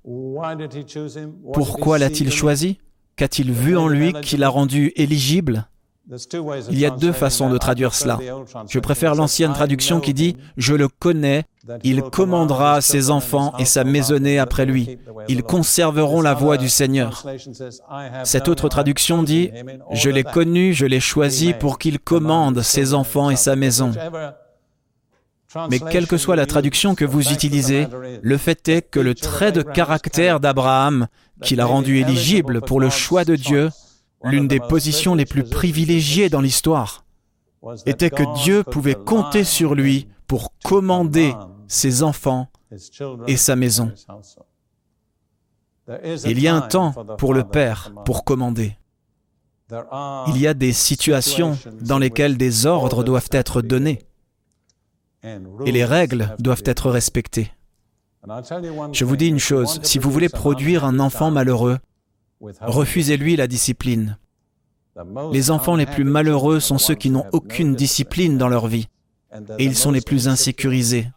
Pourquoi 1.54 1.98
l'a-t-il 1.98 2.32
choisi? 2.32 2.80
Qu'a-t-il 3.16 3.52
vu 3.52 3.78
en 3.78 3.88
lui 3.88 4.14
qui 4.22 4.38
l'a 4.38 4.50
rendu 4.50 4.92
éligible? 4.96 5.68
Il 6.70 6.80
y 6.80 6.86
a 6.86 6.90
deux 6.90 7.12
façons 7.12 7.50
de 7.50 7.58
traduire 7.58 7.94
cela. 7.94 8.18
Je 8.70 8.80
préfère 8.80 9.14
l'ancienne 9.14 9.52
traduction 9.52 10.00
qui 10.00 10.14
dit⁇ 10.14 10.34
Je 10.56 10.74
le 10.74 10.88
connais, 10.88 11.44
il 11.84 12.02
commandera 12.02 12.80
ses 12.80 13.10
enfants 13.10 13.54
et 13.60 13.66
sa 13.66 13.84
maisonnée 13.84 14.40
après 14.40 14.66
lui. 14.66 15.00
Ils 15.28 15.44
conserveront 15.44 16.22
la 16.22 16.34
voie 16.34 16.56
du 16.56 16.70
Seigneur.⁇ 16.70 17.26
Cette 18.24 18.48
autre 18.48 18.70
traduction 18.70 19.22
dit⁇ 19.22 19.48
Je 19.92 20.10
l'ai 20.10 20.24
connu, 20.24 20.74
je 20.74 20.86
l'ai 20.86 21.02
choisi 21.02 21.54
pour 21.54 21.78
qu'il 21.78 22.00
commande 22.00 22.62
ses 22.62 22.94
enfants 22.94 23.30
et 23.30 23.36
sa 23.36 23.58
maison. 23.58 23.92
Mais 25.70 25.80
quelle 25.80 26.08
que 26.08 26.18
soit 26.18 26.36
la 26.36 26.46
traduction 26.46 26.96
que 26.96 27.06
vous 27.06 27.32
utilisez, 27.32 27.88
le 28.22 28.38
fait 28.38 28.68
est 28.68 28.82
que 28.82 29.00
le 29.00 29.16
trait 29.16 29.52
de 29.52 29.62
caractère 29.62 30.40
d'Abraham, 30.40 31.08
qui 31.42 31.56
l'a 31.56 31.66
rendu 31.66 31.98
éligible 32.00 32.62
pour 32.62 32.80
le 32.80 32.90
choix 32.90 33.24
de 33.24 33.36
Dieu, 33.36 33.70
l'une 34.24 34.48
des 34.48 34.60
positions 34.60 35.16
les 35.16 35.26
plus 35.26 35.44
privilégiées 35.44 36.30
dans 36.30 36.42
l'histoire, 36.42 37.06
était 37.86 38.10
que 38.10 38.44
Dieu 38.44 38.64
pouvait 38.64 38.96
compter 38.96 39.44
sur 39.44 39.74
lui 39.74 40.08
pour 40.28 40.52
commander 40.64 41.34
ses 41.68 42.04
enfants 42.04 42.48
et 43.28 43.38
sa 43.38 43.56
maison. 43.56 43.92
Il 46.26 46.40
y 46.42 46.48
a 46.50 46.56
un 46.56 46.62
temps 46.62 46.94
pour 47.18 47.34
le 47.34 47.46
Père 47.46 47.94
pour 48.04 48.26
commander. 48.26 48.78
Il 50.28 50.38
y 50.38 50.48
a 50.48 50.54
des 50.54 50.74
situations 50.74 51.58
dans 51.82 52.00
lesquelles 52.00 52.38
des 52.38 52.66
ordres 52.66 53.04
doivent 53.04 53.30
être 53.32 53.62
donnés 53.62 54.07
et 55.66 55.72
les 55.72 55.86
règles 55.86 56.36
doivent 56.40 56.64
être 56.66 56.90
respectées. 56.90 57.52
Je 58.92 59.06
vous 59.06 59.16
dis 59.16 59.28
une 59.28 59.40
chose, 59.40 59.80
si 59.84 60.00
vous 60.00 60.12
voulez 60.12 60.30
produire 60.30 60.84
un 60.84 61.00
enfant 61.00 61.32
malheureux, 61.32 61.78
refusez-lui 62.62 63.36
la 63.36 63.48
discipline. 63.48 64.18
Les 65.32 65.52
enfants 65.52 65.76
les 65.76 65.86
plus 65.86 66.04
malheureux 66.04 66.60
sont 66.60 66.78
ceux 66.78 66.96
qui 66.96 67.10
n'ont 67.10 67.26
aucune 67.32 67.76
discipline 67.76 68.38
dans 68.38 68.50
leur 68.50 68.68
vie, 68.68 68.88
et 69.60 69.66
ils 69.66 69.76
sont 69.76 69.92
les 69.92 70.02
plus 70.02 70.28
insécurisés. 70.28 71.08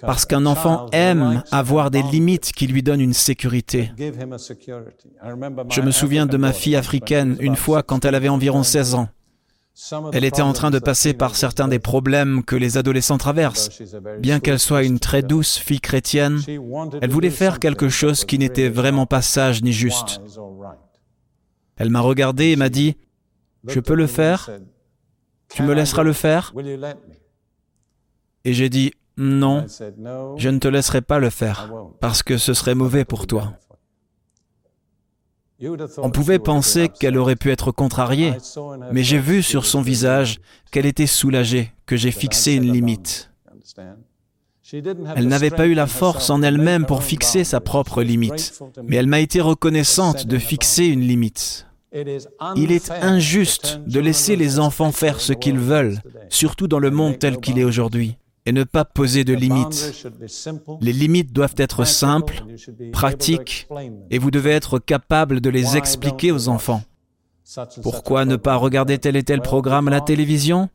Parce 0.00 0.26
qu'un 0.26 0.46
enfant 0.46 0.86
aime 0.92 1.42
avoir 1.50 1.90
des 1.90 2.02
limites 2.02 2.52
qui 2.52 2.68
lui 2.68 2.82
donnent 2.82 3.00
une 3.00 3.14
sécurité. 3.14 3.90
Je 3.98 5.80
me 5.80 5.90
souviens 5.90 6.26
de 6.26 6.36
ma 6.36 6.52
fille 6.52 6.76
africaine 6.76 7.36
une 7.40 7.56
fois 7.56 7.82
quand 7.82 8.04
elle 8.04 8.14
avait 8.14 8.28
environ 8.28 8.62
16 8.62 8.94
ans. 8.94 9.08
Elle 10.12 10.24
était 10.24 10.42
en 10.42 10.52
train 10.52 10.70
de 10.70 10.78
passer 10.78 11.14
par 11.14 11.34
certains 11.34 11.68
des 11.68 11.78
problèmes 11.78 12.44
que 12.44 12.56
les 12.56 12.76
adolescents 12.76 13.18
traversent. 13.18 13.82
Bien 14.20 14.38
qu'elle 14.38 14.58
soit 14.58 14.82
une 14.82 14.98
très 14.98 15.22
douce 15.22 15.56
fille 15.56 15.80
chrétienne, 15.80 16.40
elle 17.00 17.10
voulait 17.10 17.30
faire 17.30 17.58
quelque 17.58 17.88
chose 17.88 18.24
qui 18.24 18.38
n'était 18.38 18.68
vraiment 18.68 19.06
pas 19.06 19.22
sage 19.22 19.62
ni 19.62 19.72
juste. 19.72 20.20
Elle 21.76 21.90
m'a 21.90 22.00
regardé 22.00 22.46
et 22.50 22.56
m'a 22.56 22.68
dit, 22.68 22.96
Je 23.66 23.80
peux 23.80 23.94
le 23.94 24.06
faire? 24.06 24.50
Tu 25.48 25.62
me 25.62 25.72
laisseras 25.72 26.02
le 26.02 26.12
faire? 26.12 26.52
Et 28.44 28.52
j'ai 28.52 28.68
dit, 28.68 28.92
Non, 29.16 29.66
je 30.36 30.48
ne 30.48 30.58
te 30.58 30.68
laisserai 30.68 31.00
pas 31.00 31.18
le 31.18 31.30
faire, 31.30 31.72
parce 32.00 32.22
que 32.22 32.36
ce 32.36 32.52
serait 32.52 32.74
mauvais 32.74 33.04
pour 33.04 33.26
toi. 33.26 33.54
On 35.98 36.10
pouvait 36.10 36.38
penser 36.38 36.88
qu'elle 36.88 37.16
aurait 37.16 37.36
pu 37.36 37.50
être 37.50 37.70
contrariée, 37.72 38.34
mais 38.92 39.02
j'ai 39.02 39.18
vu 39.18 39.42
sur 39.42 39.64
son 39.64 39.82
visage 39.82 40.40
qu'elle 40.70 40.86
était 40.86 41.06
soulagée, 41.06 41.72
que 41.86 41.96
j'ai 41.96 42.10
fixé 42.10 42.54
une 42.54 42.72
limite. 42.72 43.30
Elle 44.72 45.28
n'avait 45.28 45.50
pas 45.50 45.66
eu 45.66 45.74
la 45.74 45.86
force 45.86 46.30
en 46.30 46.42
elle-même 46.42 46.86
pour 46.86 47.02
fixer 47.02 47.44
sa 47.44 47.60
propre 47.60 48.02
limite, 48.02 48.58
mais 48.82 48.96
elle 48.96 49.06
m'a 49.06 49.20
été 49.20 49.40
reconnaissante 49.40 50.26
de 50.26 50.38
fixer 50.38 50.86
une 50.86 51.02
limite. 51.02 51.66
Il 52.56 52.72
est 52.72 52.90
injuste 52.90 53.80
de 53.86 54.00
laisser 54.00 54.34
les 54.34 54.58
enfants 54.58 54.92
faire 54.92 55.20
ce 55.20 55.34
qu'ils 55.34 55.58
veulent, 55.58 55.98
surtout 56.30 56.68
dans 56.68 56.78
le 56.78 56.90
monde 56.90 57.18
tel 57.18 57.36
qu'il 57.36 57.58
est 57.58 57.64
aujourd'hui 57.64 58.16
et 58.44 58.52
ne 58.52 58.64
pas 58.64 58.84
poser 58.84 59.24
de 59.24 59.34
limites. 59.34 60.06
Les 60.80 60.92
limites 60.92 61.32
doivent 61.32 61.54
être 61.56 61.84
simples, 61.84 62.44
pratiques, 62.92 63.68
et 64.10 64.18
vous 64.18 64.30
devez 64.30 64.50
être 64.50 64.78
capable 64.78 65.40
de 65.40 65.50
les 65.50 65.76
expliquer 65.76 66.32
aux 66.32 66.48
enfants. 66.48 66.82
Pourquoi 67.82 68.24
ne 68.24 68.36
pas 68.36 68.56
regarder 68.56 68.98
tel 68.98 69.16
et 69.16 69.22
tel 69.22 69.40
programme 69.40 69.88
à 69.88 69.90
la 69.90 70.00
télévision? 70.00 70.68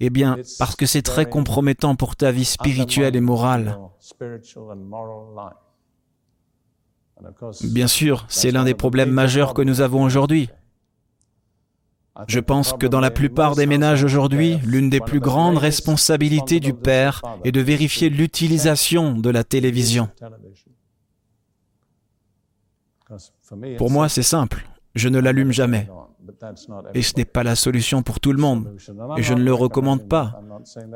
Eh 0.00 0.10
bien, 0.10 0.38
parce 0.58 0.76
que 0.76 0.86
c'est 0.86 1.02
très 1.02 1.26
compromettant 1.26 1.94
pour 1.94 2.16
ta 2.16 2.32
vie 2.32 2.44
spirituelle 2.46 3.16
et 3.16 3.20
morale. 3.20 3.78
Bien 7.64 7.86
sûr, 7.86 8.24
c'est 8.28 8.50
l'un 8.50 8.64
des 8.64 8.74
problèmes 8.74 9.10
majeurs 9.10 9.52
que 9.52 9.62
nous 9.62 9.82
avons 9.82 10.02
aujourd'hui. 10.02 10.48
Je 12.26 12.40
pense 12.40 12.72
que 12.72 12.86
dans 12.86 13.00
la 13.00 13.10
plupart 13.10 13.54
des 13.54 13.66
ménages 13.66 14.04
aujourd'hui, 14.04 14.58
l'une 14.64 14.90
des 14.90 15.00
plus 15.00 15.20
grandes 15.20 15.58
responsabilités 15.58 16.60
du 16.60 16.74
père 16.74 17.22
est 17.44 17.52
de 17.52 17.60
vérifier 17.60 18.10
l'utilisation 18.10 19.16
de 19.16 19.30
la 19.30 19.44
télévision. 19.44 20.08
Pour 23.78 23.90
moi, 23.90 24.08
c'est 24.08 24.22
simple. 24.22 24.66
Je 24.94 25.08
ne 25.08 25.18
l'allume 25.18 25.52
jamais. 25.52 25.88
Et 26.94 27.02
ce 27.02 27.16
n'est 27.16 27.24
pas 27.24 27.42
la 27.42 27.54
solution 27.54 28.02
pour 28.02 28.20
tout 28.20 28.32
le 28.32 28.40
monde. 28.40 28.76
Et 29.16 29.22
je 29.22 29.34
ne 29.34 29.42
le 29.42 29.54
recommande 29.54 30.08
pas. 30.08 30.40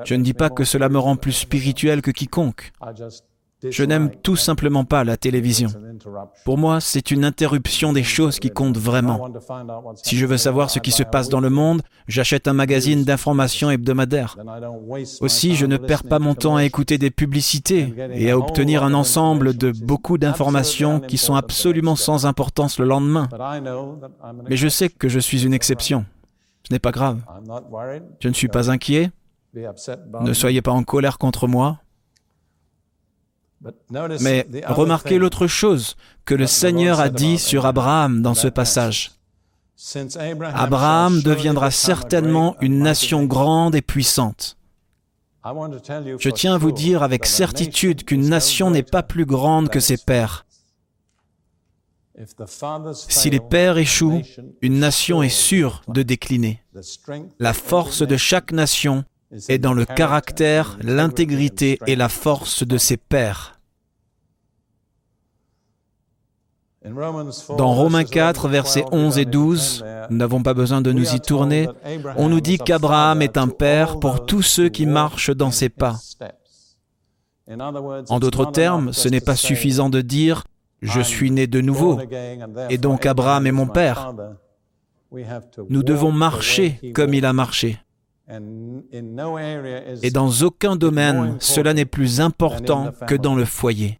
Je 0.05 0.15
ne 0.15 0.23
dis 0.23 0.35
pas 0.35 0.51
que 0.51 0.65
cela 0.65 0.89
me 0.89 0.99
rend 0.99 1.17
plus 1.17 1.33
spirituel 1.33 2.03
que 2.03 2.11
quiconque. 2.11 2.73
Je 3.71 3.85
n'aime 3.85 4.11
tout 4.23 4.37
simplement 4.37 4.85
pas 4.85 5.05
la 5.05 5.17
télévision. 5.17 5.69
Pour 6.45 6.59
moi, 6.59 6.81
c'est 6.81 7.11
une 7.11 7.25
interruption 7.25 7.93
des 7.93 8.03
choses 8.03 8.39
qui 8.39 8.51
comptent 8.51 8.79
vraiment. 8.79 9.29
Si 10.03 10.17
je 10.17 10.27
veux 10.27 10.37
savoir 10.37 10.71
ce 10.71 10.79
qui 10.79 10.91
se 10.91 11.03
passe 11.03 11.29
dans 11.29 11.41
le 11.41 11.51
monde, 11.51 11.83
j'achète 12.09 12.49
un 12.49 12.53
magazine 12.53 13.05
d'information 13.05 13.71
hebdomadaire. 13.71 14.37
Aussi, 15.21 15.55
je 15.55 15.67
ne 15.67 15.77
perds 15.77 16.05
pas 16.05 16.19
mon 16.19 16.35
temps 16.35 16.57
à 16.57 16.65
écouter 16.65 16.99
des 16.99 17.11
publicités 17.11 17.93
et 18.13 18.31
à 18.31 18.39
obtenir 18.39 18.83
un 18.85 18.95
ensemble 18.95 19.57
de 19.57 19.73
beaucoup 19.73 20.19
d'informations 20.19 21.01
qui 21.01 21.19
sont 21.19 21.35
absolument 21.35 21.97
sans 21.97 22.27
importance 22.27 22.79
le 22.79 22.87
lendemain. 22.87 23.29
Mais 24.49 24.57
je 24.57 24.69
sais 24.69 24.89
que 24.89 25.09
je 25.09 25.19
suis 25.19 25.45
une 25.45 25.55
exception. 25.55 26.05
Ce 26.67 26.73
n'est 26.73 26.79
pas 26.79 26.93
grave. 26.93 27.21
Je 28.21 28.29
ne 28.29 28.35
suis 28.35 28.49
pas 28.49 28.71
inquiet. 28.71 29.11
Ne 29.55 30.33
soyez 30.33 30.63
pas 30.63 30.73
en 30.73 30.83
colère 30.83 31.19
contre 31.19 31.47
moi. 31.47 31.79
Mais 34.21 34.47
remarquez 34.67 35.19
l'autre 35.19 35.47
chose 35.47 35.97
que 36.25 36.35
le 36.35 36.47
Seigneur 36.47 37.01
a 37.01 37.09
dit 37.09 37.39
sur 37.39 37.67
Abraham 37.67 38.23
dans 38.23 38.35
ce 38.35 38.49
passage. 38.49 39.13
Abraham 40.55 41.21
deviendra 41.23 41.71
certainement 41.71 42.57
une 42.61 42.79
nation 42.79 43.25
grande 43.25 43.75
et 43.75 43.83
puissante. 43.83 44.57
Je 45.45 46.31
tiens 46.31 46.55
à 46.55 46.59
vous 46.59 46.73
dire 46.73 47.03
avec 47.03 47.27
certitude 47.27 48.05
qu'une 48.05 48.29
nation 48.29 48.71
n'est 48.71 48.83
pas 48.83 49.03
plus 49.03 49.27
grande 49.27 49.69
que 49.69 49.81
ses 49.81 49.99
pères. 49.99 50.47
Si 53.09 53.29
les 53.29 53.41
pères 53.41 53.77
échouent, 53.77 54.23
une 54.63 54.79
nation 54.79 55.23
est 55.23 55.29
sûre 55.29 55.83
de 55.89 56.03
décliner. 56.03 56.63
La 57.39 57.53
force 57.53 58.03
de 58.03 58.17
chaque 58.17 58.53
nation 58.53 59.05
est 59.49 59.59
dans 59.59 59.75
le 59.75 59.85
caractère, 59.85 60.79
l'intégrité 60.81 61.79
et 61.87 61.97
la 61.97 62.09
force 62.09 62.65
de 62.65 62.79
ses 62.79 62.97
pères. 62.97 63.54
Dans 67.57 67.73
Romains 67.73 68.05
4, 68.05 68.49
versets 68.49 68.85
11 68.93 69.19
et 69.19 69.25
12, 69.25 69.85
nous 70.11 70.17
n'avons 70.19 70.43
pas 70.43 70.53
besoin 70.53 70.83
de 70.83 70.93
nous 70.93 71.15
y 71.15 71.21
tourner, 71.21 71.67
on 72.17 72.29
nous 72.29 72.43
dit 72.43 72.59
qu'Abraham 72.59 73.23
est 73.23 73.39
un 73.39 73.49
père 73.49 73.99
pour 73.99 74.27
tous 74.27 74.43
ceux 74.43 74.69
qui 74.69 74.85
marchent 74.85 75.31
dans 75.31 75.51
ses 75.51 75.71
pas. 75.71 75.97
En 77.49 78.19
d'autres 78.19 78.51
termes, 78.51 78.93
ce 78.93 79.09
n'est 79.09 79.23
pas 79.23 79.37
suffisant 79.37 79.89
de 79.89 80.03
dire 80.03 80.45
je 80.83 81.01
suis 81.01 81.31
né 81.31 81.47
de 81.47 81.63
nouveau, 81.63 81.99
et 82.69 82.77
donc 82.77 83.07
Abraham 83.07 83.47
est 83.47 83.53
mon 83.53 83.67
père. 83.67 84.13
Nous 85.71 85.83
devons 85.83 86.13
marcher 86.13 86.93
comme 86.95 87.15
il 87.15 87.25
a 87.25 87.33
marché. 87.33 87.79
Et 90.03 90.11
dans 90.11 90.31
aucun 90.43 90.77
domaine, 90.77 91.37
cela 91.41 91.73
n'est 91.73 91.85
plus 91.87 92.21
important 92.21 92.93
que 93.07 93.15
dans 93.15 93.35
le 93.35 93.47
foyer. 93.47 93.99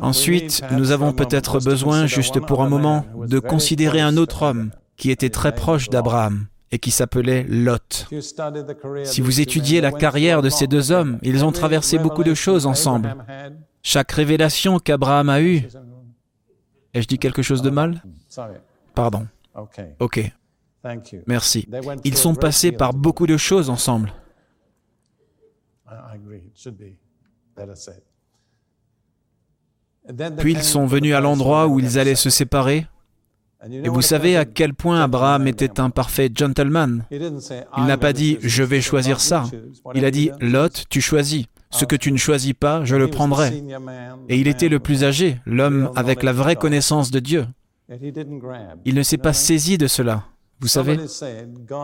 Ensuite, 0.00 0.62
nous 0.72 0.90
avons 0.90 1.12
peut-être 1.12 1.60
besoin, 1.60 2.06
juste 2.06 2.40
pour 2.40 2.62
un 2.62 2.68
moment, 2.68 3.04
de 3.26 3.38
considérer 3.38 4.00
un 4.00 4.16
autre 4.16 4.42
homme 4.42 4.70
qui 4.96 5.10
était 5.10 5.30
très 5.30 5.54
proche 5.54 5.88
d'Abraham 5.88 6.46
et 6.72 6.78
qui 6.78 6.90
s'appelait 6.90 7.44
Lot. 7.48 8.06
Si 9.04 9.20
vous 9.20 9.40
étudiez 9.40 9.80
la 9.80 9.92
carrière 9.92 10.42
de 10.42 10.50
ces 10.50 10.66
deux 10.66 10.92
hommes, 10.92 11.18
ils 11.22 11.44
ont 11.44 11.52
traversé 11.52 11.98
beaucoup 11.98 12.24
de 12.24 12.34
choses 12.34 12.66
ensemble. 12.66 13.16
Chaque 13.82 14.12
révélation 14.12 14.78
qu'Abraham 14.78 15.30
a 15.30 15.40
eue. 15.40 15.66
Ai-je 16.92 17.06
dit 17.06 17.18
quelque 17.18 17.42
chose 17.42 17.62
de 17.62 17.70
mal? 17.70 18.02
Pardon. 18.94 19.26
Ok. 19.98 20.32
Merci. 21.26 21.68
Ils 22.04 22.16
sont 22.16 22.34
passés 22.34 22.72
par 22.72 22.92
beaucoup 22.92 23.26
de 23.26 23.36
choses 23.36 23.70
ensemble. 23.70 24.12
Puis 30.38 30.52
ils 30.52 30.62
sont 30.62 30.86
venus 30.86 31.14
à 31.14 31.20
l'endroit 31.20 31.66
où 31.66 31.78
ils 31.78 31.98
allaient 31.98 32.14
se 32.14 32.30
séparer. 32.30 32.86
Et 33.70 33.88
vous 33.90 34.00
savez 34.00 34.36
à 34.36 34.46
quel 34.46 34.72
point 34.72 35.02
Abraham 35.02 35.46
était 35.46 35.80
un 35.80 35.90
parfait 35.90 36.30
gentleman. 36.34 37.04
Il 37.10 37.84
n'a 37.84 37.98
pas 37.98 38.14
dit⁇ 38.14 38.36
Je 38.40 38.62
vais 38.62 38.80
choisir 38.80 39.20
ça⁇ 39.20 39.44
Il 39.94 40.04
a 40.04 40.10
dit⁇ 40.10 40.30
Lot, 40.44 40.84
tu 40.88 41.00
choisis. 41.00 41.44
Ce 41.70 41.84
que 41.84 41.94
tu 41.94 42.10
ne 42.10 42.16
choisis 42.16 42.54
pas, 42.54 42.84
je 42.84 42.96
le 42.96 43.08
prendrai. 43.08 43.62
Et 44.28 44.38
il 44.38 44.48
était 44.48 44.68
le 44.68 44.80
plus 44.80 45.04
âgé, 45.04 45.40
l'homme 45.46 45.90
avec 45.94 46.22
la 46.22 46.32
vraie 46.32 46.56
connaissance 46.56 47.10
de 47.10 47.20
Dieu. 47.20 47.46
Il 48.84 48.94
ne 48.94 49.02
s'est 49.02 49.18
pas 49.18 49.32
saisi 49.32 49.76
de 49.76 49.86
cela. 49.86 50.24
Vous 50.60 50.68
savez, 50.68 50.98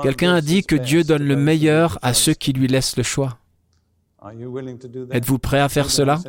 quelqu'un 0.02 0.34
a 0.34 0.40
dit 0.40 0.62
que 0.64 0.76
Dieu 0.76 1.04
donne 1.04 1.24
le 1.24 1.36
meilleur 1.36 1.98
à 2.02 2.14
ceux 2.14 2.34
qui 2.34 2.52
lui 2.52 2.68
laissent 2.68 2.96
le 2.96 3.02
choix. 3.02 3.38
Êtes-vous 5.10 5.38
prêt 5.38 5.60
à 5.60 5.68
faire 5.68 5.90
cela? 5.90 6.20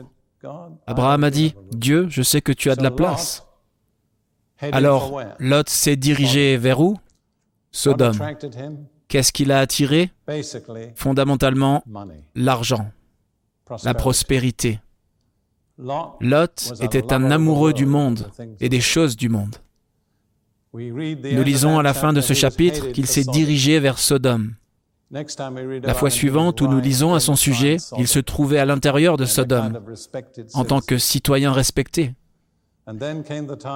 Abraham 0.85 1.23
a 1.23 1.29
dit, 1.29 1.55
Dieu, 1.71 2.07
je 2.09 2.21
sais 2.21 2.41
que 2.41 2.51
tu 2.51 2.69
as 2.69 2.75
de 2.75 2.83
la 2.83 2.91
place. 2.91 3.45
Alors, 4.59 5.21
Lot 5.39 5.69
s'est 5.69 5.95
dirigé 5.95 6.57
vers 6.57 6.79
où? 6.81 6.97
Sodome. 7.71 8.17
Qu'est-ce 9.07 9.31
qui 9.31 9.45
l'a 9.45 9.59
attiré? 9.59 10.11
Fondamentalement, 10.95 11.83
l'argent 12.35 12.91
la 13.83 13.93
prospérité. 13.93 14.79
Lot 15.77 16.73
était 16.81 17.13
un 17.13 17.29
amoureux 17.31 17.73
du 17.73 17.85
monde 17.85 18.31
et 18.59 18.69
des 18.69 18.81
choses 18.81 19.15
du 19.15 19.29
monde. 19.29 19.57
Nous 20.73 21.43
lisons 21.43 21.79
à 21.79 21.83
la 21.83 21.93
fin 21.93 22.13
de 22.13 22.21
ce 22.21 22.33
chapitre 22.33 22.91
qu'il 22.91 23.07
s'est 23.07 23.23
dirigé 23.23 23.79
vers 23.79 23.99
Sodome. 23.99 24.55
La 25.09 25.93
fois 25.93 26.09
suivante 26.09 26.59
où 26.61 26.67
nous 26.67 26.79
lisons 26.79 27.13
à 27.13 27.19
son 27.19 27.35
sujet, 27.35 27.77
il 27.97 28.07
se 28.07 28.19
trouvait 28.19 28.59
à 28.59 28.65
l'intérieur 28.65 29.15
de 29.17 29.25
Sodome, 29.25 29.79
en 30.53 30.65
tant 30.65 30.81
que 30.81 30.97
citoyen 30.97 31.53
respecté. 31.53 32.13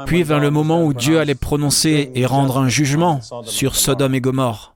Puis 0.06 0.24
vint 0.24 0.40
le 0.40 0.52
moment 0.52 0.84
où 0.84 0.94
Dieu 0.94 1.20
allait 1.20 1.36
prononcer 1.36 2.12
et 2.16 2.26
rendre 2.26 2.58
un 2.58 2.70
jugement 2.70 3.20
sur 3.44 3.76
Sodome 3.76 4.16
et 4.16 4.22
Gomorre. 4.22 4.76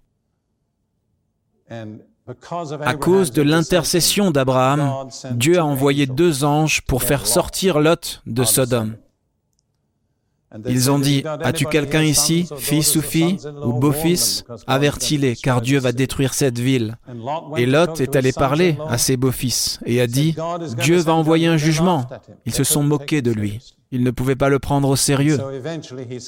À 1.70 2.96
cause 2.96 3.32
de 3.32 3.42
l'intercession 3.42 4.32
d'Abraham, 4.32 5.08
Dieu 5.32 5.60
a 5.60 5.66
envoyé 5.66 6.06
deux 6.08 6.44
anges 6.44 6.82
pour 6.82 7.04
faire 7.04 7.28
sortir 7.28 7.80
Lot 7.80 8.22
de 8.26 8.44
Sodome. 8.44 8.96
Ils 10.68 10.92
ont 10.92 11.00
dit, 11.00 11.24
As-tu 11.42 11.66
quelqu'un 11.66 12.04
ici, 12.04 12.48
fils 12.58 12.96
ou 12.96 13.02
fille, 13.02 13.38
ou 13.64 13.74
beau-fils? 13.74 14.44
Avertis-les, 14.68 15.36
car 15.36 15.62
Dieu 15.62 15.80
va 15.80 15.92
détruire 15.92 16.34
cette 16.34 16.60
ville. 16.60 16.96
Et 17.58 17.66
Lot 17.66 18.00
est 18.00 18.16
allé 18.16 18.32
parler 18.32 18.78
à 18.88 18.98
ses 18.98 19.18
beaux-fils 19.18 19.80
et 19.86 20.02
a 20.02 20.08
dit, 20.08 20.36
Dieu 20.82 20.98
va 20.98 21.14
envoyer 21.14 21.48
un 21.48 21.58
jugement. 21.58 22.06
Ils 22.46 22.54
se 22.54 22.64
sont 22.64 22.84
moqués 22.84 23.22
de 23.22 23.32
lui. 23.32 23.60
Il 23.92 24.04
ne 24.04 24.12
pouvait 24.12 24.36
pas 24.36 24.50
le 24.50 24.60
prendre 24.60 24.90
au 24.90 24.96
sérieux. 24.96 25.40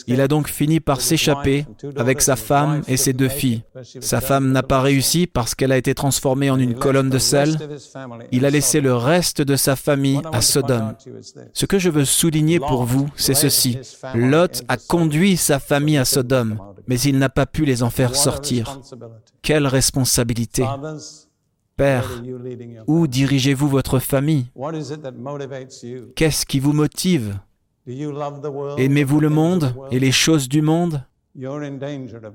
Il 0.07 0.21
a 0.21 0.27
donc 0.27 0.47
fini 0.47 0.79
par 0.79 1.01
s'échapper 1.01 1.65
avec 1.95 2.21
sa 2.21 2.35
femme 2.35 2.81
et 2.87 2.97
ses 2.97 3.13
deux 3.13 3.29
filles. 3.29 3.63
Sa 3.99 4.21
femme 4.21 4.51
n'a 4.51 4.63
pas 4.63 4.81
réussi 4.81 5.27
parce 5.27 5.55
qu'elle 5.55 5.71
a 5.71 5.77
été 5.77 5.95
transformée 5.95 6.49
en 6.49 6.59
une 6.59 6.75
colonne 6.75 7.09
de 7.09 7.17
sel. 7.17 7.57
Il 8.31 8.45
a 8.45 8.49
laissé 8.49 8.79
le 8.79 8.95
reste 8.95 9.41
de 9.41 9.55
sa 9.55 9.75
famille 9.75 10.21
à 10.31 10.41
Sodome. 10.41 10.93
Ce 11.53 11.65
que 11.65 11.79
je 11.79 11.89
veux 11.89 12.05
souligner 12.05 12.59
pour 12.59 12.83
vous, 12.83 13.09
c'est 13.15 13.33
ceci. 13.33 13.79
Lot 14.13 14.63
a 14.67 14.77
conduit 14.77 15.35
sa 15.35 15.59
famille 15.59 15.97
à 15.97 16.05
Sodome, 16.05 16.59
mais 16.87 16.99
il 16.99 17.17
n'a 17.17 17.29
pas 17.29 17.45
pu 17.45 17.65
les 17.65 17.83
en 17.83 17.89
faire 17.89 18.15
sortir. 18.15 18.79
Quelle 19.41 19.67
responsabilité. 19.67 20.63
Père, 21.75 22.23
où 22.87 23.05
dirigez-vous 23.05 23.67
votre 23.67 23.99
famille? 23.99 24.47
Qu'est-ce 26.15 26.45
qui 26.45 26.59
vous 26.59 26.73
motive? 26.73 27.37
Aimez-vous 27.87 29.19
le 29.19 29.29
monde 29.29 29.73
et 29.91 29.99
les 29.99 30.11
choses 30.11 30.49
du 30.49 30.61
monde? 30.61 31.03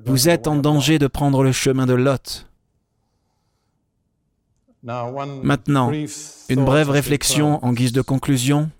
Vous 0.06 0.28
êtes 0.28 0.46
en 0.46 0.56
danger 0.56 0.98
de 0.98 1.06
prendre 1.06 1.42
le 1.42 1.52
chemin 1.52 1.86
de 1.86 1.94
Lot. 1.94 2.46
Maintenant, 4.82 5.92
une 6.48 6.64
brève 6.64 6.90
réflexion 6.90 7.64
en 7.64 7.72
guise 7.72 7.92
de 7.92 8.02
conclusion. 8.02 8.70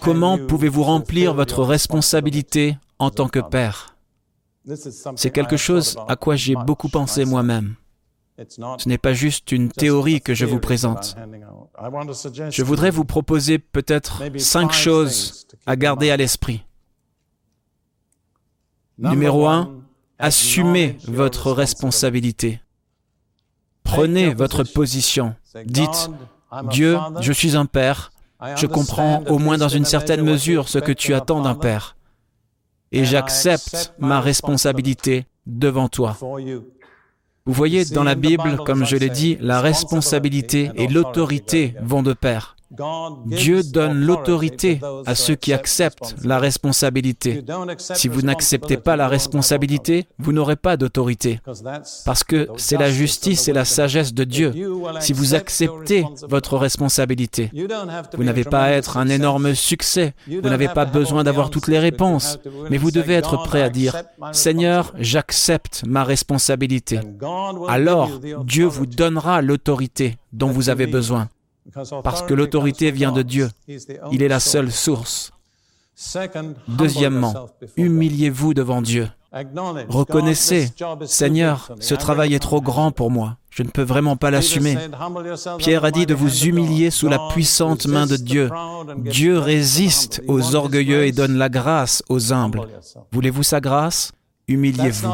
Comment 0.00 0.38
pouvez-vous 0.38 0.82
remplir 0.82 1.34
votre 1.34 1.62
responsabilité 1.64 2.78
en 2.98 3.10
tant 3.10 3.28
que 3.28 3.40
père? 3.40 3.96
C'est 5.16 5.30
quelque 5.30 5.56
chose 5.56 5.98
à 6.08 6.16
quoi 6.16 6.36
j'ai 6.36 6.54
beaucoup 6.54 6.88
pensé 6.88 7.24
moi-même. 7.24 7.74
Ce 8.38 8.88
n'est 8.88 8.98
pas 8.98 9.12
juste 9.12 9.52
une 9.52 9.68
théorie 9.68 10.20
que 10.20 10.34
je 10.34 10.46
vous 10.46 10.58
présente. 10.58 11.16
Je 12.50 12.62
voudrais 12.62 12.90
vous 12.90 13.04
proposer 13.04 13.58
peut-être 13.58 14.22
cinq 14.38 14.72
choses 14.72 15.46
à 15.66 15.76
garder 15.76 16.10
à 16.10 16.16
l'esprit. 16.16 16.64
Numéro 18.98 19.46
un, 19.48 19.82
assumez 20.18 20.96
votre 21.06 21.52
responsabilité. 21.52 22.60
Prenez 23.84 24.32
votre 24.32 24.62
position. 24.64 25.34
Dites, 25.66 26.10
Dieu, 26.70 26.98
je 27.20 27.32
suis 27.32 27.56
un 27.56 27.66
père. 27.66 28.12
Je 28.56 28.66
comprends 28.66 29.22
au 29.24 29.38
moins 29.38 29.58
dans 29.58 29.68
une 29.68 29.84
certaine 29.84 30.22
mesure 30.22 30.68
ce 30.68 30.78
que 30.78 30.92
tu 30.92 31.14
attends 31.14 31.42
d'un 31.42 31.54
père. 31.54 31.96
Et 32.92 33.04
j'accepte 33.04 33.94
ma 33.98 34.20
responsabilité 34.20 35.26
devant 35.46 35.88
toi. 35.88 36.16
Vous 37.44 37.52
voyez, 37.52 37.84
dans 37.86 38.04
la 38.04 38.14
Bible, 38.14 38.56
comme 38.64 38.84
je 38.84 38.96
l'ai 38.96 39.10
dit, 39.10 39.36
la 39.40 39.60
responsabilité 39.60 40.70
et 40.76 40.86
l'autorité 40.86 41.74
vont 41.82 42.04
de 42.04 42.12
pair. 42.12 42.51
Dieu 43.26 43.62
donne 43.62 44.00
l'autorité 44.00 44.80
à 45.06 45.14
ceux 45.14 45.34
qui 45.34 45.52
acceptent 45.52 46.14
la 46.24 46.38
responsabilité. 46.38 47.44
Si 47.78 48.08
vous 48.08 48.22
n'acceptez 48.22 48.76
pas 48.76 48.96
la 48.96 49.08
responsabilité, 49.08 50.06
vous 50.18 50.32
n'aurez 50.32 50.56
pas 50.56 50.76
d'autorité. 50.76 51.40
Parce 52.04 52.24
que 52.24 52.48
c'est 52.56 52.78
la 52.78 52.90
justice 52.90 53.48
et 53.48 53.52
la 53.52 53.64
sagesse 53.64 54.14
de 54.14 54.24
Dieu. 54.24 54.52
Si 55.00 55.12
vous 55.12 55.34
acceptez 55.34 56.04
votre 56.28 56.56
responsabilité, 56.56 57.50
vous 58.14 58.24
n'avez 58.24 58.44
pas 58.44 58.64
à 58.64 58.70
être 58.70 58.96
un 58.96 59.08
énorme 59.08 59.54
succès, 59.54 60.14
vous 60.26 60.48
n'avez 60.48 60.68
pas 60.68 60.84
besoin 60.84 61.24
d'avoir 61.24 61.50
toutes 61.50 61.68
les 61.68 61.78
réponses, 61.78 62.38
mais 62.70 62.78
vous 62.78 62.90
devez 62.90 63.14
être 63.14 63.42
prêt 63.42 63.62
à 63.62 63.70
dire, 63.70 64.02
Seigneur, 64.32 64.92
j'accepte 64.98 65.84
ma 65.86 66.04
responsabilité. 66.04 67.00
Alors, 67.68 68.10
Dieu 68.44 68.66
vous 68.66 68.86
donnera 68.86 69.42
l'autorité 69.42 70.16
dont 70.32 70.50
vous 70.50 70.70
avez 70.70 70.86
besoin 70.86 71.28
parce 72.02 72.22
que 72.22 72.34
l'autorité 72.34 72.90
vient 72.90 73.12
de 73.12 73.22
Dieu. 73.22 73.50
Il 74.10 74.22
est 74.22 74.28
la 74.28 74.40
seule 74.40 74.72
source. 74.72 75.32
Deuxièmement, 76.68 77.48
humiliez-vous 77.76 78.54
devant 78.54 78.82
Dieu. 78.82 79.08
Reconnaissez, 79.88 80.70
Seigneur, 81.06 81.72
ce 81.80 81.94
travail 81.94 82.34
est 82.34 82.38
trop 82.38 82.60
grand 82.60 82.90
pour 82.90 83.10
moi. 83.10 83.36
Je 83.50 83.62
ne 83.62 83.68
peux 83.68 83.82
vraiment 83.82 84.16
pas 84.16 84.30
l'assumer. 84.30 84.76
Pierre 85.58 85.84
a 85.84 85.90
dit 85.90 86.06
de 86.06 86.14
vous 86.14 86.44
humilier 86.46 86.90
sous 86.90 87.08
la 87.08 87.18
puissante 87.30 87.86
main 87.86 88.06
de 88.06 88.16
Dieu. 88.16 88.50
Dieu 88.96 89.38
résiste 89.38 90.22
aux 90.26 90.54
orgueilleux 90.54 91.04
et 91.04 91.12
donne 91.12 91.36
la 91.36 91.48
grâce 91.48 92.02
aux 92.08 92.32
humbles. 92.32 92.66
Voulez-vous 93.12 93.42
sa 93.42 93.60
grâce? 93.60 94.12
Humiliez-vous. 94.52 95.08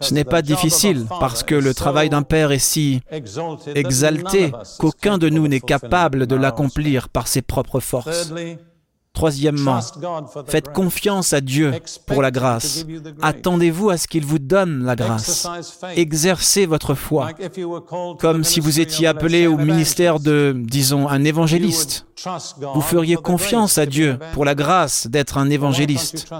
Ce 0.00 0.14
n'est 0.14 0.24
pas 0.24 0.42
difficile 0.42 1.06
parce 1.20 1.42
que 1.42 1.54
le 1.54 1.74
travail 1.74 2.08
d'un 2.10 2.22
père 2.22 2.52
est 2.52 2.58
si 2.58 3.00
exalté 3.74 4.52
qu'aucun 4.78 5.18
de 5.18 5.28
nous 5.28 5.48
n'est 5.48 5.60
capable 5.60 6.26
de 6.26 6.36
l'accomplir 6.36 7.08
par 7.08 7.28
ses 7.28 7.42
propres 7.42 7.80
forces. 7.80 8.32
Troisièmement, 9.16 9.80
faites 10.46 10.74
confiance 10.74 11.32
à 11.32 11.40
Dieu 11.40 11.72
pour 12.06 12.20
la 12.20 12.30
grâce. 12.30 12.84
Attendez-vous 13.22 13.88
à 13.88 13.96
ce 13.96 14.06
qu'il 14.06 14.26
vous 14.26 14.38
donne 14.38 14.84
la 14.84 14.94
grâce. 14.94 15.48
Exercez 15.96 16.66
votre 16.66 16.94
foi, 16.94 17.30
comme 18.20 18.44
si 18.44 18.60
vous 18.60 18.78
étiez 18.78 19.06
appelé 19.06 19.46
au 19.46 19.56
ministère 19.56 20.20
de, 20.20 20.54
disons, 20.54 21.08
un 21.08 21.24
évangéliste. 21.24 22.04
Vous 22.74 22.80
feriez 22.82 23.16
confiance 23.16 23.78
à 23.78 23.86
Dieu 23.86 24.18
pour 24.32 24.44
la 24.44 24.54
grâce 24.54 25.06
d'être 25.06 25.38
un 25.38 25.48
évangéliste. 25.48 26.30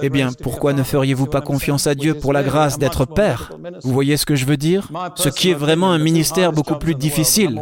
Eh 0.00 0.08
bien, 0.08 0.30
pourquoi 0.42 0.72
ne 0.74 0.82
feriez-vous 0.84 1.26
pas 1.26 1.40
confiance 1.40 1.88
à 1.88 1.96
Dieu 1.96 2.14
pour 2.14 2.32
la 2.32 2.44
grâce 2.44 2.78
d'être 2.78 3.04
père? 3.04 3.50
Vous 3.82 3.92
voyez 3.92 4.16
ce 4.16 4.26
que 4.26 4.36
je 4.36 4.46
veux 4.46 4.56
dire? 4.56 4.88
Ce 5.16 5.28
qui 5.28 5.50
est 5.50 5.54
vraiment 5.54 5.90
un 5.90 5.98
ministère 5.98 6.52
beaucoup 6.52 6.76
plus 6.76 6.94
difficile. 6.94 7.60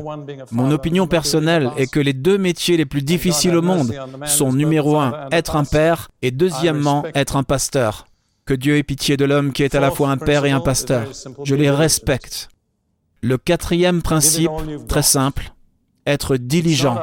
Mon 0.52 0.70
opinion 0.70 1.06
personnelle 1.06 1.70
est 1.78 1.90
que 1.90 2.00
les 2.00 2.12
deux 2.12 2.36
métiers 2.36 2.76
les 2.76 2.86
plus 2.86 3.02
difficiles 3.02 3.56
au 3.56 3.62
monde 3.62 3.94
sont 4.26 4.49
numéro 4.52 4.98
un, 4.98 5.28
être 5.32 5.56
un 5.56 5.64
père, 5.64 6.08
et 6.22 6.30
deuxièmement, 6.30 7.04
être 7.14 7.36
un 7.36 7.42
pasteur. 7.42 8.06
Que 8.44 8.54
Dieu 8.54 8.76
ait 8.76 8.82
pitié 8.82 9.16
de 9.16 9.24
l'homme 9.24 9.52
qui 9.52 9.62
est 9.62 9.74
à 9.74 9.80
la 9.80 9.90
fois 9.90 10.10
un 10.10 10.16
père 10.16 10.44
et 10.44 10.50
un 10.50 10.60
pasteur. 10.60 11.08
Je 11.44 11.54
les 11.54 11.70
respecte. 11.70 12.48
Le 13.22 13.38
quatrième 13.38 14.02
principe, 14.02 14.50
très 14.88 15.02
simple, 15.02 15.52
être 16.06 16.36
diligent. 16.36 16.98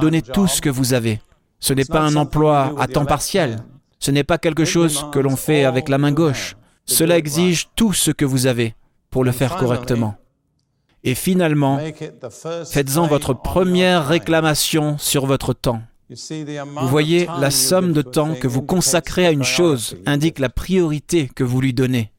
Donnez 0.00 0.22
tout 0.22 0.46
ce 0.46 0.60
que 0.60 0.68
vous 0.68 0.92
avez. 0.92 1.20
Ce 1.60 1.72
n'est 1.72 1.84
pas 1.84 2.00
un 2.00 2.16
emploi 2.16 2.74
à 2.78 2.86
temps 2.86 3.06
partiel. 3.06 3.58
Ce 3.98 4.10
n'est 4.10 4.24
pas 4.24 4.38
quelque 4.38 4.64
chose 4.64 5.06
que 5.12 5.18
l'on 5.18 5.36
fait 5.36 5.64
avec 5.64 5.88
la 5.88 5.98
main 5.98 6.12
gauche. 6.12 6.56
Cela 6.86 7.18
exige 7.18 7.68
tout 7.74 7.92
ce 7.92 8.10
que 8.10 8.24
vous 8.24 8.46
avez 8.46 8.74
pour 9.10 9.24
le 9.24 9.32
faire 9.32 9.56
correctement. 9.56 10.16
Et 11.04 11.14
finalement, 11.14 11.78
faites-en 12.70 13.06
votre 13.06 13.32
première 13.32 14.06
réclamation 14.06 14.98
sur 14.98 15.26
votre 15.26 15.52
temps. 15.52 15.82
Vous 16.10 16.88
voyez, 16.88 17.26
la 17.26 17.50
somme 17.50 17.92
de 17.92 18.02
temps 18.02 18.34
que 18.34 18.48
vous 18.48 18.62
consacrez 18.62 19.26
à 19.26 19.30
une 19.30 19.44
chose 19.44 19.96
indique 20.06 20.38
la 20.38 20.48
priorité 20.48 21.28
que 21.28 21.44
vous 21.44 21.60
lui 21.60 21.74
donnez. 21.74 22.12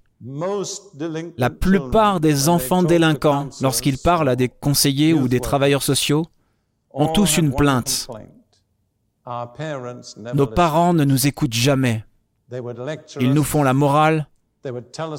La 1.37 1.49
plupart 1.49 2.19
des 2.19 2.49
enfants 2.49 2.83
délinquants, 2.83 3.49
lorsqu'ils 3.61 3.97
parlent 3.97 4.29
à 4.29 4.35
des 4.35 4.49
conseillers 4.49 5.13
ou 5.13 5.27
des 5.27 5.39
travailleurs 5.39 5.83
sociaux, 5.83 6.25
ont 6.91 7.07
tous 7.07 7.37
une 7.37 7.53
plainte. 7.53 8.07
Nos 10.33 10.47
parents 10.47 10.93
ne 10.93 11.03
nous 11.03 11.27
écoutent 11.27 11.53
jamais. 11.53 12.03
Ils 13.19 13.33
nous 13.33 13.43
font 13.43 13.63
la 13.63 13.73
morale, 13.73 14.27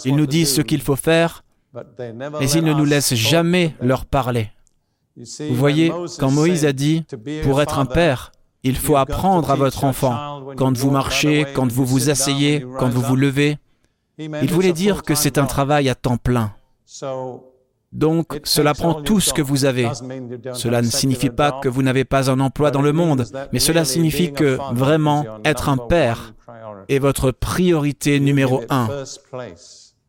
ils 0.05 0.17
nous 0.17 0.27
disent 0.27 0.55
ce 0.55 0.61
qu'il 0.61 0.83
faut 0.83 0.97
faire, 0.97 1.45
mais 1.75 2.51
ils 2.53 2.65
ne 2.65 2.73
nous 2.73 2.85
laissent 2.85 3.15
jamais 3.15 3.75
leur 3.81 4.05
parler. 4.05 4.51
Vous 5.17 5.55
voyez, 5.55 5.93
quand 6.19 6.31
Moïse 6.31 6.65
a 6.65 6.73
dit, 6.73 7.05
pour 7.43 7.63
être 7.63 7.79
un 7.79 7.87
père, 7.87 8.33
il 8.63 8.77
faut 8.77 8.97
apprendre 8.97 9.51
à 9.51 9.57
votre 9.57 9.85
enfant, 9.85 10.53
quand 10.57 10.77
vous 10.77 10.91
marchez, 10.91 11.47
quand 11.55 11.71
vous 11.71 11.85
vous 11.85 12.11
asseyez, 12.11 12.65
quand 12.79 12.89
vous 12.89 13.01
vous 13.01 13.17
levez. 13.17 13.59
Il 14.19 14.53
voulait 14.53 14.73
dire 14.73 15.03
que 15.03 15.15
c'est 15.15 15.39
un 15.39 15.47
travail 15.47 15.89
à 15.89 15.95
temps 15.95 16.19
plein. 16.19 16.53
Donc, 17.93 18.39
cela 18.45 18.75
prend 18.75 18.95
tout 18.95 19.19
ce 19.19 19.33
que 19.33 19.43
vous 19.43 19.65
avez. 19.65 19.89
Cela 20.53 20.83
ne 20.83 20.87
signifie 20.87 21.31
pas 21.31 21.59
que 21.61 21.69
vous 21.69 21.83
n'avez 21.83 22.05
pas 22.05 22.31
un 22.31 22.39
emploi 22.39 22.71
dans 22.71 22.83
le 22.83 22.93
monde, 22.93 23.27
mais 23.53 23.59
cela 23.59 23.85
signifie 23.85 24.33
que 24.33 24.59
vraiment 24.73 25.25
être 25.45 25.69
un 25.69 25.77
père 25.77 26.35
est 26.89 26.99
votre 26.99 27.31
priorité 27.33 28.21
numéro 28.21 28.63
un. 28.71 28.89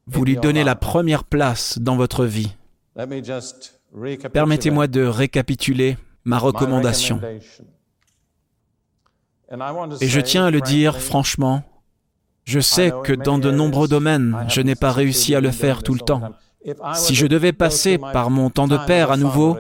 Vous 0.08 0.26
lui 0.26 0.36
donnez 0.36 0.64
la 0.64 0.76
première 0.76 1.24
place 1.24 1.80
dans 1.80 1.96
votre 1.96 2.26
vie. 2.26 2.56
Permettez-moi 4.34 4.88
de 4.88 5.04
récapituler 5.04 5.98
ma 6.24 6.38
recommandation. 6.38 7.20
Et 10.02 10.08
je 10.08 10.22
tiens 10.22 10.46
à 10.46 10.52
le 10.52 10.62
dire 10.62 11.00
franchement, 11.00 11.64
je 12.46 12.60
sais 12.60 12.92
que 13.04 13.14
dans 13.14 13.38
de 13.38 13.52
nombreux 13.52 13.88
domaines, 13.88 14.46
je 14.48 14.62
n'ai 14.62 14.76
pas 14.76 14.92
réussi 14.92 15.36
à 15.36 15.42
le 15.42 15.52
faire 15.52 15.84
tout 15.84 15.94
le 15.94 16.00
temps. 16.00 16.22
Si 16.94 17.16
je 17.16 17.28
devais 17.28 17.54
passer 17.54 17.98
par 17.98 18.30
mon 18.30 18.50
temps 18.50 18.68
de 18.68 18.78
père 18.86 19.12
à 19.12 19.18
nouveau, 19.18 19.58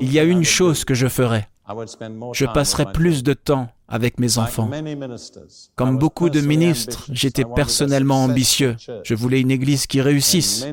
il 0.00 0.12
y 0.12 0.18
a 0.18 0.24
une 0.24 0.44
chose 0.44 0.84
que 0.84 0.94
je 0.94 1.08
ferais. 1.08 1.48
Je 2.32 2.46
passerais 2.46 2.92
plus 2.92 3.22
de 3.22 3.32
temps 3.32 3.68
avec 3.88 4.18
mes 4.18 4.38
enfants. 4.38 4.70
Comme 5.74 5.98
beaucoup 5.98 6.30
de 6.30 6.40
ministres, 6.40 7.06
j'étais 7.12 7.44
personnellement 7.44 8.24
ambitieux. 8.24 8.76
Je 9.04 9.14
voulais 9.14 9.40
une 9.40 9.50
Église 9.50 9.86
qui 9.86 10.00
réussisse. 10.00 10.66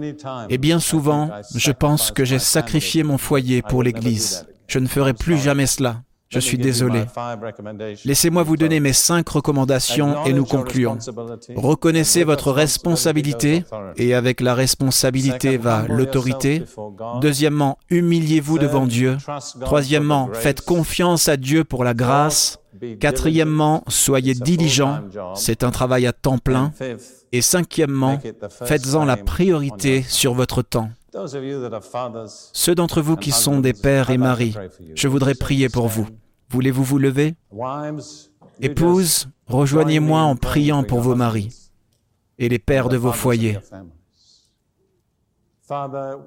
Et 0.49 0.57
bien 0.57 0.79
souvent, 0.79 1.29
je 1.55 1.71
pense 1.71 2.11
que 2.11 2.25
j'ai 2.25 2.39
sacrifié 2.39 3.03
mon 3.03 3.17
foyer 3.17 3.61
pour 3.61 3.83
l'Église. 3.83 4.47
Je 4.67 4.79
ne 4.79 4.87
ferai 4.87 5.13
plus 5.13 5.37
jamais 5.37 5.67
cela. 5.67 6.01
Je 6.33 6.39
suis 6.39 6.57
désolé. 6.57 7.05
Laissez-moi 8.05 8.41
vous 8.43 8.57
donner 8.57 8.79
mes 8.79 8.93
cinq 8.93 9.29
recommandations 9.29 10.25
et 10.25 10.33
nous 10.33 10.45
concluons. 10.45 10.97
Reconnaissez 11.55 12.23
votre 12.23 12.51
responsabilité 12.51 13.63
et 13.97 14.15
avec 14.15 14.41
la 14.41 14.55
responsabilité 14.55 15.57
va 15.57 15.85
l'autorité. 15.87 16.63
Deuxièmement, 17.21 17.77
humiliez-vous 17.89 18.57
devant 18.57 18.87
Dieu. 18.87 19.17
Troisièmement, 19.61 20.29
faites 20.33 20.61
confiance 20.61 21.27
à 21.27 21.37
Dieu 21.37 21.63
pour 21.63 21.83
la 21.83 21.93
grâce. 21.93 22.59
Quatrièmement, 22.99 23.83
soyez 23.87 24.33
diligents. 24.33 25.01
C'est 25.35 25.63
un 25.63 25.71
travail 25.71 26.07
à 26.07 26.13
temps 26.13 26.39
plein. 26.39 26.71
Et 27.31 27.41
cinquièmement, 27.41 28.19
faites-en 28.65 29.05
la 29.05 29.17
priorité 29.17 30.03
sur 30.03 30.33
votre 30.33 30.61
temps. 30.63 30.89
Ceux 32.53 32.75
d'entre 32.75 33.01
vous 33.01 33.15
qui 33.15 33.31
sont 33.31 33.59
des 33.59 33.73
pères 33.73 34.09
et 34.09 34.17
maris, 34.17 34.55
je 34.95 35.07
voudrais 35.07 35.35
prier 35.35 35.69
pour 35.69 35.87
vous. 35.87 36.07
Voulez-vous 36.53 36.83
vous 36.83 36.99
lever? 36.99 37.33
Épouses, 38.61 39.27
rejoignez-moi 39.47 40.21
en 40.21 40.35
priant 40.35 40.83
pour 40.83 41.01
vos 41.01 41.15
maris 41.15 41.71
et 42.37 42.47
les 42.47 42.59
pères 42.59 42.89
de 42.89 42.97
vos 42.97 43.11
foyers. 43.11 43.57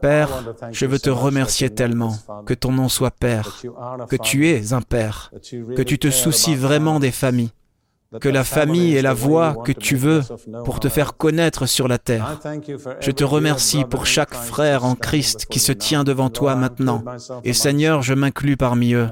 Père, 0.01 0.57
je 0.73 0.87
veux 0.87 0.99
te 0.99 1.11
remercier 1.11 1.71
tellement 1.71 2.17
que 2.45 2.55
ton 2.55 2.73
nom 2.73 2.89
soit 2.89 3.13
Père, 3.13 3.63
que 4.09 4.17
tu 4.17 4.49
es 4.49 4.73
un 4.73 4.83
Père, 4.83 5.31
que 5.77 5.83
tu 5.83 5.99
te 6.01 6.11
soucies 6.11 6.57
vraiment 6.57 6.99
des 6.99 7.13
familles, 7.13 7.53
que 8.21 8.29
la 8.29 8.45
famille 8.45 8.95
est 8.95 9.03
la 9.03 9.15
voie 9.15 9.57
que 9.65 9.73
tu 9.73 9.97
veux 9.97 10.23
pour 10.65 10.81
te 10.81 10.89
faire 10.89 11.17
connaître 11.17 11.67
sur 11.67 11.89
la 11.89 11.99
terre. 11.99 12.39
Je 13.01 13.11
te 13.11 13.25
remercie 13.25 13.85
pour 13.85 14.07
chaque 14.07 14.35
frère 14.35 14.85
en 14.85 14.95
Christ 14.95 15.47
qui 15.51 15.59
se 15.59 15.73
tient 15.73 16.05
devant 16.05 16.31
toi 16.31 16.55
maintenant. 16.55 17.03
Et 17.45 17.53
Seigneur, 17.53 18.03
je 18.03 18.15
m'inclus 18.15 18.57
parmi 18.57 18.95
eux. 18.95 19.09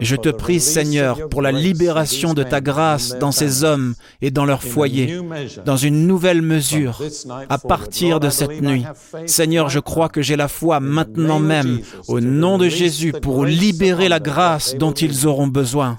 Je 0.00 0.16
te 0.16 0.28
prie, 0.28 0.60
Seigneur, 0.60 1.28
pour 1.28 1.42
la 1.42 1.52
libération 1.52 2.34
de 2.34 2.42
ta 2.42 2.60
grâce 2.60 3.16
dans 3.18 3.32
ces 3.32 3.64
hommes 3.64 3.94
et 4.20 4.30
dans 4.30 4.44
leur 4.44 4.62
foyer, 4.62 5.20
dans 5.64 5.76
une 5.76 6.06
nouvelle 6.06 6.42
mesure, 6.42 7.00
à 7.48 7.58
partir 7.58 8.20
de 8.20 8.30
cette 8.30 8.62
nuit. 8.62 8.84
Seigneur, 9.26 9.68
je 9.68 9.80
crois 9.80 10.08
que 10.08 10.22
j'ai 10.22 10.36
la 10.36 10.48
foi 10.48 10.80
maintenant 10.80 11.38
même, 11.38 11.80
au 12.08 12.20
nom 12.20 12.58
de 12.58 12.68
Jésus, 12.68 13.12
pour 13.12 13.44
libérer 13.44 14.08
la 14.08 14.20
grâce 14.20 14.74
dont 14.76 14.92
ils 14.92 15.26
auront 15.26 15.46
besoin. 15.46 15.98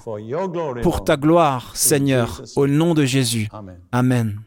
Pour 0.82 1.04
ta 1.04 1.16
gloire, 1.16 1.70
Seigneur. 1.74 1.93
Seigneur, 1.94 2.42
au 2.56 2.66
nom 2.66 2.92
de 2.94 3.04
Jésus. 3.04 3.48
Amen. 3.92 4.40